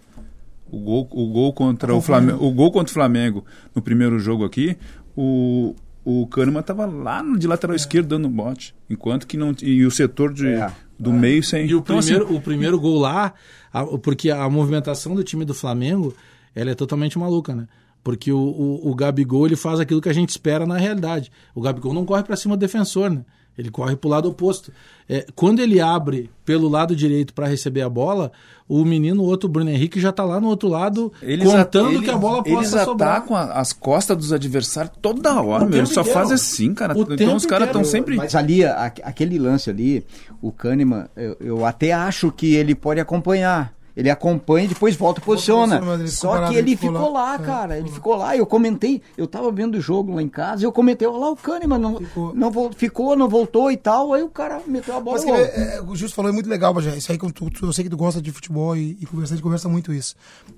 [0.71, 3.45] O gol, o gol contra o Flamengo, o gol contra o Flamengo
[3.75, 4.77] no primeiro jogo aqui,
[5.17, 5.77] o
[6.09, 10.33] o Kahneman estava lá de lateral esquerdo dando bote, enquanto que não e o setor
[10.33, 10.71] de, É.
[10.97, 11.67] do meio sem.
[11.67, 13.35] E o Então, assim, primeiro, o primeiro gol lá,
[13.73, 16.15] a- porque a movimentação do time do Flamengo,
[16.55, 17.67] ela é totalmente maluca, né?
[18.05, 21.29] Porque o, o, o Gabigol, ele faz aquilo que a gente espera na realidade.
[21.57, 23.25] O Gabigol não corre para cima do defensor, né?
[23.59, 24.71] Ele corre para o lado oposto.
[25.09, 28.33] É, quando ele abre pelo lado direito para receber a bola,
[28.69, 32.01] o menino, o outro Bruno Henrique, já tá lá no outro lado, Eles contando eles-
[32.03, 33.17] que a bola Eles possa sobrar.
[33.19, 35.79] atacam a- as costas dos adversários toda hora, O meu.
[35.79, 36.19] Eles só inteiro.
[36.19, 36.97] fazem assim, cara.
[36.99, 38.17] O então os caras estão sempre.
[38.17, 40.05] Mas ali, a- aquele lance ali,
[40.43, 43.76] o Kahneman, eu, eu até acho que ele pode acompanhar.
[43.97, 45.81] Ele acompanha e depois volta e posiciona.
[46.07, 47.21] Só que ele ele ficou ficou lá.
[47.31, 47.79] lá, É, cara.
[47.79, 48.37] Ele ficou lá.
[48.37, 51.37] Eu comentei, eu tava vendo o jogo lá em casa, eu comentei, olha lá o
[51.37, 52.35] Kahneman, não Ficou.
[52.35, 54.13] não ficou, não voltou e tal.
[54.13, 55.17] Aí o cara meteu a bola.
[55.17, 55.43] Mas que, logo.
[55.43, 56.95] é, o Justo falou é muito legal, Bajé.
[56.95, 59.37] Isso aí que tu- eu sei que tu gosta de futebol e, e conversa, a
[59.37, 60.15] gente conversa muito isso.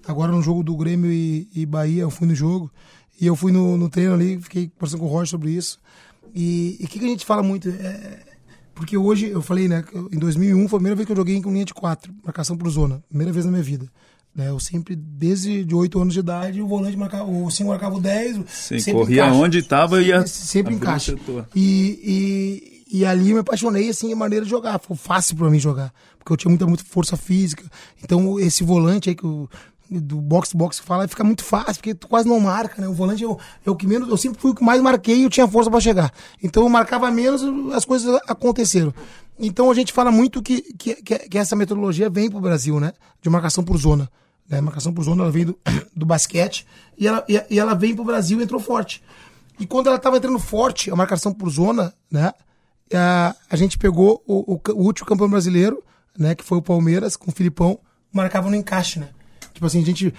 [0.07, 2.69] Agora no jogo do Grêmio e, e Bahia, eu fui no jogo
[3.21, 5.79] e eu fui no, no treino ali, fiquei conversando com o Roger sobre isso.
[6.35, 7.69] E o que, que a gente fala muito?
[7.69, 8.19] É,
[8.79, 11.43] porque hoje, eu falei, né, eu- em 2001 foi a primeira vez que eu joguei
[11.43, 13.03] com linha de quatro, marcação por zona.
[13.09, 13.87] Primeira vez na minha vida.
[14.35, 17.97] Né, eu sempre, desde de 8 anos de idade, o volante marcava, o 5 marcava
[17.97, 18.37] o 10.
[18.49, 19.35] Sim, sempre corria encaixa.
[19.37, 21.17] onde tava e ia Sempre encaixa.
[21.57, 24.79] E, e, e ali eu me apaixonei, assim, a maneira de jogar.
[24.79, 25.93] Foi fácil pra mim jogar.
[26.19, 27.65] Porque eu tinha muita, muita força física.
[28.03, 29.49] Então, esse volante aí que o
[29.91, 32.89] do box box que fala, fica muito fácil, porque tu quase não marca, né?
[32.89, 35.31] O volante é o que menos, eu sempre fui o que mais marquei e eu
[35.31, 36.13] tinha força pra chegar.
[36.43, 37.43] Então eu marcava menos,
[37.75, 38.93] as coisas aconteceram.
[39.39, 42.93] Então a gente fala muito que, que, que, essa metodologia vem pro Brasil, né?
[43.23, 44.11] De marcação por zona.
[44.49, 44.61] Né?
[44.61, 45.59] Marcação por zona, ela vem do,
[45.95, 46.67] do basquete
[46.97, 49.03] e ela, e, e ela vem pro Brasil e entrou forte.
[49.59, 52.33] E quando ela estava entrando forte, a marcação por zona, né?
[52.95, 55.83] A, a gente pegou o, o, o último campeão brasileiro,
[56.19, 57.79] né, que foi o Palmeiras com o Filipão,
[58.13, 59.11] marcava no encaixe, né?
[59.59, 60.15] Tipo assim, a gente.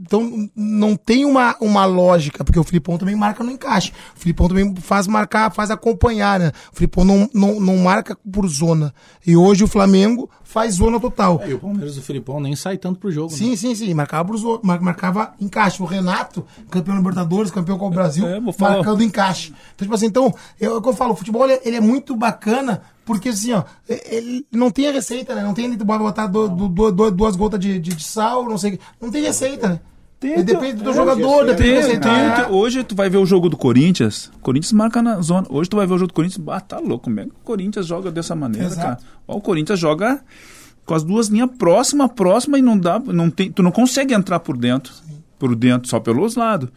[0.00, 3.92] Então, não tem uma, uma lógica, porque o Filipão também marca no encaixe.
[4.16, 6.52] O Filipão também faz marcar, faz acompanhar, né?
[6.72, 8.94] O Filipão não, não, não marca por zona.
[9.26, 11.38] E hoje o Flamengo faz zona total.
[11.44, 13.30] É, e o Palmeiras do Filipão nem sai tanto pro jogo.
[13.30, 13.56] Sim, né?
[13.56, 13.92] sim, sim.
[13.92, 15.82] Marcava, por zona, marcava encaixe.
[15.82, 18.76] O Renato, campeão Libertadores, campeão com o Brasil, É, vou falar.
[18.76, 19.52] marcando encaixe.
[19.74, 21.80] Então, tipo assim, então, eu, é o que eu falo, o futebol ele, ele é
[21.80, 22.80] muito bacana.
[23.04, 25.42] Porque assim, ó, ele não tem a receita, né?
[25.42, 28.48] Não tem tu vai botar do, do, do- do- duas gotas de, de, de sal,
[28.48, 28.74] não sei.
[28.74, 28.84] o quê.
[29.00, 29.80] Não tem receita, né?
[30.20, 32.08] Tem, Ele depende do é, jogador, depende Tem, do receita.
[32.08, 32.54] tem, Ah, tem.
[32.54, 35.48] hoje tu vai ver o jogo do Corinthians, Corinthians marca na zona.
[35.50, 37.34] Hoje tu vai ver o jogo do Corinthians, ah, tá louco, como é que o
[37.42, 38.80] Corinthians joga dessa maneira, Exato.
[38.82, 38.98] cara?
[39.26, 40.22] Ó, o Corinthians joga
[40.86, 44.38] com as duas linhas próxima, próxima e não dá, não tem, tu não consegue entrar
[44.38, 44.92] por dentro,
[45.40, 46.68] por dentro, só pelos lados.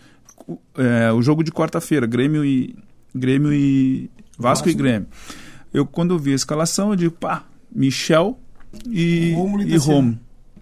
[0.48, 2.76] O, é, o jogo de quarta-feira, Grêmio e
[3.14, 5.08] Grêmio e Vasco, e Grêmio.
[5.76, 7.44] Eu quando eu vi a escalação, eu digo, pá,
[7.74, 8.38] Michel
[8.88, 9.78] e Rômulo e e.
[9.78, 10.20] Romulo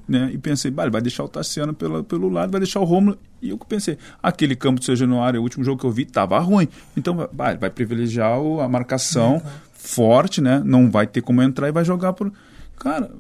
[0.08, 0.30] né?
[0.34, 3.18] E pensei, bah, ele vai deixar o Tassiano pelo, pelo lado, vai deixar o Romulo.
[3.42, 6.38] E eu pensei, aquele campo de São Januário, o último jogo que eu vi, tava
[6.40, 6.68] ruim.
[6.96, 9.42] Então, ele vai privilegiar o- a marcação
[9.74, 10.62] forte, né?
[10.66, 12.32] Não vai ter como entrar e vai jogar por.
[12.78, 13.12] Cara,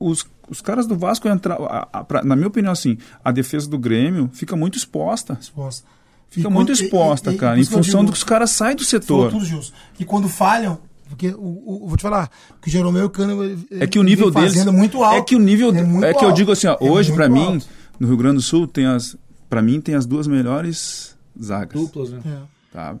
[0.00, 1.56] os, os caras do Vasco entrar.
[1.56, 5.36] a- a- pra- na minha opinião, assim, a defesa do Grêmio fica muito exposta.
[5.40, 5.86] Exposta.
[6.30, 8.24] Fica E muito e- exposta, e- e cara, por em função digo, do que os
[8.24, 9.30] caras saem do setor.
[9.30, 9.72] tudo, Gilson.
[10.00, 10.78] E quando falham,
[11.08, 12.30] porque o, o- vou te falar,
[12.62, 15.16] que o Jeromel e o Cano É que o nível deles fazendo muito alto.
[15.16, 16.36] É que o nível É, muito é que eu alto.
[16.36, 17.66] digo assim, ó, É hoje pra mim alto.
[18.00, 19.16] no Rio Grande do Sul tem as
[19.48, 22.20] para mim tem as duas melhores zagas, Duplas, né?
[22.26, 22.38] É.
[22.72, 22.96] tá?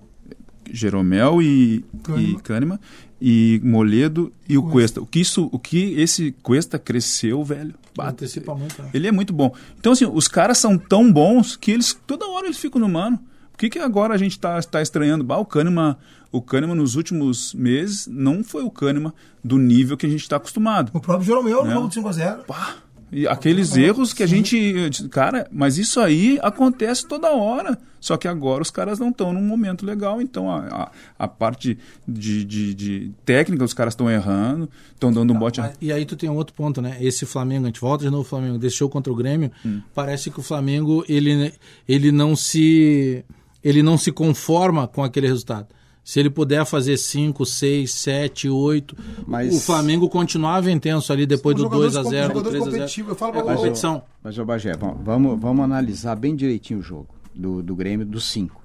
[0.70, 2.30] Jeromel e Kahneman.
[2.30, 2.78] e Kahneman
[3.20, 5.00] e Moledo e o Cuesta.
[5.00, 5.00] Cuesta.
[5.02, 7.74] O que isso, o que esse Cuesta cresceu, velho.
[7.98, 8.90] Antecipa muito, né?
[8.92, 9.54] Ele é muito bom.
[9.78, 13.18] Então assim, os caras são tão bons que eles toda hora eles ficam no mano.
[13.52, 15.22] Por que, que agora a gente tá, tá estranhando?
[15.22, 15.96] Bah, o Kahneman,
[16.36, 19.12] o Kahneman nos últimos meses não foi o Kahneman
[19.42, 20.90] do nível que a gente está acostumado.
[20.94, 21.74] O próprio Jeromel no É.
[21.74, 22.44] jogo de 5x0.
[22.46, 22.76] Pá,
[23.12, 25.08] e aqueles erros que a gente.
[25.10, 27.78] Cara, mas isso aí acontece toda hora.
[28.00, 30.20] Só que agora os caras não estão num momento legal.
[30.20, 30.90] Então a, a,
[31.24, 35.60] a parte de, de, de técnica, os caras estão errando, estão dando um bote.
[35.80, 36.96] E aí tu tem um outro ponto, né?
[37.00, 39.80] Esse Flamengo, a gente volta de novo ao Flamengo, jogo contra o Grêmio, Hum.
[39.94, 41.52] parece que o Flamengo, ele,
[41.88, 43.24] ele não se
[43.62, 45.68] ele não se conforma com aquele resultado.
[46.04, 48.94] Se ele puder fazer 5, 6, 7, 8,
[49.26, 52.62] Mas- o Flamengo continuava intenso ali depois do 2 jogadores a 0 do jogadores 3
[52.62, 53.10] a 0 competitivos.
[53.10, 53.56] Eu falo É pra você.
[53.56, 54.02] competição.
[54.22, 58.24] Mas, ô Bagé, vamos, vamos, vamos analisar bem direitinho o jogo do, do Grêmio dos
[58.30, 58.62] cinco.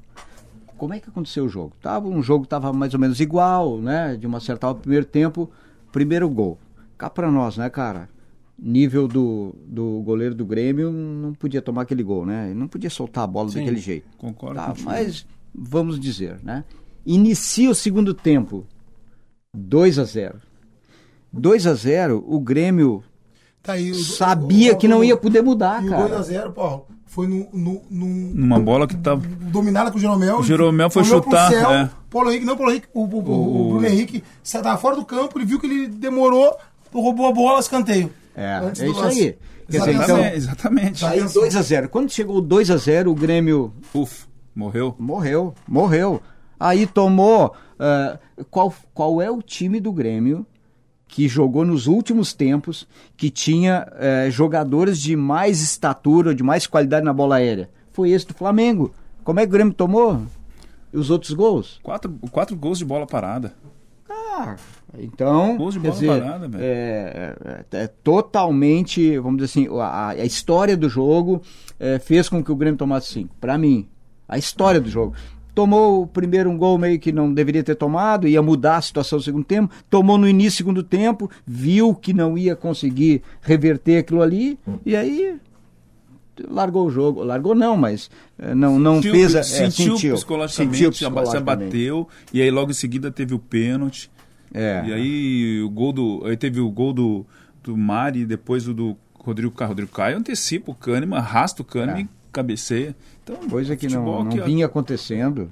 [0.78, 1.74] Como é que aconteceu o jogo?
[1.82, 4.18] Tava, um jogo estava mais ou menos igual, né?
[4.18, 5.49] De uma certa hora, primeiro tempo,
[5.94, 6.57] primeiro gol.
[6.98, 8.10] Cá pra nós, né, cara?
[8.61, 12.48] Nível do, do goleiro do Grêmio não podia tomar aquele gol, né?
[12.49, 14.06] Ele não podia soltar a bola Sim, daquele jeito.
[14.18, 15.26] Concordo Tá, mas
[15.56, 16.66] vamos dizer, né?
[17.11, 18.65] Inicia o segundo tempo,
[19.53, 20.36] 2 a 0.
[21.34, 23.03] 2 a 0, o Grêmio
[23.64, 26.07] Tá aí, o- sabia o- que não o- ia poder mudar, E o cara.
[26.19, 29.22] 2x0, Paulo, foi no, no, num- Numa bola que tava.
[29.52, 30.38] dominada com o Jeromel.
[30.38, 31.90] O Jeromel foi chutar, Céu, é.
[32.10, 35.38] Paulo Henrique, não, Paulo Henrique, o, o, o, o Bruno Henrique estava fora do campo,
[35.38, 36.56] ele viu que ele demorou,
[36.94, 38.11] roubou a bola, escanteio.
[38.36, 39.19] É, é isso lance.
[39.23, 39.38] aí.
[39.69, 40.03] Quer dizer, Exatamente.
[40.03, 41.06] então, Exatamente.
[41.06, 41.90] aí 2 a 0.
[41.90, 44.26] Quando chegou o 2 a 0, o Grêmio Uf,
[44.56, 44.95] morreu.
[44.98, 46.22] morreu, morreu.
[46.60, 47.53] Aí tomou.
[47.80, 48.19] ah,
[48.52, 50.45] qual, qual é o time do Grêmio
[51.07, 52.88] que jogou nos últimos tempos,
[53.18, 57.69] que tinha eh, jogadores de mais estatura, de mais qualidade na bola aérea?
[57.91, 58.94] Foi esse do Flamengo.
[59.23, 60.22] Como é que o Grêmio tomou?
[60.94, 61.80] E os outros gols?
[61.81, 63.53] Quatro, quatro gols de bola parada.
[64.10, 64.56] Ah,
[64.98, 66.64] então, Gols de bola dizer, parada, velho.
[66.64, 67.36] é,
[67.72, 71.41] é- é totalmente, vamos dizer assim, a, a história do jogo
[71.80, 73.36] é, fez com que o Grêmio tomasse cinco.
[73.41, 73.88] Para mim,
[74.27, 75.15] a história do jogo.
[75.60, 79.18] Tomou o primeiro um gol meio que não deveria ter tomado, ia mudar a situação
[79.18, 79.73] no segundo tempo.
[79.90, 84.95] Tomou no início do segundo tempo, viu que não ia conseguir reverter aquilo ali, e
[84.95, 85.36] aí
[86.49, 87.23] largou o jogo.
[87.23, 91.06] Largou não, mas eh, não, não Sentiu- fez a, é, sentiu, sentiu, psicologicamente, sentiu se
[91.06, 91.65] aba- se psicologicamente.
[91.76, 94.10] abateu, e aí logo em seguida teve o pênalti.
[94.53, 94.84] É.
[94.88, 96.23] E aí o gol do.
[96.26, 97.26] Aí teve o gol do,
[97.61, 99.69] do Mari, depois o do Rodrigo Caio.
[99.69, 102.03] Rodrigo Caio antecipa o Kahneman, arrasta o Kahneman É.
[102.03, 102.95] e cabeceia.
[103.31, 105.51] Então, Coisa que não, não que- vinha acontecendo.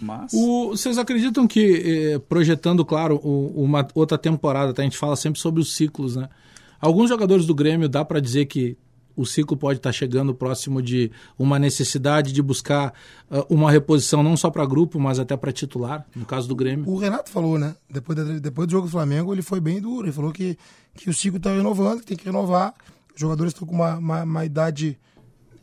[0.00, 4.82] Mas, O- vocês acreditam que, eh, projetando, claro, uma outra temporada, tá?
[4.82, 6.28] a gente fala sempre sobre os ciclos, né?
[6.80, 8.76] Alguns jogadores do Grêmio dá para dizer que
[9.16, 12.92] o ciclo pode estar chegando próximo de uma necessidade de buscar
[13.30, 16.86] ah, uma reposição não só para grupo, mas até para titular, no caso do Grêmio.
[16.90, 17.76] O Renato falou, né?
[17.88, 20.06] Depois, da- depois do jogo do Flamengo, ele foi bem duro.
[20.06, 20.58] Ele falou que,
[20.96, 22.74] que o ciclo está renovando, que tem que renovar.
[23.14, 24.98] Os jogadores estão com uma, uma, uma idade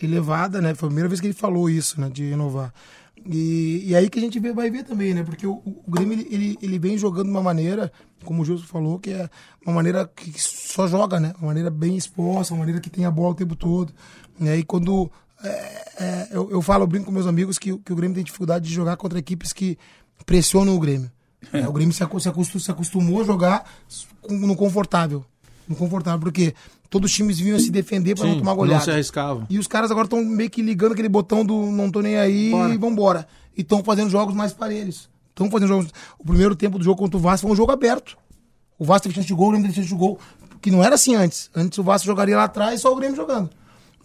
[0.05, 0.73] elevada, né?
[0.75, 2.09] Foi a primeira vez que ele falou isso, né?
[2.09, 2.73] De renovar.
[3.25, 5.23] E, e aí que a gente vê, vai ver também, né?
[5.23, 7.91] Porque o, o Grêmio ele, ele, ele vem jogando de uma maneira,
[8.25, 9.29] como o Gilson falou, que é
[9.65, 11.33] uma maneira que só joga, né?
[11.37, 13.93] Uma maneira bem exposta, uma maneira que tem a bola o tempo todo.
[14.39, 15.11] E aí quando.
[15.43, 15.49] É,
[15.99, 18.67] é, eu, eu falo, eu brinco com meus amigos que, que o Grêmio tem dificuldade
[18.67, 19.77] de jogar contra equipes que
[20.25, 21.11] pressionam o Grêmio.
[21.51, 23.65] É, o Grêmio se, acu- se acostum- se acostumou a jogar
[24.29, 25.25] no confortável.
[25.67, 26.53] No confortável, porque
[26.91, 28.84] todos os times vinham se defender para não tomar não goleada.
[28.84, 29.47] se arriscavam.
[29.49, 32.51] E os caras agora estão meio que ligando aquele botão do não tô nem aí
[32.51, 32.73] Bora.
[32.73, 33.27] e vambora.
[33.57, 35.09] E estão fazendo jogos mais parelhos.
[35.30, 35.88] Estão fazendo jogos.
[36.19, 38.18] O primeiro tempo do jogo contra o Vasco foi um jogo aberto.
[38.77, 40.19] O Vasco teve chance de gol, o Grêmio teve chance de gol.
[40.61, 41.49] Que não era assim antes.
[41.55, 43.49] Antes o Vasco jogaria lá atrás e só o Grêmio jogando.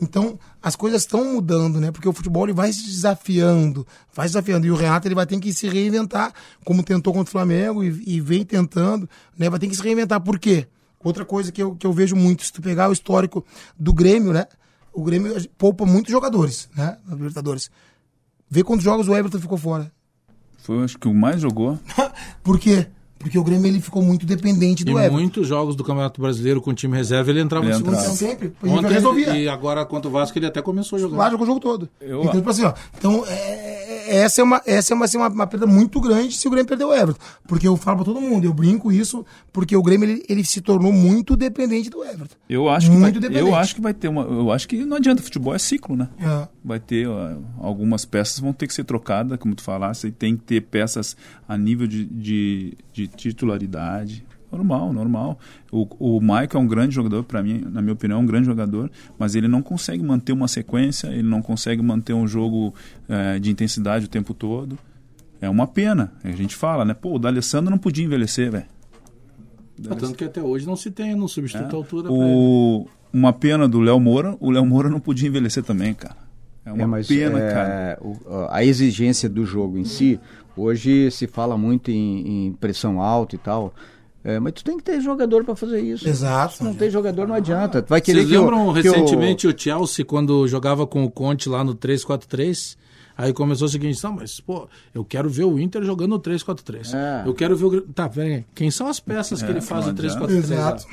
[0.01, 1.91] Então, as coisas estão mudando, né?
[1.91, 3.85] Porque o futebol ele vai se desafiando,
[4.15, 4.65] vai se desafiando.
[4.65, 6.33] E o Renato ele vai ter que se reinventar,
[6.65, 9.51] como tentou contra o Flamengo e, e vem tentando, né?
[9.51, 10.21] Vai ter que se reinventar.
[10.21, 10.69] Por quê?
[11.07, 13.45] Outra coisa que eu, que eu vejo muito, se tu pegar o histórico
[13.79, 14.47] do Grêmio, né?
[14.93, 16.97] O Grêmio poupa muitos jogadores, né?
[17.07, 17.71] Na Libertadores.
[18.51, 19.93] Vê quantos jogos o Everton ficou fora.
[20.59, 21.79] Foi, acho que o mais jogou.
[22.43, 22.87] Por quê?
[23.19, 25.13] Porque o Grêmio ele ficou muito dependente do E Everton.
[25.15, 28.15] muitos jogos do Campeonato Brasileiro com o time reserva ele entrava Ele no segundo tempo.
[28.17, 28.53] Sempre.
[28.63, 29.37] Ele Ontem, resolvia.
[29.37, 31.17] e agora contra o Vasco ele até começou a jogar.
[31.17, 31.89] Lá jogou o jogo todo.
[32.01, 32.75] Eu- Então, tipo assim, ó.
[32.99, 36.47] Então, é- essa é, uma, essa é uma, assim, uma, uma perda muito grande se
[36.47, 37.21] o Grêmio perder o Everton.
[37.47, 40.61] Porque eu falo pra todo mundo, eu brinco isso, porque o Grêmio ele, ele se
[40.61, 42.35] tornou muito dependente do Everton.
[42.49, 43.49] Eu acho que Muito vai, dependente.
[43.49, 44.23] eu acho que vai ter uma.
[44.23, 46.09] Eu acho que não adianta, futebol é ciclo, né?
[46.19, 46.49] É.
[46.65, 50.37] Vai ter ó, algumas peças vão ter que ser trocadas, como tu falasse, e tem
[50.37, 51.17] que ter peças
[51.49, 54.25] a nível de, de, de titularidade.
[54.51, 55.39] Normal, normal.
[55.73, 55.87] O,
[56.17, 58.91] o Michael é um grande jogador, para mim, na minha opinião, é um grande jogador,
[59.19, 62.73] mas ele não consegue manter uma sequência, ele não consegue manter um jogo
[63.09, 64.79] eh, de intensidade o tempo todo.
[65.41, 66.13] É uma pena.
[66.25, 66.95] A gente fala, né?
[66.95, 68.65] Pô, o D'Alessandro não podia envelhecer, velho.
[69.83, 72.25] Tanto que até hoje não se tem no substituto à altura pra ele.
[72.35, 76.17] O, uma pena do Léo Moura, o Léo Moura não podia envelhecer também, cara.
[76.65, 77.99] É uma É, mas, pena, é, cara.
[78.01, 78.17] o-
[78.51, 80.19] a exigência do jogo em si,
[80.57, 83.75] hoje se fala muito em, em pressão alta e tal.
[84.29, 86.09] É, mas tu tem que ter jogador para fazer isso.
[86.09, 86.55] Exato.
[86.57, 87.81] Se não tem jogador, não adianta.
[87.81, 89.55] Tu vai querer Vocês que o- lembram que o- recentemente o...
[89.57, 92.77] Chelsea quando jogava com o Conte lá no 3-4-3?
[93.19, 96.93] Aí começou o seguinte, não, mas pô, eu quero ver o Inter jogando no 3-4-3.
[96.95, 97.23] É.
[97.27, 97.81] Eu quero ver o...
[97.83, 98.45] Tá, pera aí.
[98.55, 100.19] Quem são as peças que É, ele faz no adianta.
[100.27, 100.37] 3-4-3?
[100.37, 100.85] Exato.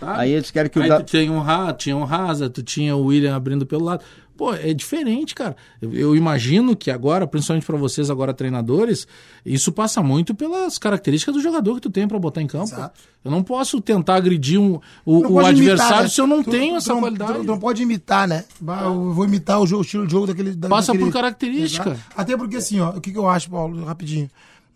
[0.00, 0.18] Tá?
[0.18, 2.62] Aí eles querem que o Aí da- tu tinha um, Ra- tinha um Raza, tu
[2.62, 4.02] tinha o William abrindo pelo lado.
[4.36, 5.56] Pô, é diferente, cara.
[5.80, 9.06] Eu, eu imagino que agora, principalmente para vocês agora treinadores,
[9.44, 12.64] isso passa muito pelas características do jogador que tu tem para botar em campo.
[12.74, 13.00] Exato.
[13.24, 16.08] Eu não posso tentar agredir um, o, o adversário imitar, né?
[16.08, 17.32] se eu não Tu- tenho tu essa não- qualidade.
[17.32, 18.44] Tu, tu não pode imitar, né?
[18.84, 20.54] Eu vou imitar o, jogo, o estilo de jogo daquele.
[20.54, 21.90] da- Passa daquele- por característica.
[21.90, 22.04] Exato.
[22.16, 24.28] Até porque, assim, ó, o que, que eu acho, Paulo, rapidinho?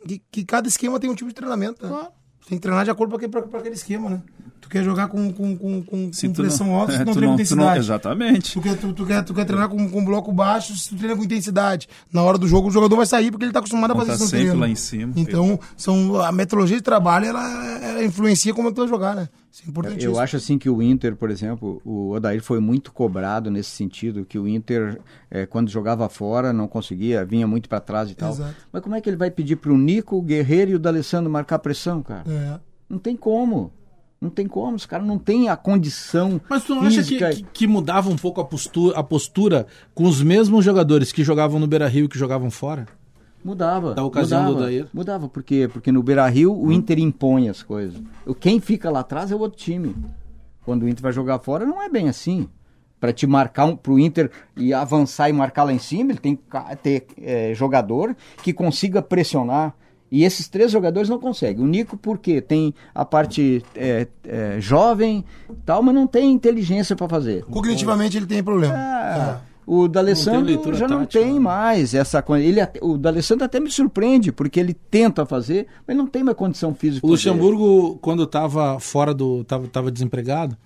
[0.07, 1.83] Que, que cada esquema tem um tipo de treinamento.
[1.85, 1.89] Né?
[1.91, 2.09] Claro.
[2.49, 4.23] Tem que treinar de acordo com aquele, pra aquele esquema, né?
[4.61, 7.15] Tu quer jogar com, com, com, com, com pressão não- alta, é, se tu não
[7.15, 7.79] treina com tu não- intensidade.
[7.81, 8.53] exatamente.
[8.53, 11.17] Tu quer, tu, tu quer, tu quer treinar com, com bloco baixo, se tu treina
[11.17, 11.89] com intensidade.
[12.13, 14.15] Na hora do jogo, o jogador vai sair porque ele tá acostumado a fazer tá
[14.15, 14.61] isso no sempre treino.
[14.61, 15.13] lá em cima.
[15.17, 19.29] Então, são, a metodologia de trabalho, ela, ela influencia como tu vai jogar, né?
[19.51, 20.05] Isso é importante.
[20.05, 24.25] Eu acho assim que o Inter, por exemplo, o Odair foi muito cobrado nesse sentido,
[24.25, 25.01] que o Inter,
[25.31, 28.31] eh, quando jogava fora, não conseguia, vinha muito para trás e tal.
[28.31, 28.55] Exato.
[28.73, 31.29] Mas como é que ele vai pedir para o Nico, o Guerreiro e o D'Alessandro
[31.31, 32.23] marcar pressão, cara?
[32.31, 32.61] É.
[32.89, 33.73] Não tem como.
[34.21, 34.77] Não tem como.
[34.77, 37.31] Os caras não têm a condição Mas tu não acha que, física.
[37.31, 41.59] que, que mudava um pouco a postura, a postura com os mesmos jogadores que jogavam
[41.59, 42.87] no Beira Rio e que jogavam fora?
[43.43, 43.95] Mudava.
[43.95, 44.87] Da ocasião mudava, do Odair.
[44.93, 45.67] Mudava, por quê?
[45.73, 47.99] Porque no Beira Rio o Inter impõe as coisas.
[48.27, 49.97] O- Quem fica lá atrás é o outro time.
[50.67, 52.47] Quando o Inter vai jogar fora, não é bem assim.
[53.01, 56.37] Para te marcar um, pro Inter e avançar e marcar lá em cima, ele tem
[56.37, 56.43] que
[56.83, 59.75] ter eh, jogador que consiga pressionar.
[60.11, 61.63] E esses três jogadores não conseguem.
[61.65, 62.41] O Nico, por quê?
[62.41, 65.25] Tem a parte eh, eh, jovem
[65.65, 67.45] tal, mas não tem inteligência para fazer.
[67.45, 68.75] Cognitivamente ele tem problema.
[68.77, 71.39] Ah, O Não tem D'Alessandro já não tática, tem né?
[71.41, 72.45] mais essa coisa.
[72.45, 76.75] Ele, o D'Alessandro até me surpreende, porque ele tenta fazer, mas não tem mais condição
[76.75, 77.07] física.
[77.07, 79.43] O Luxemburgo, quando estava fora do.
[79.43, 80.57] estava tava desempregado,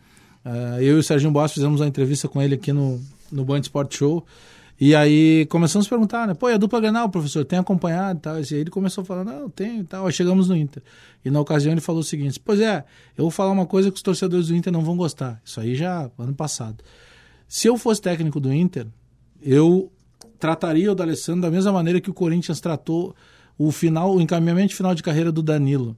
[0.42, 2.98] eh, eu e o Serginho Boss fizemos uma entrevista com ele aqui no,
[3.30, 4.24] no Band Sport Show.
[4.86, 6.34] E aí começamos a perguntar, né?
[6.34, 8.38] Pô, e a dupla Grenal, professor, tem acompanhado e tal?
[8.38, 10.06] E aí ele começou a falar, não, tem e tal.
[10.06, 10.82] Aí chegamos no Inter.
[11.24, 12.84] E na ocasião ele falou o seguinte: Pois é,
[13.16, 15.40] eu vou falar uma coisa que os torcedores do Inter não vão gostar.
[15.42, 16.84] Isso aí já ano passado.
[17.48, 18.86] Se eu fosse técnico do Inter,
[19.40, 19.90] eu
[20.38, 23.16] trataria o D'Alessandro da mesma maneira que o Corinthians tratou
[23.56, 25.96] o final, o encaminhamento final de carreira do Danilo.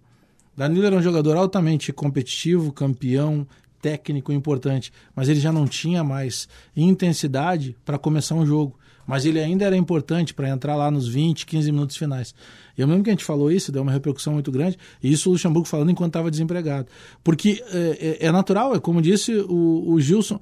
[0.57, 3.49] Danilo era um jogador altamente competitivo, campeão,
[3.81, 8.79] técnico importante, mas ele já não tinha mais intensidade para começar um jogo.
[9.07, 12.35] Mas ele ainda era importante para entrar lá nos 20, 15 minutos finais.
[12.77, 15.29] E eu lembro que a gente falou isso, deu uma repercussão muito grande, e isso
[15.29, 16.89] o Luxemburgo falando enquanto estava desempregado.
[17.23, 20.41] Porque é, é- é natural, é como disse o, o Gilson,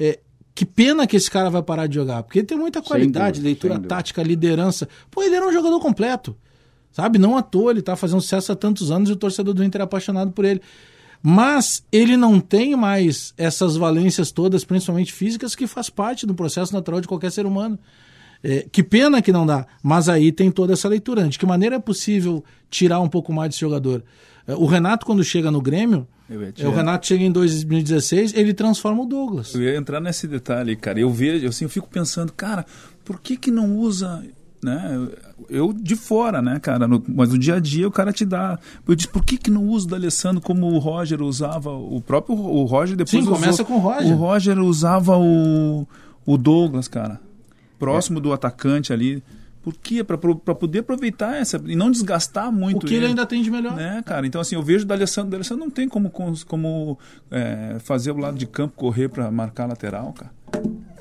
[0.00, 0.18] é,
[0.54, 3.48] que pena que esse cara vai parar de jogar, porque ele tem muita qualidade, dúvida,
[3.48, 4.88] leitura tática, liderança.
[5.10, 6.34] Pô, ele era um jogador completo.
[6.92, 7.18] Sabe?
[7.18, 9.82] Não à toa, ele tá fazendo sucesso há tantos anos e o torcedor do Inter
[9.82, 10.62] é apaixonado por ele.
[11.28, 16.72] Mas ele não tem mais essas valências todas, principalmente físicas, que faz parte do processo
[16.72, 17.76] natural de qualquer ser humano.
[18.44, 21.26] É, que pena que não dá, mas aí tem toda essa leitura.
[21.26, 24.04] De que maneira é possível tirar um pouco mais desse jogador?
[24.46, 26.06] É, O Renato, quando chega no Grêmio,
[26.54, 29.52] te- é, o Renato chega em 2016, ele transforma o Douglas.
[29.52, 31.00] Eu ia entrar nesse detalhe, cara.
[31.00, 32.64] Eu vejo, assim, eu fico pensando, cara,
[33.04, 34.22] por que que não usa,
[34.66, 35.08] né?
[35.48, 36.86] Eu de fora, né, cara?
[36.86, 38.58] No- mas no dia a dia o cara te dá.
[38.86, 42.36] Eu disse, por que que não usa o D'Alessandro como o Roger usava o próprio
[42.36, 44.12] o Roger depois Sim, começa usou- com o Roger.
[44.12, 45.86] O Roger usava o
[46.26, 47.20] o Douglas, cara.
[47.78, 49.22] Próximo do atacante ali.
[49.62, 50.04] Por quê?
[50.04, 50.16] Pra
[50.54, 53.74] poder aproveitar essa e não desgastar muito O que ele ainda tem de melhor.
[53.74, 54.24] né, cara?
[54.26, 55.28] Então, assim, eu vejo o D'Alessandro.
[55.28, 56.08] O D'Alessandro não tem como,
[56.46, 56.96] como,
[57.30, 60.30] é, fazer o lado de campo correr pra marcar lateral, cara.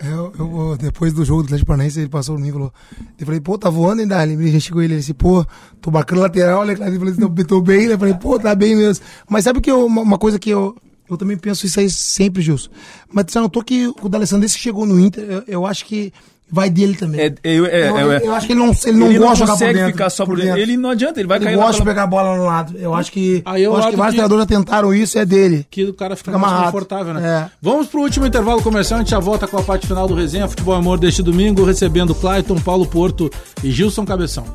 [0.04, 2.74] Eu, eu- depois do jogo do Atlético Paranaense, ele passou por mim e falou.
[3.20, 4.34] Eu falei, pô, tá voando, hein, Dali?
[4.36, 5.46] A gente chegou ele, ele disse, pô,
[5.82, 7.94] tô marcando lateral, olha, ele falou "Não, tô bem, né?
[7.94, 9.04] Eu falei, pô, tá bem mesmo.
[9.28, 10.76] Mas sabe que eu- uma, uma coisa que eu,
[11.10, 12.70] eu também penso isso aí sempre, Gilson.
[13.12, 16.12] Mas você notou que o D'Alessandro, desde que chegou no Inter, eu, eu acho que
[16.52, 17.20] vai dele também.
[17.22, 19.34] É, eu, é, eu, é, eu acho que ele não, ele não ele gosta não
[19.34, 19.92] de jogar por consegue dentro.
[19.92, 20.58] ficar só por dentro.
[20.60, 22.78] Ele não adianta, ele vai Ele cair gosta de pegar a bola no lado.
[22.78, 25.66] Eu acho que, Aí eu acho que vários que- treinadores já tentaram isso, é dele.
[25.70, 26.72] que o cara fica Fica mais amarrado.
[26.72, 27.28] confortável, né?
[27.28, 27.52] É.
[27.62, 30.48] Vamos pro último intervalo comercial, a gente já volta com a parte final do Resenha
[30.48, 33.30] Futebol Amor deste domingo, recebendo Clayton, Paulo Porto
[33.64, 34.46] e Gilson Cabeção.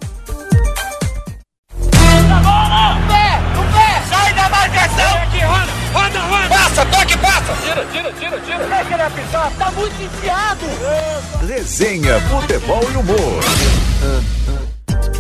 [7.93, 9.53] Tira, tira, tira, é que ele vai pisar?
[9.59, 10.67] Tá muito enfiado!
[11.47, 13.41] Resenha, futebol e humor.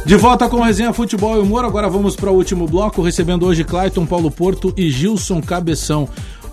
[0.05, 3.64] De volta com Resenha Futebol e Humor, agora vamos para o último bloco, recebendo hoje
[3.64, 6.09] Clayton, Paulo Porto e Gilson Cabeção.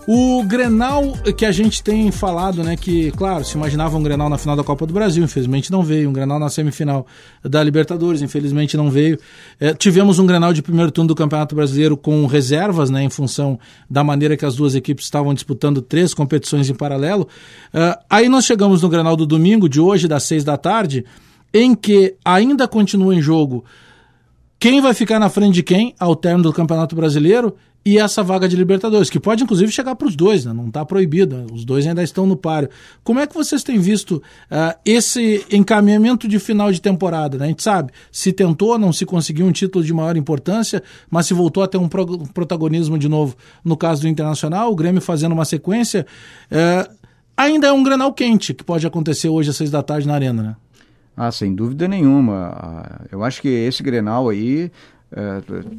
[0.10, 4.38] O Grenal que a gente tem falado, né, que, claro, se imaginava um Grenal na
[4.38, 7.06] final da Copa do Brasil, infelizmente não veio, um Grenal na semifinal
[7.44, 9.20] da Libertadores, infelizmente não veio.
[9.60, 13.60] É, tivemos um Grenal de primeiro turno do Campeonato Brasileiro com reservas, né, em função
[13.90, 17.28] da maneira que as duas equipes estavam disputando três competições em paralelo.
[17.74, 21.04] É, aí nós chegamos no Grenal do domingo, de hoje, das seis da tarde,
[21.54, 23.66] em que ainda continua em jogo
[24.60, 27.56] quem vai ficar na frente de quem ao término do Campeonato Brasileiro
[27.94, 30.54] e essa vaga de Libertadores, que pode inclusive chegar para os dois, né?
[30.54, 32.70] não está proibida, os dois ainda estão no páreo.
[33.04, 37.38] Como é que vocês têm visto ah, esse encaminhamento de final de temporada?
[37.38, 37.46] Né?
[37.46, 41.34] A gente sabe, se tentou, não se conseguiu um título de maior importância, mas se
[41.34, 45.32] voltou a ter um pro- protagonismo de novo no caso do Internacional, o Grêmio fazendo
[45.34, 46.06] uma sequência.
[46.52, 46.90] eh,
[47.36, 50.42] ainda é um Grenal quente que pode acontecer hoje às seis da tarde na Arena,
[50.44, 50.56] né?
[51.16, 52.52] Ah, sem dúvida nenhuma.
[52.56, 54.72] Ah, Eu acho que esse Grenal aí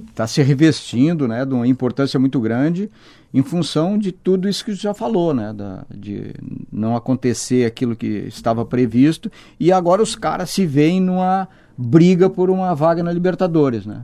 [0.09, 2.91] está se revestindo né, de uma importância muito grande
[3.33, 5.53] em função de tudo isso que já falou, né?
[5.53, 6.33] Da, de
[6.73, 9.31] não acontecer aquilo que estava previsto
[9.61, 11.47] e agora os caras se veem numa
[11.77, 14.03] briga por uma vaga na Libertadores, né?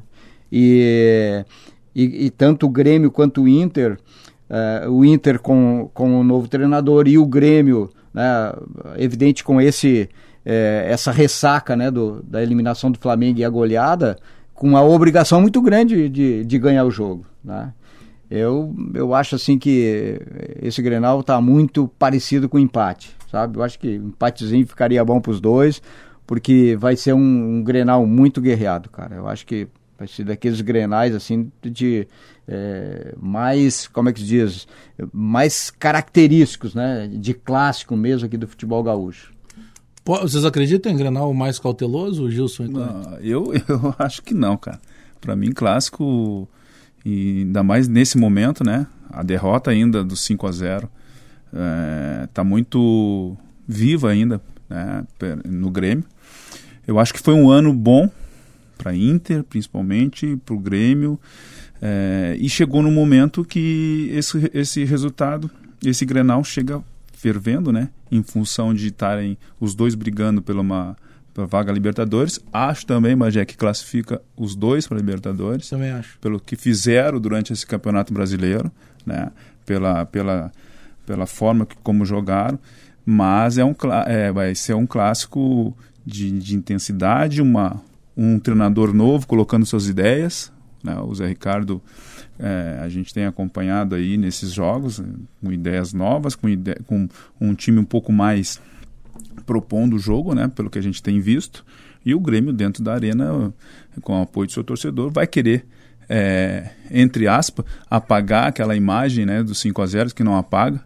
[0.53, 1.45] E,
[1.95, 3.99] e, e tanto o Grêmio quanto o Inter,
[4.49, 8.53] eh, o Inter com, com o novo treinador e o Grêmio, né,
[8.97, 10.09] evidente com esse
[10.45, 14.17] eh, essa ressaca né, do, da eliminação do Flamengo e a goleada,
[14.55, 17.27] com uma obrigação muito grande de, de ganhar o jogo.
[17.45, 17.73] Né?
[18.31, 20.19] Eu, eu acho assim que
[20.63, 23.59] esse Grenal está muito parecido com o empate, sabe?
[23.59, 25.83] Eu acho que um empatezinho ficaria bom para os dois,
[26.27, 29.17] porque vai ser um, um Grenal muito guerreado, cara.
[29.17, 29.69] Eu acho que
[29.99, 32.07] vai ser daqueles Grenais assim de
[32.49, 34.69] é, mais, como é que se diz,
[35.13, 37.09] mais característicos, né?
[37.13, 39.34] De clássico mesmo aqui do futebol gaúcho.
[40.05, 42.65] Vocês acreditam em Grenal mais cauteloso, Gilson?
[42.65, 44.79] Não, eu, eu acho que não, cara.
[45.19, 46.47] Para mim, clássico,
[47.05, 48.87] e ainda mais nesse momento, né?
[49.11, 50.91] A derrota ainda do 5 a 0
[51.55, 53.37] é, tá muito
[53.67, 55.07] viva ainda né,
[55.47, 56.05] no Grêmio.
[56.87, 58.11] Eu acho que foi um ano bom
[58.77, 61.19] para Inter, principalmente, para o Grêmio.
[61.81, 65.51] é, e chegou no momento que esse, esse resultado,
[65.83, 66.83] esse Grenal chega
[67.13, 67.89] fervendo, né?
[68.16, 70.97] Em função de estarem os dois brigando pela uma
[71.35, 72.39] pela vaga Libertadores.
[72.53, 76.16] Acho também, Magé, que classifica os dois para Libertadores Também acho.
[76.20, 78.70] pelo que fizeram durante esse campeonato brasileiro,
[79.05, 79.32] né?
[79.66, 80.53] Pela, pela,
[81.05, 82.59] pela forma que como jogaram,
[83.05, 83.74] mas é um
[84.07, 85.77] é, vai ser um clássico
[86.07, 87.82] de, de intensidade, uma
[88.16, 90.97] um treinador novo colocando suas ideias, né?
[91.01, 91.82] O Zé Ricardo
[92.39, 95.09] é, a gente tem acompanhado aí nesses jogos né,
[95.40, 97.09] com ideias novas, com, ide com
[97.40, 98.61] um time um pouco mais
[99.47, 101.65] propondo o jogo, né, pelo que a gente tem visto,
[102.05, 103.52] e o Grêmio dentro da arena,
[104.02, 105.65] com o apoio do seu torcedor, vai querer,
[106.09, 110.82] é, entre aspas, apagar aquela imagem né, do 5 a 0 que não apaga,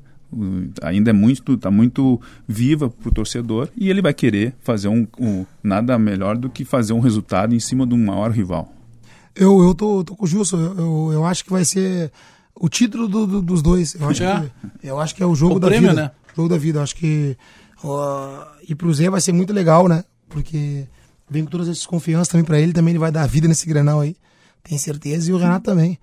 [0.82, 5.06] ainda é muito está muito viva para o torcedor e ele vai querer fazer um,
[5.18, 8.70] um, nada melhor do que fazer um resultado em cima de um maior rival
[9.38, 12.12] eu eu tô, tô com o Gilson eu, eu, acho que vai ser
[12.54, 15.56] o título do, do, dos dois eu acho, que, eu acho que é o jogo
[15.56, 16.10] O da prêmio, vida né?
[16.36, 17.36] jogo da vida eu acho que
[17.82, 20.86] ó, e pro Zé vai ser muito legal né porque
[21.30, 24.00] vem com todas essas confianças também para ele também ele vai dar vida nesse Grenal
[24.00, 24.16] aí
[24.62, 25.98] tenho certeza e o Renato também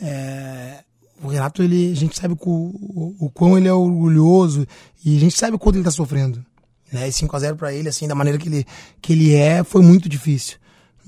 [0.00, 0.84] é,
[1.22, 4.66] o Renato, ele, a gente sabe o, o, o quão ele é orgulhoso
[5.04, 6.44] e a gente sabe o quanto ele tá sofrendo.
[6.90, 7.08] Né?
[7.08, 8.66] E 5x0 pra ele, assim, da maneira que ele,
[9.02, 10.56] que ele é, foi muito difícil.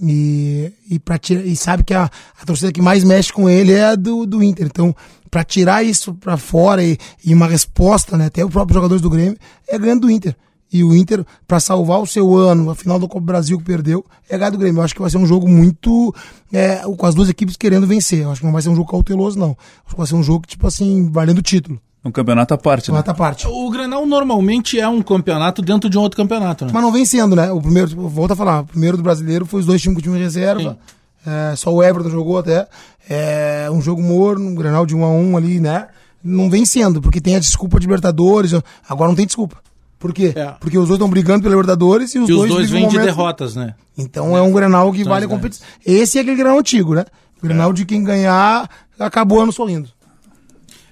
[0.04, 2.10] E, e, pra tirar, e sabe que a,
[2.40, 4.66] a torcida que mais mexe com ele é a do, do Inter.
[4.66, 4.94] Então,
[5.30, 9.08] pra tirar isso pra fora e, e uma resposta, né, até os próprios jogadores do
[9.08, 9.38] Grêmio,
[9.68, 10.36] é ganhando do Inter.
[10.72, 13.64] E o Inter, pra salvar o seu ano, a final do Copa do Brasil que
[13.64, 14.80] perdeu, é ganhar do Grêmio.
[14.80, 16.14] Eu acho que vai ser um jogo muito.
[16.50, 18.20] É, com as duas equipes querendo vencer.
[18.20, 19.54] Eu acho que não vai ser um jogo cauteloso, não.
[19.84, 21.78] Acho que vai ser um jogo, tipo assim, valendo o título.
[22.04, 22.96] Um campeonato à parte né?
[22.96, 23.46] Mata a parte.
[23.46, 26.70] O Grenal normalmente é um campeonato dentro de um outro campeonato, né?
[26.74, 27.50] Mas não vem sendo, né?
[27.52, 30.16] O primeiro, volta a falar, o primeiro do brasileiro foi os dois times com time
[30.16, 30.76] de reserva.
[31.24, 32.66] É, só o Everton jogou até.
[33.08, 35.88] É um jogo morno, um Grenal de 1 a 1 ali, né?
[36.22, 38.52] Não vem sendo, porque tem a desculpa de Libertadores.
[38.88, 39.56] Agora não tem desculpa.
[39.98, 40.32] Por quê?
[40.34, 40.54] É.
[40.58, 42.98] Porque os dois estão brigando pela Libertadores e os E os dois, dois vivem vêm
[42.98, 43.74] de derrotas, né?
[43.96, 45.64] Então é um Grenal que São vale a competição.
[45.86, 47.04] Esse é aquele Grenal antigo, né?
[47.38, 48.68] O Grenal de quem ganhar
[48.98, 49.88] acabou o ano sorrindo.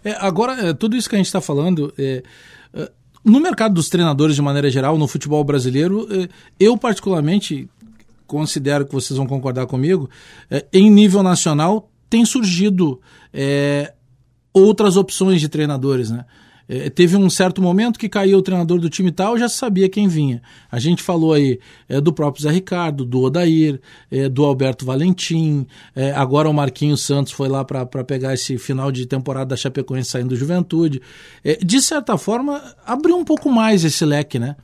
[0.05, 2.23] É, agora, é, tudo isso que a gente está falando, é,
[2.75, 2.91] é,
[3.25, 6.29] no mercado dos treinadores de maneira geral, no futebol brasileiro, é,
[6.59, 7.69] eu particularmente
[8.27, 10.09] considero que vocês vão concordar comigo,
[10.73, 13.01] em nível nacional tem surgido
[14.55, 16.25] outras opções de treinadores, né?
[16.73, 20.07] É, teve um certo momento que caiu o treinador do time tal, já sabia quem
[20.07, 20.41] vinha.
[20.71, 25.67] A gente falou aí é, do próprio Zé Ricardo, do Odair, é, do Alberto Valentim,
[25.97, 30.11] é, agora o Marquinhos Santos foi lá para pegar esse final de temporada da Chapecoense
[30.11, 31.03] saindo do Juventude.
[31.43, 34.55] É, de certa forma, abriu um pouco mais esse leque, né?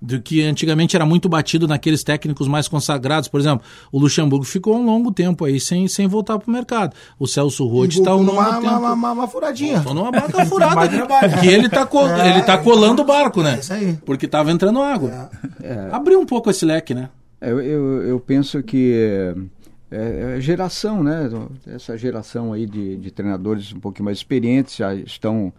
[0.00, 3.28] Do que antigamente era muito batido naqueles técnicos mais consagrados.
[3.28, 6.94] Por exemplo, o Luxemburgo ficou um longo tempo aí sem, sem voltar para o mercado.
[7.18, 8.66] O Celso Roth está um longo numa, tempo.
[8.76, 9.80] uma, uma, uma furadinha.
[9.82, 10.88] Tô numa barca furada.
[11.40, 13.56] Que ele tá, co- É, ele tá colando o barco, né?
[13.56, 13.98] é isso aí.
[14.06, 15.30] Porque tava entrando água.
[15.90, 17.08] Abriu um pouco esse leque, né?
[17.40, 19.34] Eu, eu, eu penso que
[19.90, 21.28] é, é geração, né?
[21.66, 25.52] Essa geração aí de, de treinadores um pouquinho mais experientes, já estão,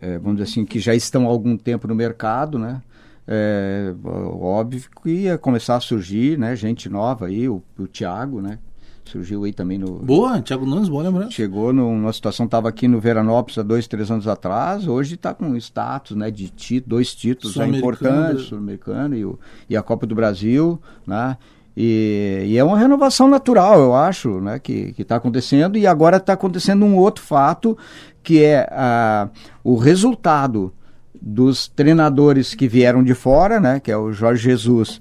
[0.00, 2.80] é, vamos dizer assim, que já estão há algum tempo no mercado, né?
[3.28, 6.54] É, óbvio que ia começar a surgir, né?
[6.54, 8.58] Gente nova aí, o, o Thiago, né?
[9.04, 11.30] Surgiu aí também no, Boa, Thiago Nunes, boa lembrança.
[11.30, 15.32] chegou num- numa situação, estava aqui no Veranópolis há dois, três anos atrás, hoje está
[15.32, 16.52] com status né, de
[16.84, 18.48] dois títulos Sul-Americano, importantes, né?
[18.48, 19.38] Sul-Americano e, o-
[19.70, 21.36] e a Copa do Brasil, né?
[21.76, 26.32] E, e é uma renovação natural, eu acho, né, que está acontecendo, e agora está
[26.32, 27.76] acontecendo um outro fato,
[28.24, 29.28] que é ah,
[29.62, 30.72] o resultado
[31.20, 35.00] dos treinadores que vieram de fora, né, que é o Jorge Jesus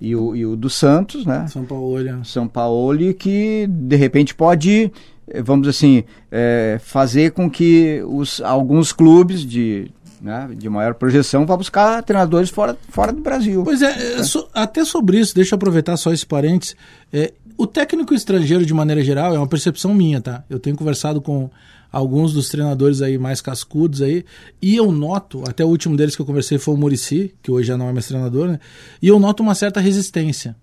[0.00, 4.92] e o, e o do Santos, né, São Paulo, são Paulo que de repente pode,
[5.28, 11.44] eh, vamos assim, eh, fazer com que os, alguns clubes de, né, de maior projeção
[11.44, 13.62] vá buscar treinadores fora, fora do Brasil.
[13.64, 16.76] Pois é, é, so- até sobre isso, deixa eu aproveitar só esse parênteses.
[17.12, 20.44] É, o técnico estrangeiro, de maneira geral, é uma percepção minha, tá?
[20.48, 21.50] Eu tenho conversado com
[21.90, 24.24] alguns dos treinadores aí mais cascudos aí,
[24.60, 27.68] e eu noto, até o último deles que eu conversei foi o Murici, que hoje
[27.68, 28.60] já não é mais treinador, né?
[29.00, 30.54] E eu noto uma certa resistência.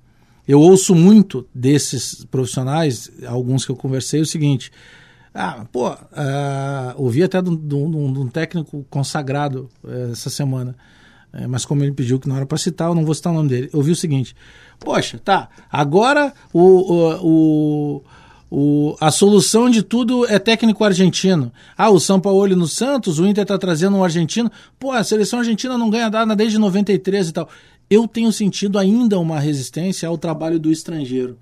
[0.48, 4.72] Eu ouço muito desses profissionais, alguns que eu conversei, o seguinte.
[5.34, 10.76] Ah, pô, ah, ouvi até de um, técnico consagrado eh, essa semana.
[11.34, 13.36] É, mas como ele pediu que não era para citar, eu não vou citar o
[13.36, 13.70] nome dele.
[13.74, 14.34] Eu vi o seguinte:
[14.80, 16.62] Poxa, tá, agora o,
[17.22, 18.04] o,
[18.50, 21.52] o- a solução de tudo é técnico argentino.
[21.78, 24.52] Ah, o São Paulo no Santos, o Inter tá trazendo um argentino.
[24.80, 27.50] Pô, a seleção argentina não ganha nada desde 93 e tal.
[27.90, 31.38] Eu tenho sentido ainda uma resistência ao trabalho do estrangeiro.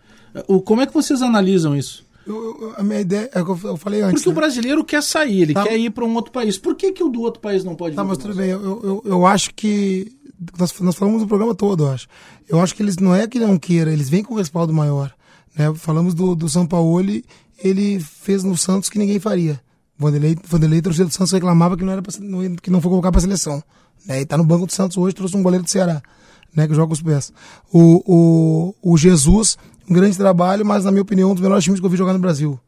[0.47, 2.03] O, como é que vocês analisam isso?
[2.25, 4.15] Eu- a minha ideia é o que eu, falei antes.
[4.21, 4.35] Porque o né?
[4.39, 5.63] brasileiro quer sair, ele Tá.
[5.63, 6.57] quer ir para um outro país.
[6.57, 8.49] Por que, que o do outro país não pode Tá, mas tudo bem.
[8.49, 10.11] Eu, eu, eu acho que.
[10.57, 12.07] Nós, nós falamos no programa todo, eu acho.
[12.49, 15.13] Eu acho que eles não é que não queira, eles vêm com respaldo maior.
[15.57, 15.73] Né?
[15.75, 17.09] Falamos do, do São Paulo,
[17.57, 19.59] ele fez no Santos que ninguém faria.
[19.97, 22.11] Vanderlei, Vanderlei torcedor do Santos reclamava que não, era pra,
[22.61, 23.63] que não foi colocar para seleção.
[24.05, 24.21] Né?
[24.21, 26.01] E tá no banco do Santos hoje, trouxe um goleiro do Ceará,
[26.53, 26.67] né?
[26.67, 27.31] que joga os pés.
[27.71, 29.57] O, o, o Jesus,
[29.89, 32.13] um grande trabalho, mas na minha opinião, um dos melhores times que eu vi jogar
[32.13, 32.59] no Brasil.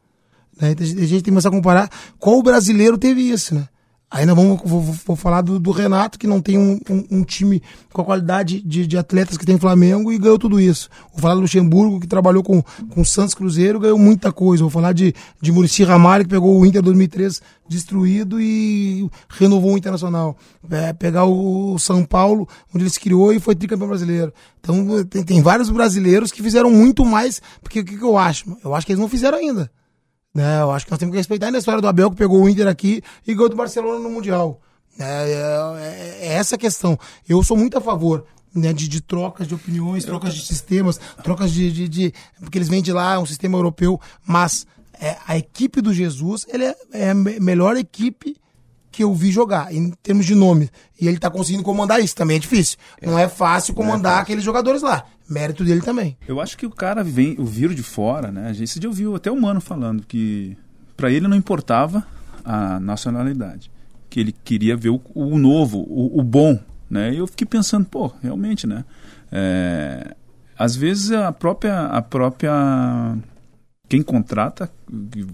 [0.59, 0.71] Né?
[0.71, 1.89] Então, A gente tem que começar a comparar
[2.19, 3.67] qual brasileiro teve isso, né?
[4.09, 7.61] Ainda vamos vou, vou falar do, do, Renato, que não tem um, um, um time
[7.91, 10.89] com a qualidade de, de, atletas que tem Flamengo e ganhou tudo isso.
[11.11, 12.63] Vou falar do Luxemburgo, que trabalhou com
[12.95, 14.63] o Santos Cruzeiro, ganhou muita coisa.
[14.63, 19.77] Vou falar de, de Murici Ramalho, que pegou o Inter 2003 destruído e renovou o
[19.77, 20.37] Internacional.
[20.69, 24.31] É, pegar o São Paulo, onde ele se criou e foi tricampeão brasileiro.
[24.61, 28.55] Então tem, tem vários brasileiros que fizeram muito mais, porque o que, que eu acho?
[28.63, 29.69] Eu acho que eles não fizeram ainda.
[30.35, 30.61] Né?
[30.61, 32.67] Eu acho que nós temos que respeitar a história do Abel que pegou o Inter
[32.67, 34.59] aqui e ganhou do Barcelona no Mundial.
[34.99, 36.99] É, é, é essa a questão.
[37.27, 41.53] Eu sou muito a favor né, de, de, trocas de opiniões, trocas de sistemas, trocas
[41.53, 44.67] de, de, de, Porque eles vêm de lá, um sistema europeu, mas
[44.99, 48.35] é, a equipe do Jesus ele é, é, a melhor equipe
[48.95, 50.69] que eu vi jogar, em termos de nome.
[50.99, 52.77] E ele tá conseguindo comandar isso, também é difícil.
[53.01, 53.05] É.
[53.05, 54.23] Não é fácil comandar é fácil.
[54.23, 55.03] aqueles jogadores lá.
[55.29, 56.17] Mérito dele também.
[56.25, 58.47] Eu acho que o cara vem, o viro de fora, né?
[58.47, 60.55] A gente esse dia ouviu até o Mano falando que
[60.95, 62.07] para ele não importava
[62.45, 63.69] a nacionalidade.
[64.09, 66.57] Que ele queria ver o, o novo, o, o, bom,
[66.89, 67.13] né?
[67.13, 68.85] E eu fiquei pensando, pô, realmente, né?
[69.29, 70.15] É,
[70.57, 73.17] às vezes a própria, a própria
[73.87, 74.71] quem contrata,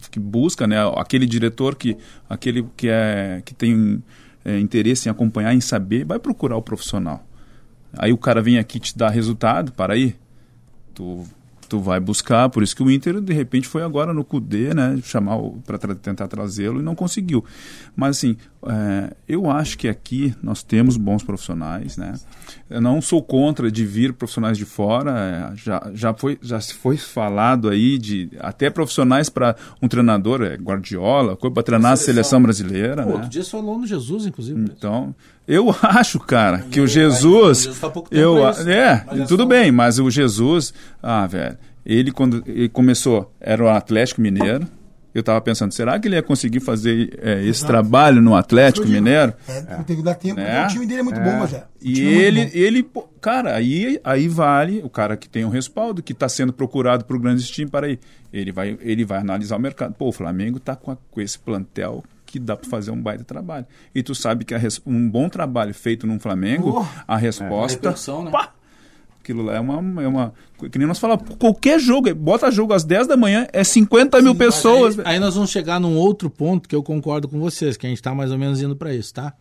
[0.10, 1.98] que, busca, né, aquele diretor que,
[2.30, 4.04] aquele que, é, que tem
[4.44, 7.26] é, interesse em acompanhar, em saber, vai procurar o profissional.
[7.98, 10.16] Aí o cara vem aqui te dar resultado, para aí,
[10.94, 11.26] tu
[11.72, 15.00] tu vai buscar, por isso que o Inter de repente foi agora no CUDE, né,
[15.02, 17.46] chamar para tra tentar trazê-lo e não conseguiu.
[17.96, 18.36] Mas assim,
[18.68, 22.14] é, eu acho que aqui nós temos bons profissionais, né?
[22.70, 26.74] Eu não sou contra de vir profissionais de fora, é, já, já foi já se
[26.74, 32.12] foi falado aí de até profissionais para um treinador, é Guardiola, para treinar a seleção,
[32.12, 33.16] a seleção brasileira, Pô, né?
[33.16, 34.60] Outro dia falou no Jesus, inclusive.
[34.60, 35.16] Então,
[35.52, 37.68] eu acho, cara, que o Jesus.
[37.80, 40.74] Tá eu, é, mas tudo bem, mas o Jesus.
[41.04, 41.58] Ah, velho.
[41.86, 44.66] Ele, quando ele começou, era o Atlético Mineiro.
[45.14, 49.34] Eu estava pensando, será que ele ia conseguir fazer é, esse trabalho no Atlético Mineiro?
[49.46, 50.40] É, tem que dar tempo.
[50.40, 50.64] É.
[50.64, 51.24] O time dele é muito é.
[51.24, 51.66] bom, mas é.
[51.82, 56.30] E ele, ele, cara, aí, aí vale o cara que tem um respaldo, que está
[56.30, 58.00] sendo procurado por grandes times para aí.
[58.32, 59.94] Ele vai, ele vai analisar o mercado.
[59.96, 63.66] Pô, o Flamengo está com, com esse plantel que dá para fazer um baita trabalho.
[63.94, 64.56] E tu sabe que
[64.86, 67.90] um bom trabalho feito num Flamengo, oh, a resposta.
[67.90, 68.32] É, né?
[68.32, 68.54] pá,
[69.22, 70.34] aquilo lá é uma, é uma.
[70.72, 74.24] Que nem nós falamos, qualquer jogo, bota jogo às 10 da manhã, é 50 Sim,
[74.24, 75.00] mil pessoas.
[75.00, 77.90] Aí, aí, nós vamos chegar num outro ponto que eu concordo com vocês, que a
[77.90, 79.34] gente está mais ou menos indo para isso, tá?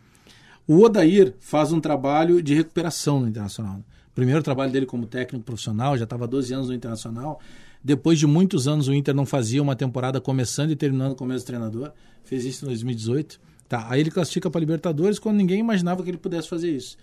[0.66, 3.80] O Odair faz um trabalho de recuperação no Internacional.
[4.14, 7.40] Primeiro trabalho dele como técnico profissional, já estava 12 anos no Internacional.
[7.82, 11.26] Depois de muitos anos, o Inter não fazia uma temporada começando e terminando com o
[11.26, 11.92] mesmo treinador.
[12.22, 13.40] Fez isso em 2018.
[13.68, 16.96] Tá, aí ele classifica para Libertadores quando ninguém imaginava que ele pudesse fazer isso.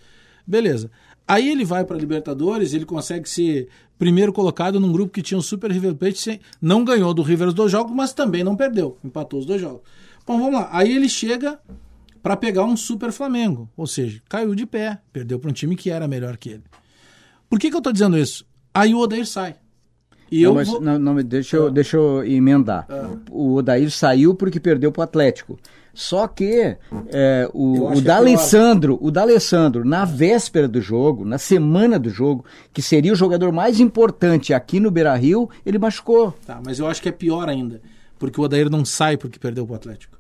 [0.45, 0.91] Beleza.
[1.27, 3.67] Aí ele vai para Libertadores, ele consegue ser
[3.97, 7.53] primeiro colocado num grupo que tinha o Super River Plate, não ganhou do River os
[7.53, 9.81] dois jogos, mas também não perdeu, empatou os dois jogos.
[10.25, 10.69] Bom, vamos lá.
[10.71, 11.59] Aí ele chega
[12.21, 15.89] para pegar um Super Flamengo, ou seja, caiu de pé, perdeu para um time que
[15.89, 16.63] era melhor que ele.
[17.49, 18.45] Por que, que eu estou dizendo isso?
[18.73, 19.55] Aí o Odair sai.
[20.31, 20.81] E não, eu mas, vou...
[20.81, 21.69] não, não, deixa, eu, ah.
[21.69, 22.85] deixa eu emendar.
[22.89, 23.09] Ah.
[23.31, 25.57] O Odair saiu porque perdeu para o Atlético.
[25.93, 26.77] Só que
[27.09, 32.45] é, o, o é D'Alessandro, o D'Alessandro, na véspera do jogo, na semana do jogo,
[32.71, 36.35] que seria o jogador mais importante aqui no Beira-Rio, ele machucou.
[36.45, 37.81] Tá, mas eu acho que é pior ainda,
[38.19, 40.19] porque o Odair não sai porque perdeu para o Atlético.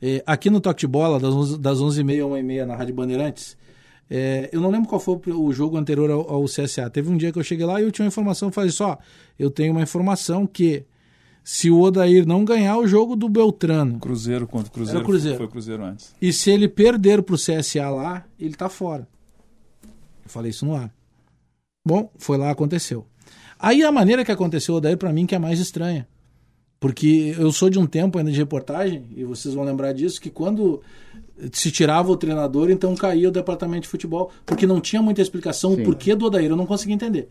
[0.00, 3.56] É, aqui no Toque de Bola, das 11h30 das 11 h 1h30 na Rádio Bandeirantes,
[4.10, 6.88] é, eu não lembro qual foi o jogo anterior ao, ao, CSA.
[6.88, 8.98] Teve um dia que eu cheguei lá e eu tinha uma informação, falei só,
[9.38, 10.84] eu tenho uma informação que
[11.44, 13.98] se o Odair não ganhar o jogo do Beltrano.
[13.98, 15.04] Cruzeiro contra o Cruzeiro.
[15.04, 15.38] Cruzeiro.
[15.38, 16.14] Foi, Cruzeiro antes.
[16.20, 19.06] E se ele perder pro CSA lá, ele tá fora.
[20.24, 20.92] Eu falei isso no ar.
[21.86, 23.06] Bom, foi lá, aconteceu.
[23.58, 26.06] Aí a maneira que aconteceu o Odair, para mim, que é mais estranha.
[26.80, 30.30] Porque eu sou de um tempo ainda de reportagem, e vocês vão lembrar disso, que
[30.30, 30.80] quando
[31.52, 35.74] se tirava o treinador, então caía o departamento de futebol, porque não tinha muita explicação
[35.74, 35.82] Sim.
[35.82, 37.28] o porquê do Odair, eu não conseguia entender.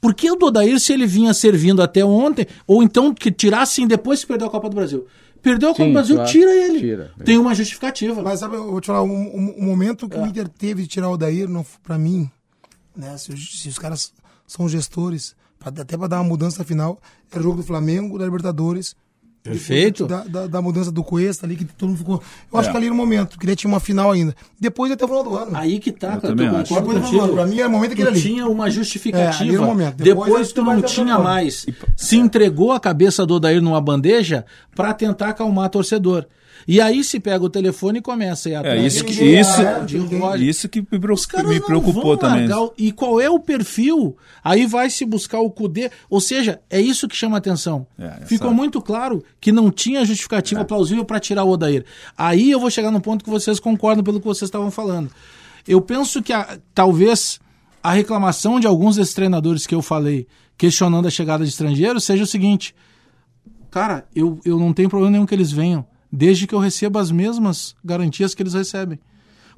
[0.00, 4.20] Por que o Odair, se ele vinha servindo até ontem, ou então que tirassem depois
[4.20, 5.06] que perdeu a Copa do Brasil?
[5.42, 6.30] Perdeu a Copa Sim, do Brasil, claro.
[6.30, 6.80] tira ele.
[6.80, 7.24] Tira, é.
[7.24, 8.22] Tem uma justificativa.
[8.22, 10.20] Mas sabe, eu vou te falar, o um, um, um momento que é.
[10.20, 12.30] o Inter teve de tirar o Odair, não, pra mim,
[12.94, 14.12] né, se, se os caras
[14.46, 17.00] são gestores, pra, até para dar uma mudança final,
[17.30, 18.94] era o jogo do Flamengo, da Libertadores,
[19.50, 20.06] Perfeito.
[20.06, 22.22] Da, da, da, mudança do Cuesta ali, que todo mundo ficou.
[22.52, 22.72] Eu acho é.
[22.72, 24.34] que ali no momento, queria tinha uma final ainda.
[24.58, 25.50] Depois até o final do ano.
[25.56, 26.34] Aí que tá, eu cara.
[26.34, 27.28] Eu concordo contigo.
[27.28, 28.20] Pra mim é o momento que ali.
[28.20, 29.54] tinha uma justificativa.
[29.54, 29.96] É, momento.
[29.96, 31.66] Depois, Depois tu não tinha mais.
[31.96, 34.44] Se entregou a cabeça do Odair numa bandeja
[34.74, 36.26] para tentar acalmar torcedor.
[36.68, 39.24] E aí se pega o telefone e começa a ir É, atrás isso de que,
[39.24, 39.60] isso,
[40.40, 40.86] isso que me,
[41.54, 42.50] me preocupou também.
[42.52, 44.16] o- E qual é o perfil?
[44.42, 45.90] Aí vai se buscar o Cudê.
[46.10, 47.86] Ou seja, é isso que chama atenção.
[47.98, 51.84] É, essa- Ficou muito claro que não tinha justificativa plausível para tirar o Odair.
[52.16, 55.10] Aí eu vou chegar no ponto que vocês concordam pelo que vocês estavam falando.
[55.66, 57.40] Eu penso que a- talvez
[57.82, 60.26] a reclamação de alguns desses treinadores que eu falei,
[60.58, 62.74] questionando a chegada de estrangeiros, seja o seguinte:
[63.70, 67.10] cara, eu, eu não tenho problema nenhum que eles venham, desde que eu receba as
[67.10, 68.98] mesmas garantias que eles recebem.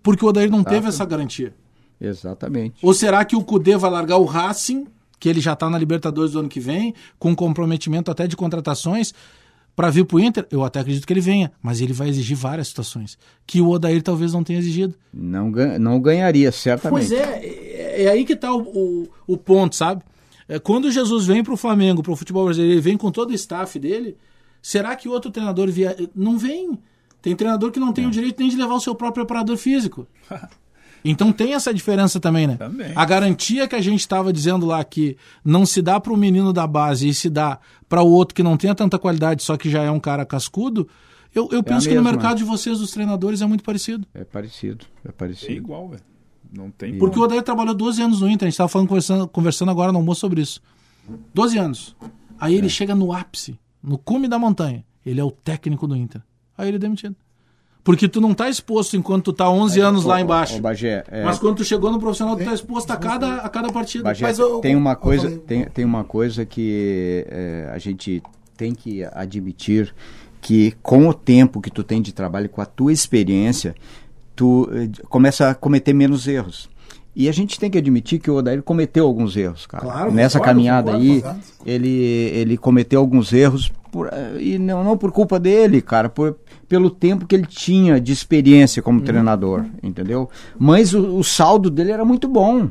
[0.03, 1.55] Porque o Odair não teve essa garantia.
[2.01, 2.77] Exatamente.
[2.83, 4.87] Ou será que o Cudê vai largar o Racing,
[5.19, 9.13] que ele já está na Libertadores do ano que vem, com comprometimento até de contratações,
[9.75, 10.47] para vir para o Inter?
[10.51, 14.03] Eu até acredito que ele venha, mas ele vai exigir várias situações que o Odair
[14.03, 14.95] talvez não tenha exigido.
[15.13, 15.51] Não,
[15.81, 17.09] não ganharia, certamente.
[17.09, 20.03] Pois é, é, é aí que está o, o, o ponto, sabe?
[20.49, 23.31] É, quando Jesus vem para o Flamengo, para o futebol brasileiro, ele vem com todo
[23.31, 24.17] o staff dele,
[24.63, 25.97] será que outro treinador via...
[26.15, 26.79] não vem?
[27.21, 30.07] Tem treinador que não tem o direito nem de levar o seu próprio preparador físico.
[31.05, 32.57] Então tem essa diferença também, né?
[32.57, 32.93] Também.
[32.95, 36.53] A garantia que a gente estava dizendo lá que não se dá para o menino
[36.53, 39.71] da base e se dá para o outro que não tenha tanta qualidade, só que
[39.71, 40.89] já é um cara cascudo,
[41.35, 44.07] eu, eu penso que no mercado de vocês, dos treinadores, é muito parecido.
[44.15, 45.53] É parecido, é É parecido.
[45.53, 46.03] igual, velho.
[46.53, 47.27] Não tem Porque o como.
[47.27, 50.21] Odair trabalhou 12 anos no Inter, a gente estava falando, conversando, conversando agora no almoço
[50.21, 50.61] sobre isso.
[51.35, 51.97] 12 anos.
[52.41, 54.85] Aí ele chega no ápice, no cume da montanha.
[55.05, 56.21] Ele é o técnico do Inter.
[56.57, 57.15] Aí ele é demitido.
[57.85, 60.57] Porque tu não tá exposto enquanto tu tá 11 anos lá embaixo.
[60.59, 63.49] Ô, Bagé, é, Mas quando tu chegou no profissional, tu tá exposto a cada, a
[63.49, 64.05] cada partida.
[64.05, 68.23] Bagé, Mas eu- tem uma coisa, falei- tem, tem uma coisa que é, a gente
[68.57, 69.95] tem que admitir
[70.41, 73.75] que com o tempo que tu tem de trabalho, com a tua experiência,
[74.37, 76.69] tu eh, começa a cometer menos erros.
[77.19, 79.83] E a gente tem que admitir que o Odair cometeu alguns erros, cara.
[79.83, 81.41] Claro, Nessa concordo, caminhada concordo, aí, concordo.
[81.67, 84.09] ele, ele cometeu alguns erros por,
[84.39, 86.37] e não, não por culpa dele, cara, por,
[86.69, 90.31] pelo tempo que ele tinha de experiência como treinador, entendeu?
[90.57, 92.71] Mas o, o saldo dele era muito bom.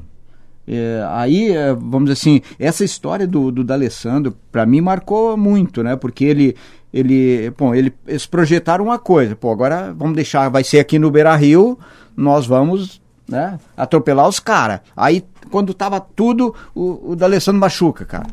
[0.66, 5.84] É, aí, é, vamos dizer assim, essa história do, do D'Alessandro, para mim, marcou muito,
[5.84, 5.98] né?
[5.98, 6.56] Porque ele,
[6.94, 11.12] ele, bom, ele, eles projetaram uma coisa, pô, agora vamos deixar, vai ser aqui no
[11.12, 11.78] Beira-Rio,
[12.16, 14.80] nós vamos, né, atropelar os caras.
[14.96, 18.28] Aí, quando tava tudo, o, o D'Alessandro machuca, cara.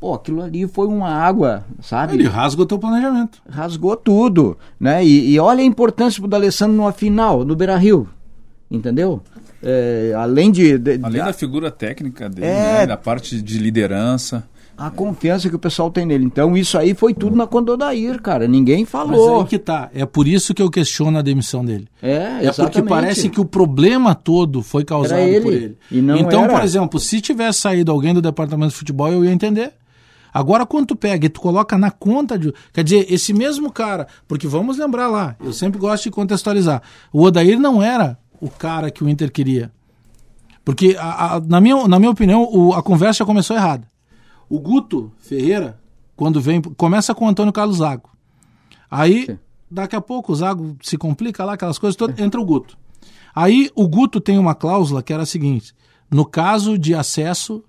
[0.00, 2.14] Pô, aquilo ali foi uma água, sabe?
[2.14, 3.40] Ele rasga o teu planejamento.
[3.48, 5.04] rasgou tudo, né?
[5.04, 8.08] E, e olha a importância do D'Alessandro numa final, no Beira-Rio,
[8.70, 9.22] entendeu?
[9.62, 12.78] É, além de, de- Além de- da figura técnica dele, É.
[12.80, 14.42] né, da parte de liderança.
[14.76, 16.24] A confiança que o pessoal tem nele.
[16.24, 18.48] Então isso aí foi tudo na Condodair, cara.
[18.48, 19.40] Ninguém Mas falou.
[19.40, 19.90] aí que tá.
[19.94, 21.86] É por isso que eu questiono a demissão dele.
[22.02, 22.88] É, É porque exatamente.
[22.88, 25.78] parece que o problema todo foi causado ele, por ele.
[25.90, 26.54] e não então, era.
[26.54, 29.72] por exemplo, se tivesse saído alguém do departamento de futebol, eu ia entender.
[30.34, 32.52] Agora, quando tu pega e tu coloca na conta de.
[32.72, 34.06] Quer dizer, esse mesmo cara.
[34.26, 36.80] Porque vamos lembrar lá, eu sempre gosto de contextualizar.
[37.12, 39.70] O Odair não era o cara que o Inter queria.
[40.64, 43.86] Porque, a- a- na, minha, na minha opinião, o- a conversa já começou errada.
[44.54, 45.78] O Guto Ferreira,
[46.14, 46.60] quando vem.
[46.60, 48.10] Começa com o Antônio Carlos Zago.
[48.90, 49.38] Aí, Sim.
[49.70, 52.76] daqui a pouco, o Zago se complica lá, aquelas coisas todas, entra o Guto.
[53.34, 55.72] Aí, o Guto tem uma cláusula que era a seguinte:
[56.10, 57.64] no caso de acesso,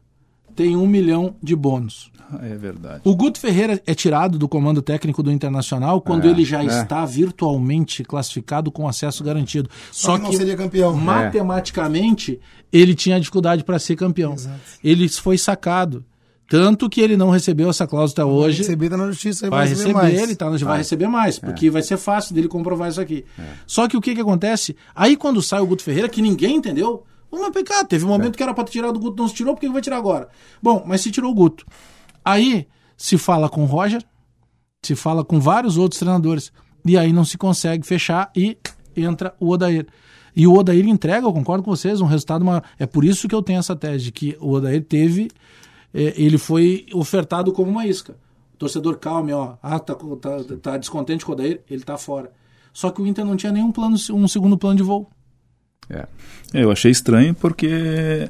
[0.53, 2.11] tem um milhão de bônus.
[2.29, 3.01] Ah, É verdade.
[3.05, 6.65] O Guto Ferreira é tirado do comando técnico do Internacional quando É, ele já é.
[6.65, 9.69] está virtualmente classificado com acesso garantido.
[9.91, 10.93] Só, Só que não seria campeão.
[10.97, 12.39] matematicamente
[12.71, 14.35] ele tinha dificuldade para ser campeão.
[14.83, 16.03] Ele foi sacado.
[16.53, 18.59] Tanto que ele não recebeu essa cláusula até hoje.
[18.59, 20.21] Receber tá na justiça, aí Vai receber, mais.
[20.21, 23.25] ele, tá, vai receber mais, porque vai ser fácil dele comprovar isso aqui.
[23.65, 24.75] Só que o que que acontece?
[24.93, 28.43] Aí quando sai o Guto Ferreira, que ninguém entendeu, vamos pecar, teve um momento que
[28.43, 30.29] era para tirar do Guto, não se tirou, por que vai tirar agora?
[30.61, 31.65] Bom, mas se tirou o Guto.
[32.23, 34.03] Aí se fala com o Roger,
[34.83, 36.53] se fala com vários outros treinadores,
[36.85, 38.59] e aí não se consegue fechar e
[38.95, 39.87] entra o Odair.
[40.35, 42.61] E o Odair entrega, eu concordo com vocês, um resultado maior.
[42.77, 45.31] É por isso que eu tenho essa tese, de que o Odair teve,
[45.93, 48.15] ele foi ofertado como uma isca.
[48.53, 52.31] O torcedor calme, ó, ah, tá, tá, tá descontente com o Odair, ele tá fora.
[52.71, 55.09] Só que o Inter não tinha nenhum plano, um segundo plano de voo.
[55.89, 56.07] É.
[56.53, 58.29] Eu achei estranho porque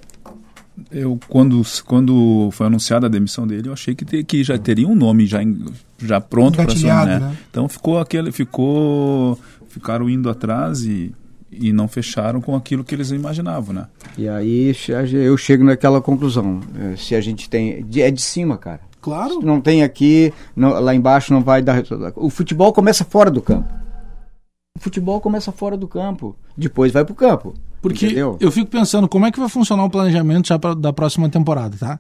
[0.91, 4.88] eu quando, quando foi anunciada a demissão dele, eu achei que, te- que já teria
[4.88, 5.40] um nome já,
[5.99, 7.19] já pronto para assumir, né?
[7.19, 7.38] né?
[7.49, 11.14] Então ficou aquele ficou ficaram indo atrás e
[11.59, 13.88] e não fecharam com aquilo que eles imaginavam, né?
[14.17, 14.73] E aí
[15.25, 16.59] eu chego naquela conclusão.
[16.75, 17.84] eh, Se a gente tem.
[17.85, 18.81] de- É de cima, cara.
[19.01, 19.39] Claro.
[19.39, 22.13] Se não tem aqui, não- lá embaixo não vai dar resultado.
[22.15, 23.67] O futebol começa fora do campo.
[24.77, 26.35] O futebol começa fora do campo.
[26.57, 27.53] Depois vai pro campo.
[27.81, 28.38] Porque entendeu?
[28.39, 31.75] eu fico pensando como é que vai funcionar o planejamento já pra, da próxima temporada,
[31.77, 31.99] tá?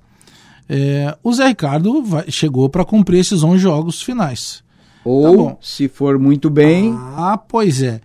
[0.69, 4.63] É, o Zé Ricardo vai- chegou para cumprir esses 11 jogos finais.
[5.03, 7.99] Ou, Tá se for muito bem, Ah, pois é.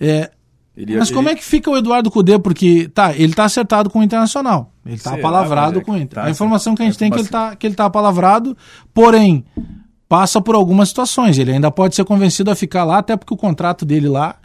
[0.00, 0.28] É,
[0.76, 2.38] Ele- mas como ele- é que fica o Eduardo Cudê?
[2.38, 4.72] Porque, tá, ele tá acertado com o Internacional.
[4.84, 6.20] Ele tá Será, apalavrado com o Inter.
[6.22, 7.74] Tá, a informação que a gente é, tem é que mas- ele, tá, que ele
[7.74, 8.56] tá apalavrado,
[8.92, 9.44] porém,
[10.08, 11.38] passa por algumas situações.
[11.38, 14.36] Ele ainda pode ser convencido a ficar lá, até porque o contrato dele lá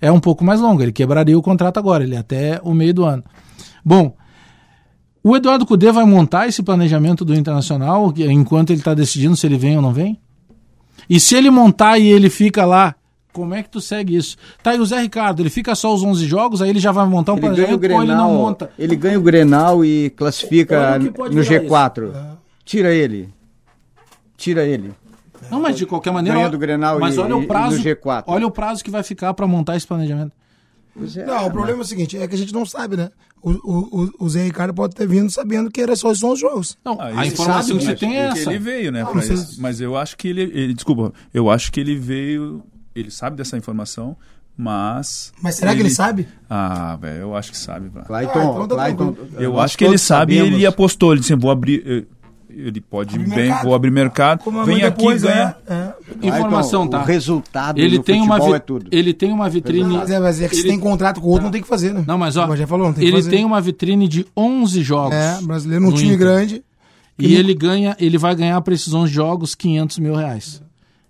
[0.00, 0.82] é um pouco mais longo.
[0.82, 3.22] Ele quebraria o contrato agora, ele é até o meio do ano.
[3.84, 4.14] Bom,
[5.22, 9.56] o Eduardo Cudê vai montar esse planejamento do Internacional enquanto ele está decidindo se ele
[9.56, 10.20] vem ou não vem?
[11.08, 12.94] E se ele montar e ele fica lá,
[13.36, 14.36] como é que tu segue isso?
[14.62, 17.06] Tá aí o Zé Ricardo, ele fica só os 11 jogos, aí ele já vai
[17.06, 18.70] montar um ele ganha o planejamento ou ele não Grenal, monta?
[18.78, 22.12] ele ganha o Grenal e classifica no virar G4.
[22.64, 23.28] Tira ele.
[24.36, 24.92] Tira ele.
[25.50, 27.76] Não, mas de qualquer maneira, Ganha do Grenal mas e- olha e- o e prazo,
[27.76, 28.24] no G4.
[28.26, 30.32] olha o prazo que vai ficar para montar esse planejamento.
[31.14, 33.10] É, Não, o problema é o seguinte, é que a gente não sabe, né?
[33.42, 36.78] O, o, o- Zé Ricardo pode ter vindo sabendo que era só esses 11 jogos.
[36.82, 38.50] Não, Ah, a informação sabe, que você mas tem é essa.
[38.50, 39.60] Ele veio, né, pra mas isso.
[39.60, 42.62] Mas eu acho que ele, ele- Desculpa, eu acho que ele veio.
[42.96, 44.16] Ele sabe dessa informação,
[44.56, 45.32] mas.
[45.42, 46.26] Mas será que ele sabe?
[46.48, 47.90] Ah, velho, eu acho que sabe.
[48.06, 49.16] Clayton, Ah, então tá Clayton.
[49.38, 51.12] Eu acho que ele sabe e ele apostou.
[51.12, 52.06] Ele disse: vou abrir.
[52.48, 53.64] Ele pode Abrir bem, mercado.
[53.64, 54.38] vou abrir mercado.
[54.42, 55.56] Como vem amanhã aqui depois, e ganha.
[55.68, 56.26] é, é.
[56.26, 57.02] Informação, Clayton, tá?
[57.02, 58.86] O resultado Ele do tem uma é tudo.
[58.90, 61.30] ele tem uma vitrine Mas é, mas é que se ele- tem contrato com o
[61.30, 62.02] outro, não tem que fazer, né?
[62.06, 63.28] Não, mas ó, Como já falou, não tem que ele fazer.
[63.30, 65.14] tem uma vitrine de 11 jogos.
[65.14, 66.18] É, brasileiro num time Inter.
[66.18, 66.64] grande.
[67.18, 70.62] E ele ganha, ele vai ganhar para esses 11 jogos 500 mil reais.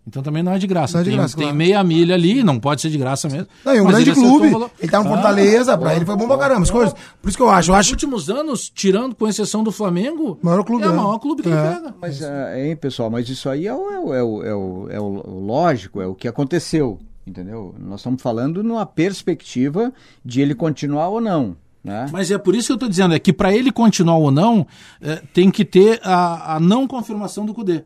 [0.09, 0.93] Então também não é de graça.
[0.95, 1.57] Não é de tem, graça, tem claro.
[1.59, 3.49] meia milha ali, não pode ser de graça mesmo.
[3.65, 4.51] Não, e um grande clube.
[4.51, 4.71] valor.
[4.79, 6.95] Ele tá no Fortaleza, pra ele foi bom pra caramba, as coisas.
[7.21, 10.39] Por isso que eu acho, eu Nos acho últimos anos, tirando com exceção do Flamengo,
[10.41, 10.97] Maior clube, é o né?
[10.97, 11.53] maior clube que É.
[11.53, 11.95] ele pega.
[12.01, 14.89] Mas, ah, hein, pessoal, mas isso aí é o, é o, é o, é o,
[14.93, 17.75] é o- lógico, é o que aconteceu, entendeu?
[17.77, 19.93] Nós estamos falando numa perspectiva
[20.25, 22.07] de ele continuar ou não, né?
[22.13, 24.65] Mas é por isso que eu estou dizendo, é que para ele continuar ou não,
[25.03, 27.83] é, tem que ter a, a não confirmação do Cudê.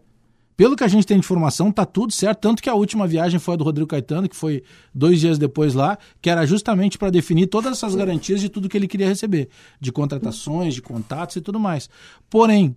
[0.61, 2.41] Pelo que a gente tem de informação, tá tudo certo.
[2.41, 4.63] Tanto que a última viagem foi a do Rodrigo Caetano, que foi
[4.95, 8.77] dois dias depois lá, que era justamente para definir todas essas garantias de tudo que
[8.77, 9.49] ele queria receber,
[9.81, 11.89] de contratações, de contatos e tudo mais.
[12.29, 12.77] Porém,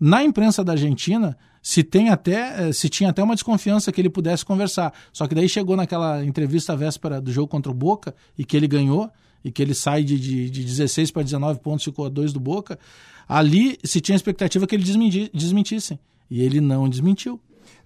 [0.00, 4.08] na imprensa da Argentina, se tem até, eh, se tinha até uma desconfiança que ele
[4.08, 4.94] pudesse conversar.
[5.12, 8.66] Só que daí chegou naquela entrevista véspera do jogo contra o Boca e que ele
[8.66, 9.10] ganhou
[9.44, 12.40] e que ele sai de, de, de 16 para 19 pontos, ficou a 2 do
[12.40, 12.78] Boca.
[13.28, 15.98] Ali se tinha expectativa que ele desmenti, desmentissem.
[16.30, 17.40] E ele não desmentiu.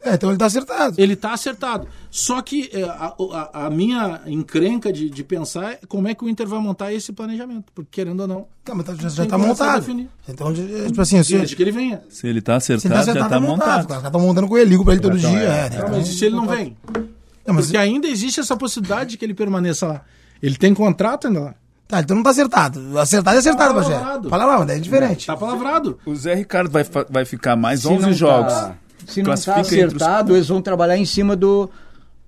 [0.05, 0.97] É, então ele tá acertado.
[0.98, 1.86] Ele está acertado.
[2.10, 6.24] Só que é, a, a- a minha encrenca de, de pensar é como é que
[6.24, 7.66] o Inter vai montar esse planejamento.
[7.73, 10.09] Porque, querendo ou não, Tá, mas tá- já, já tá a montado.
[10.28, 12.02] Então, já- tipo assim, se, desde que ele venha.
[12.09, 13.69] Se ele tá se acertado, tá já acertado, tá tá montado.
[13.69, 13.89] montado.
[13.89, 15.40] Caras estão montando com ele, ligo pra ele todo Então, dia.
[15.40, 15.66] é.
[15.73, 16.77] É, mas e se ele não vem?
[17.47, 20.05] Não, mas- Porque ainda existe essa possibilidade de que ele permaneça lá.
[20.43, 21.55] Ele tem contrato ainda lá.
[21.93, 22.98] Tá, então não tá acertado.
[22.98, 23.94] Acertado é acertado, Tá Bagé.
[23.98, 24.28] palavrado.
[24.31, 25.27] Palavra, é diferente.
[25.27, 25.98] Tá palavrado.
[26.06, 28.51] O Zé Ricardo vai, vai ficar mais Se 11 não jogos.
[28.55, 28.74] Tá,
[29.06, 31.69] se não está Classifica entre os- acertado, eles vão trabalhar em cima do,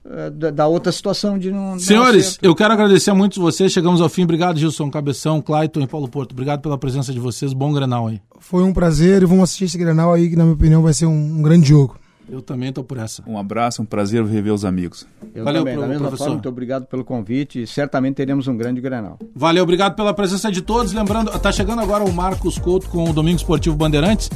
[0.04, 1.78] eh, da, da outra situação de não.
[1.78, 3.72] Senhores, eu quero agradecer a muitos vocês.
[3.72, 4.24] Chegamos ao fim.
[4.24, 6.32] Obrigado, Gilson Cabeção, Clayton e Paulo Porto.
[6.32, 7.54] Obrigado pela presença de vocês.
[7.54, 8.20] Bom granal aí.
[8.40, 11.06] Foi um prazer e vamos assistir esse Grenal aí, que na minha opinião vai ser
[11.06, 11.96] um, um grande jogo.
[12.28, 13.22] Eu também tô por essa.
[13.26, 15.06] Um abraço, um prazer rever os amigos.
[15.34, 16.24] Eu Valeu, também, da pro- mesma professor.
[16.24, 19.18] forma, muito obrigado pelo convite e certamente teremos um grande granal.
[19.34, 20.92] Valeu, obrigado pela presença de todos.
[20.92, 24.30] Lembrando, tá chegando agora o Marcos Couto com o Domingo Esportivo Bandeirantes.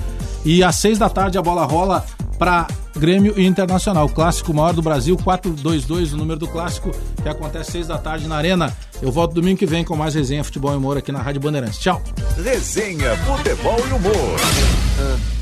[0.44, 2.04] E às seis da tarde a bola rola
[2.38, 2.66] para
[2.96, 4.08] Grêmio e Internacional.
[4.08, 6.90] Clássico maior do Brasil, 422, o número do clássico,
[7.22, 8.72] que acontece às seis da tarde na Arena.
[9.02, 11.78] Eu volto domingo que vem com mais resenha, futebol e humor aqui na Rádio Bandeirantes.
[11.78, 12.02] Tchau.
[12.42, 15.37] Resenha, futebol e humor.